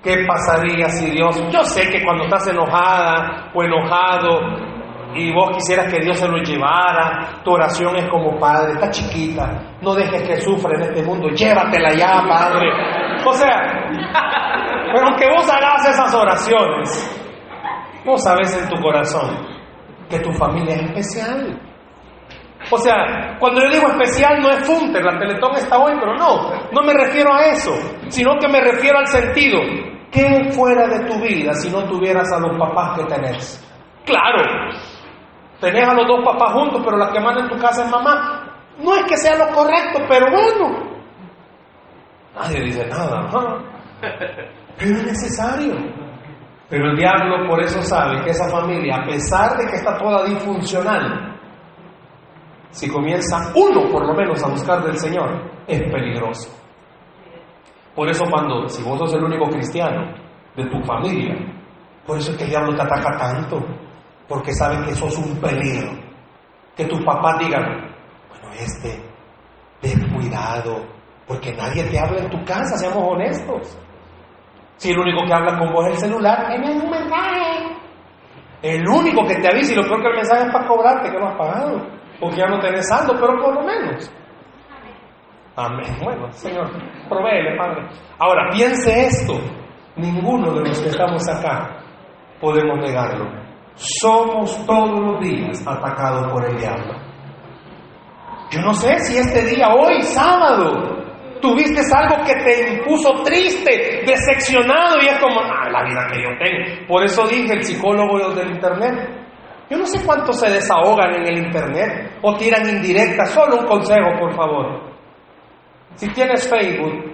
¿Qué 0.00 0.24
pasaría 0.24 0.88
si 0.88 1.10
Dios, 1.10 1.42
yo 1.50 1.64
sé 1.64 1.90
que 1.90 2.04
cuando 2.04 2.24
estás 2.24 2.46
enojada 2.46 3.50
o 3.52 3.62
enojado 3.62 4.40
y 5.12 5.34
vos 5.34 5.50
quisieras 5.56 5.92
que 5.92 5.98
Dios 6.00 6.18
se 6.18 6.28
lo 6.28 6.38
llevara, 6.38 7.42
tu 7.44 7.50
oración 7.50 7.96
es 7.96 8.08
como 8.08 8.38
Padre, 8.38 8.74
está 8.74 8.90
chiquita, 8.90 9.76
no 9.82 9.94
dejes 9.94 10.22
que 10.22 10.40
sufra 10.40 10.76
en 10.76 10.82
este 10.82 11.02
mundo, 11.02 11.28
llévatela 11.30 11.92
ya, 11.94 12.22
Padre. 12.28 12.70
O 13.26 13.32
sea, 13.32 13.90
pero 14.94 15.06
aunque 15.08 15.28
vos 15.28 15.50
hagas 15.50 15.88
esas 15.88 16.14
oraciones, 16.14 17.20
vos 18.06 18.22
sabes 18.22 18.56
en 18.56 18.68
tu 18.68 18.80
corazón 18.80 19.36
que 20.08 20.20
tu 20.20 20.32
familia 20.32 20.76
es 20.76 20.82
especial. 20.82 21.69
O 22.70 22.78
sea, 22.78 23.36
cuando 23.38 23.62
yo 23.62 23.70
digo 23.70 23.88
especial 23.88 24.40
no 24.40 24.50
es 24.50 24.64
Funter, 24.66 25.02
la 25.04 25.18
Teletón 25.18 25.52
está 25.56 25.78
hoy, 25.78 25.92
pero 25.98 26.14
no, 26.14 26.50
no 26.70 26.82
me 26.82 26.92
refiero 26.94 27.34
a 27.34 27.46
eso, 27.46 27.72
sino 28.08 28.38
que 28.38 28.48
me 28.48 28.60
refiero 28.60 28.98
al 28.98 29.08
sentido, 29.08 29.58
¿qué 30.12 30.50
fuera 30.52 30.86
de 30.86 31.00
tu 31.06 31.20
vida 31.20 31.52
si 31.54 31.70
no 31.70 31.84
tuvieras 31.84 32.30
a 32.32 32.38
los 32.38 32.56
papás 32.56 32.98
que 32.98 33.04
tenés? 33.06 33.66
Claro, 34.04 34.42
tenés 35.60 35.88
a 35.88 35.94
los 35.94 36.06
dos 36.06 36.24
papás 36.24 36.52
juntos, 36.52 36.80
pero 36.84 36.96
la 36.96 37.10
que 37.10 37.20
manda 37.20 37.40
en 37.40 37.48
tu 37.48 37.58
casa 37.58 37.84
es 37.84 37.90
mamá. 37.90 38.46
No 38.78 38.94
es 38.94 39.04
que 39.04 39.16
sea 39.16 39.36
lo 39.36 39.52
correcto, 39.52 40.00
pero 40.08 40.30
bueno. 40.30 40.90
Nadie 42.34 42.62
dice 42.62 42.86
nada, 42.86 43.26
pero 44.78 44.92
es 44.92 45.04
necesario. 45.04 45.74
Pero 46.68 46.90
el 46.90 46.96
diablo 46.96 47.48
por 47.48 47.60
eso 47.60 47.82
sabe 47.82 48.22
que 48.22 48.30
esa 48.30 48.48
familia, 48.48 48.98
a 49.02 49.06
pesar 49.06 49.56
de 49.58 49.66
que 49.66 49.76
está 49.76 49.98
toda 49.98 50.24
disfuncional, 50.24 51.29
si 52.70 52.88
comienza 52.88 53.52
uno 53.54 53.90
por 53.90 54.06
lo 54.06 54.14
menos 54.14 54.42
a 54.42 54.48
buscar 54.48 54.82
del 54.82 54.96
Señor, 54.96 55.50
es 55.66 55.80
peligroso. 55.90 56.50
Por 57.94 58.08
eso 58.08 58.24
cuando, 58.30 58.68
si 58.68 58.82
vos 58.82 58.98
sos 58.98 59.14
el 59.14 59.24
único 59.24 59.48
cristiano 59.48 60.14
de 60.56 60.64
tu 60.66 60.80
familia, 60.84 61.34
por 62.06 62.18
eso 62.18 62.30
es 62.32 62.38
que 62.38 62.44
el 62.44 62.50
diablo 62.50 62.74
te 62.74 62.82
ataca 62.82 63.16
tanto, 63.16 63.64
porque 64.28 64.52
sabe 64.54 64.84
que 64.86 64.94
sos 64.94 65.16
un 65.18 65.40
peligro. 65.40 65.90
Que 66.76 66.84
tus 66.86 67.04
papás 67.04 67.38
digan, 67.40 67.62
bueno, 68.28 68.52
este, 68.52 69.02
ten 69.80 70.08
cuidado, 70.14 70.86
porque 71.26 71.52
nadie 71.52 71.84
te 71.84 71.98
habla 71.98 72.20
en 72.20 72.30
tu 72.30 72.44
casa, 72.44 72.78
seamos 72.78 73.04
honestos. 73.12 73.78
Si 74.76 74.92
el 74.92 74.98
único 74.98 75.26
que 75.26 75.34
habla 75.34 75.58
con 75.58 75.72
vos 75.72 75.86
es 75.86 75.94
el 75.94 76.08
celular, 76.08 76.50
envíame 76.52 76.84
un 76.84 76.90
mensaje. 76.90 77.76
El 78.62 78.88
único 78.88 79.26
que 79.26 79.36
te 79.36 79.48
avisa 79.48 79.72
y 79.72 79.76
lo 79.76 79.82
peor 79.82 80.02
que 80.02 80.08
el 80.08 80.16
mensaje 80.16 80.46
es 80.46 80.52
para 80.52 80.66
cobrarte 80.66 81.10
que 81.10 81.18
no 81.18 81.28
has 81.28 81.36
pagado, 81.36 81.99
porque 82.20 82.36
ya 82.36 82.46
no 82.46 82.60
tenés 82.60 82.86
saldo, 82.88 83.14
pero 83.18 83.38
por 83.40 83.54
lo 83.54 83.62
menos. 83.62 84.12
Amén. 85.56 85.98
Bueno, 86.02 86.30
Señor, 86.32 86.70
provéele, 87.08 87.56
Padre. 87.56 87.88
Ahora, 88.18 88.48
piense 88.52 89.06
esto. 89.06 89.34
Ninguno 89.96 90.52
de 90.52 90.68
los 90.68 90.80
que 90.80 90.88
estamos 90.88 91.28
acá 91.28 91.80
podemos 92.40 92.78
negarlo. 92.78 93.26
Somos 93.74 94.64
todos 94.66 95.00
los 95.00 95.20
días 95.20 95.66
atacados 95.66 96.32
por 96.32 96.44
el 96.44 96.56
diablo. 96.56 96.94
Yo 98.50 98.60
no 98.62 98.72
sé 98.74 98.98
si 99.00 99.18
este 99.18 99.44
día, 99.44 99.68
hoy, 99.68 100.02
sábado, 100.02 101.00
tuviste 101.40 101.80
algo 101.94 102.24
que 102.24 102.34
te 102.34 102.74
impuso 102.74 103.22
triste, 103.22 104.02
decepcionado 104.06 104.96
y 105.02 105.06
es 105.06 105.18
como, 105.18 105.40
ah, 105.40 105.68
la 105.70 105.84
vida 105.84 106.06
que 106.12 106.22
yo 106.22 106.30
tengo. 106.38 106.86
Por 106.88 107.04
eso 107.04 107.26
dije 107.26 107.54
el 107.54 107.64
psicólogo 107.64 108.30
del 108.34 108.50
internet. 108.52 109.20
Yo 109.70 109.78
no 109.78 109.86
sé 109.86 110.04
cuántos 110.04 110.38
se 110.38 110.50
desahogan 110.50 111.14
en 111.14 111.28
el 111.28 111.38
internet 111.46 112.18
o 112.22 112.36
tiran 112.36 112.68
indirectas. 112.68 113.30
Solo 113.30 113.60
un 113.60 113.66
consejo, 113.66 114.10
por 114.18 114.34
favor. 114.34 114.90
Si 115.94 116.08
tienes 116.08 116.48
Facebook, 116.48 117.10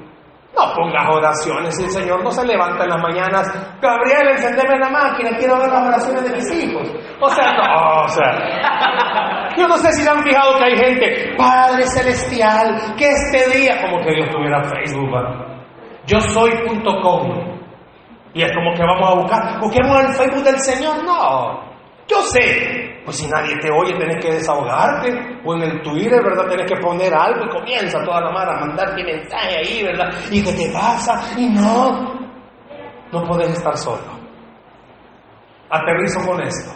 no 0.56 0.72
pongas 0.74 1.14
oraciones. 1.14 1.78
El 1.78 1.90
Señor 1.90 2.24
no 2.24 2.30
se 2.30 2.46
levanta 2.46 2.84
en 2.84 2.90
las 2.90 3.02
mañanas. 3.02 3.78
Gabriel, 3.80 4.28
encendeme 4.30 4.78
la 4.78 4.88
máquina, 4.88 5.36
quiero 5.36 5.58
ver 5.58 5.68
las 5.68 5.86
oraciones 5.86 6.24
de 6.24 6.34
mis 6.34 6.64
hijos. 6.64 6.88
O 7.20 7.28
sea, 7.28 7.52
no, 7.52 8.02
o 8.02 8.08
sea. 8.08 9.50
Yo 9.56 9.68
no 9.68 9.76
sé 9.76 9.92
si 9.92 10.08
han 10.08 10.22
fijado 10.22 10.56
que 10.58 10.64
hay 10.64 10.76
gente, 10.76 11.34
Padre 11.36 11.86
Celestial, 11.86 12.94
que 12.96 13.08
este 13.10 13.58
día, 13.58 13.82
como 13.82 14.02
que 14.02 14.14
Dios 14.14 14.28
tuviera 14.30 14.62
Facebook, 14.64 15.14
¿va? 15.14 15.56
yo 16.06 16.20
soy.com. 16.20 17.56
Y 18.34 18.42
es 18.42 18.52
como 18.52 18.74
que 18.74 18.82
vamos 18.82 19.10
a 19.10 19.14
buscar, 19.14 19.60
busquemos 19.60 20.00
el 20.00 20.14
Facebook 20.14 20.44
del 20.44 20.58
Señor. 20.60 21.04
No, 21.04 21.75
yo 22.08 22.22
sé, 22.22 23.00
pues 23.04 23.16
si 23.16 23.26
nadie 23.26 23.56
te 23.58 23.70
oye, 23.70 23.94
tienes 23.96 24.24
que 24.24 24.32
desahogarte. 24.32 25.40
O 25.44 25.54
en 25.54 25.62
el 25.62 25.82
Twitter, 25.82 26.22
¿verdad? 26.22 26.48
Tienes 26.48 26.70
que 26.70 26.80
poner 26.80 27.12
algo 27.14 27.44
y 27.44 27.48
comienza 27.48 28.02
toda 28.04 28.20
la 28.20 28.30
mano 28.30 28.50
a 28.52 28.60
mandarte 28.66 29.02
mensaje 29.02 29.58
ahí, 29.58 29.82
¿verdad? 29.82 30.12
¿Y 30.30 30.42
qué 30.42 30.52
te 30.52 30.72
pasa? 30.72 31.32
Y 31.36 31.48
no, 31.48 32.14
no 33.12 33.22
puedes 33.24 33.50
estar 33.50 33.76
solo. 33.76 34.02
Aterrizo 35.70 36.24
con 36.24 36.40
esto. 36.42 36.72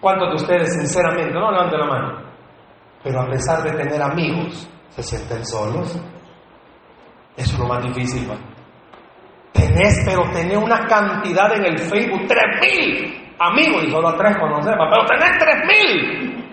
¿Cuántos 0.00 0.28
de 0.30 0.34
ustedes, 0.34 0.74
sinceramente, 0.74 1.32
no 1.32 1.50
levanten 1.50 1.80
la 1.80 1.86
mano, 1.86 2.22
pero 3.02 3.22
a 3.22 3.26
pesar 3.30 3.62
de 3.62 3.70
tener 3.72 4.02
amigos, 4.02 4.68
se 4.90 5.02
sienten 5.02 5.44
solos? 5.46 5.98
Eso 7.36 7.52
es 7.54 7.58
lo 7.58 7.66
más 7.66 7.82
difícil. 7.82 8.30
Tenés, 9.52 10.02
pero 10.04 10.30
tenés 10.30 10.58
una 10.58 10.86
cantidad 10.86 11.54
en 11.56 11.64
el 11.64 11.78
Facebook, 11.78 12.26
tres 12.28 12.60
mil 12.60 13.23
amigos 13.38 13.84
y 13.84 13.90
solo 13.90 14.14
tres 14.16 14.36
conocemos, 14.38 14.88
pero 14.90 15.04
tenés 15.06 15.38
tres 15.38 15.56
mil 15.66 16.44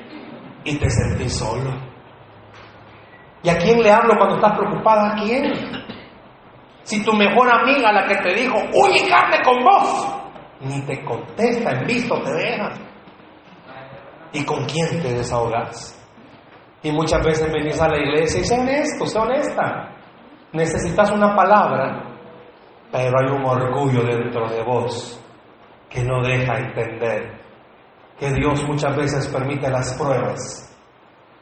y 0.64 0.76
te 0.78 0.90
sentís 0.90 1.38
solo. 1.38 1.72
¿Y 3.44 3.50
a 3.50 3.58
quién 3.58 3.82
le 3.82 3.92
hablo 3.92 4.14
cuando 4.18 4.36
estás 4.36 4.58
preocupada? 4.58 5.14
¿A 5.14 5.16
quién? 5.16 5.52
Si 6.84 7.04
tu 7.04 7.14
mejor 7.14 7.50
amiga, 7.52 7.92
la 7.92 8.06
que 8.08 8.16
te 8.18 8.34
dijo, 8.36 8.58
uy, 8.74 9.08
carne 9.10 9.42
con 9.44 9.64
vos, 9.64 10.08
ni 10.62 10.82
te 10.82 11.04
contesta, 11.04 11.72
en 11.72 11.88
visto 11.88 12.22
te 12.22 12.34
deja. 12.34 12.70
¿Y 14.34 14.46
con 14.46 14.66
quién 14.66 15.02
te 15.02 15.14
desahogas? 15.14 15.98
Y 16.84 16.92
muchas 16.92 17.24
veces 17.26 17.52
venís 17.52 17.80
a 17.82 17.90
la 17.90 17.98
iglesia 17.98 18.42
y 18.42 18.44
sé 18.44 18.60
honesto, 18.60 19.06
sé 19.06 19.20
honesta. 19.20 19.90
Necesitas 20.54 21.12
una 21.12 21.36
palabra, 21.36 22.04
pero 22.92 23.18
hay 23.20 23.36
un 23.36 23.46
orgullo 23.46 24.04
dentro 24.04 24.50
de 24.50 24.64
vos 24.64 25.22
que 25.92 26.04
no 26.04 26.24
deja 26.24 26.58
entender 26.58 27.42
que 28.18 28.32
Dios 28.32 28.64
muchas 28.68 28.96
veces 28.96 29.28
permite 29.28 29.70
las 29.70 29.94
pruebas 29.96 30.40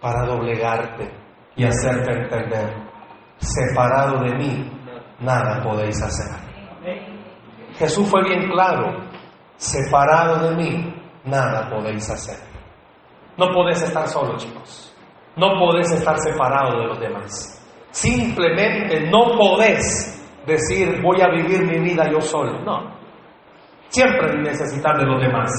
para 0.02 0.26
doblegarte 0.26 1.12
y 1.56 1.66
hacerte 1.66 2.12
entender, 2.12 2.74
separado 3.38 4.24
de 4.24 4.36
mí, 4.36 4.72
nada 5.20 5.62
podéis 5.62 6.02
hacer. 6.02 6.40
Jesús 7.78 8.10
fue 8.10 8.24
bien 8.24 8.50
claro, 8.50 9.04
separado 9.58 10.50
de 10.50 10.56
mí, 10.56 10.94
nada 11.26 11.70
podéis 11.70 12.10
hacer. 12.10 12.38
No 13.38 13.54
podés 13.54 13.82
estar 13.82 14.08
solo, 14.08 14.36
chicos. 14.38 14.96
No 15.36 15.58
podés 15.60 15.92
estar 15.92 16.18
separado 16.18 16.80
de 16.80 16.88
los 16.88 17.00
demás. 17.00 17.56
Simplemente 17.92 19.10
no 19.10 19.38
podés 19.38 20.16
decir 20.46 21.02
voy 21.02 21.22
a 21.22 21.30
vivir 21.30 21.66
mi 21.66 21.80
vida 21.80 22.10
yo 22.12 22.20
solo. 22.20 22.60
No. 22.64 22.99
Siempre 23.90 24.42
necesitar 24.42 24.98
de 24.98 25.06
los 25.06 25.22
demás. 25.22 25.50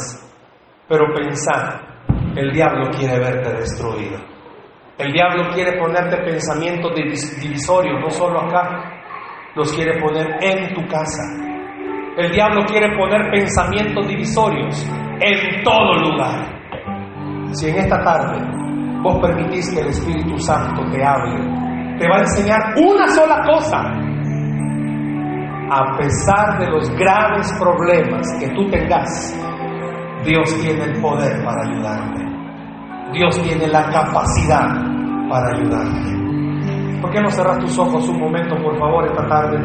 Pero 0.89 1.12
pensar, 1.14 2.05
el 2.37 2.53
diablo 2.53 2.89
quiere 2.91 3.18
verte 3.18 3.53
destruido. 3.55 4.18
El 4.99 5.12
diablo 5.12 5.49
quiere 5.53 5.78
ponerte 5.78 6.16
pensamientos 6.18 6.93
divisorios, 6.95 8.01
no 8.01 8.11
solo 8.11 8.41
acá, 8.41 9.03
los 9.57 9.72
quiere 9.72 9.99
poner 10.01 10.26
en 10.43 10.74
tu 10.74 10.87
casa. 10.87 11.22
El 12.16 12.31
diablo 12.31 12.62
quiere 12.66 12.97
poner 12.97 13.31
pensamientos 13.31 14.07
divisorios 14.07 14.87
en 15.20 15.62
todo 15.64 15.95
lugar. 15.97 16.61
Si 17.53 17.68
en 17.68 17.78
esta 17.78 18.03
tarde 18.03 18.39
vos 19.03 19.18
permitís 19.20 19.74
que 19.74 19.81
el 19.81 19.89
Espíritu 19.89 20.39
Santo 20.39 20.83
te 20.91 21.05
hable, 21.05 21.37
te 21.99 22.09
va 22.09 22.16
a 22.16 22.20
enseñar 22.20 22.59
una 22.76 23.09
sola 23.09 23.43
cosa, 23.45 23.93
a 25.71 25.97
pesar 25.97 26.59
de 26.59 26.68
los 26.68 26.91
graves 26.97 27.53
problemas 27.59 28.27
que 28.41 28.49
tú 28.55 28.66
tengas, 28.71 29.09
Dios 30.25 30.53
tiene 30.61 30.85
el 30.85 31.01
poder 31.01 31.45
para 31.45 31.62
ayudarte. 31.62 32.25
Dios 33.12 33.41
tiene 33.43 33.68
la 33.68 33.89
capacidad 33.91 34.66
para 35.29 35.57
ayudarte. 35.57 37.01
¿Por 37.01 37.11
qué 37.11 37.21
no 37.21 37.31
cerras 37.31 37.59
tus 37.61 37.79
ojos 37.79 38.09
un 38.09 38.18
momento, 38.18 38.57
por 38.57 38.77
favor, 38.79 39.07
esta 39.07 39.27
tarde? 39.29 39.59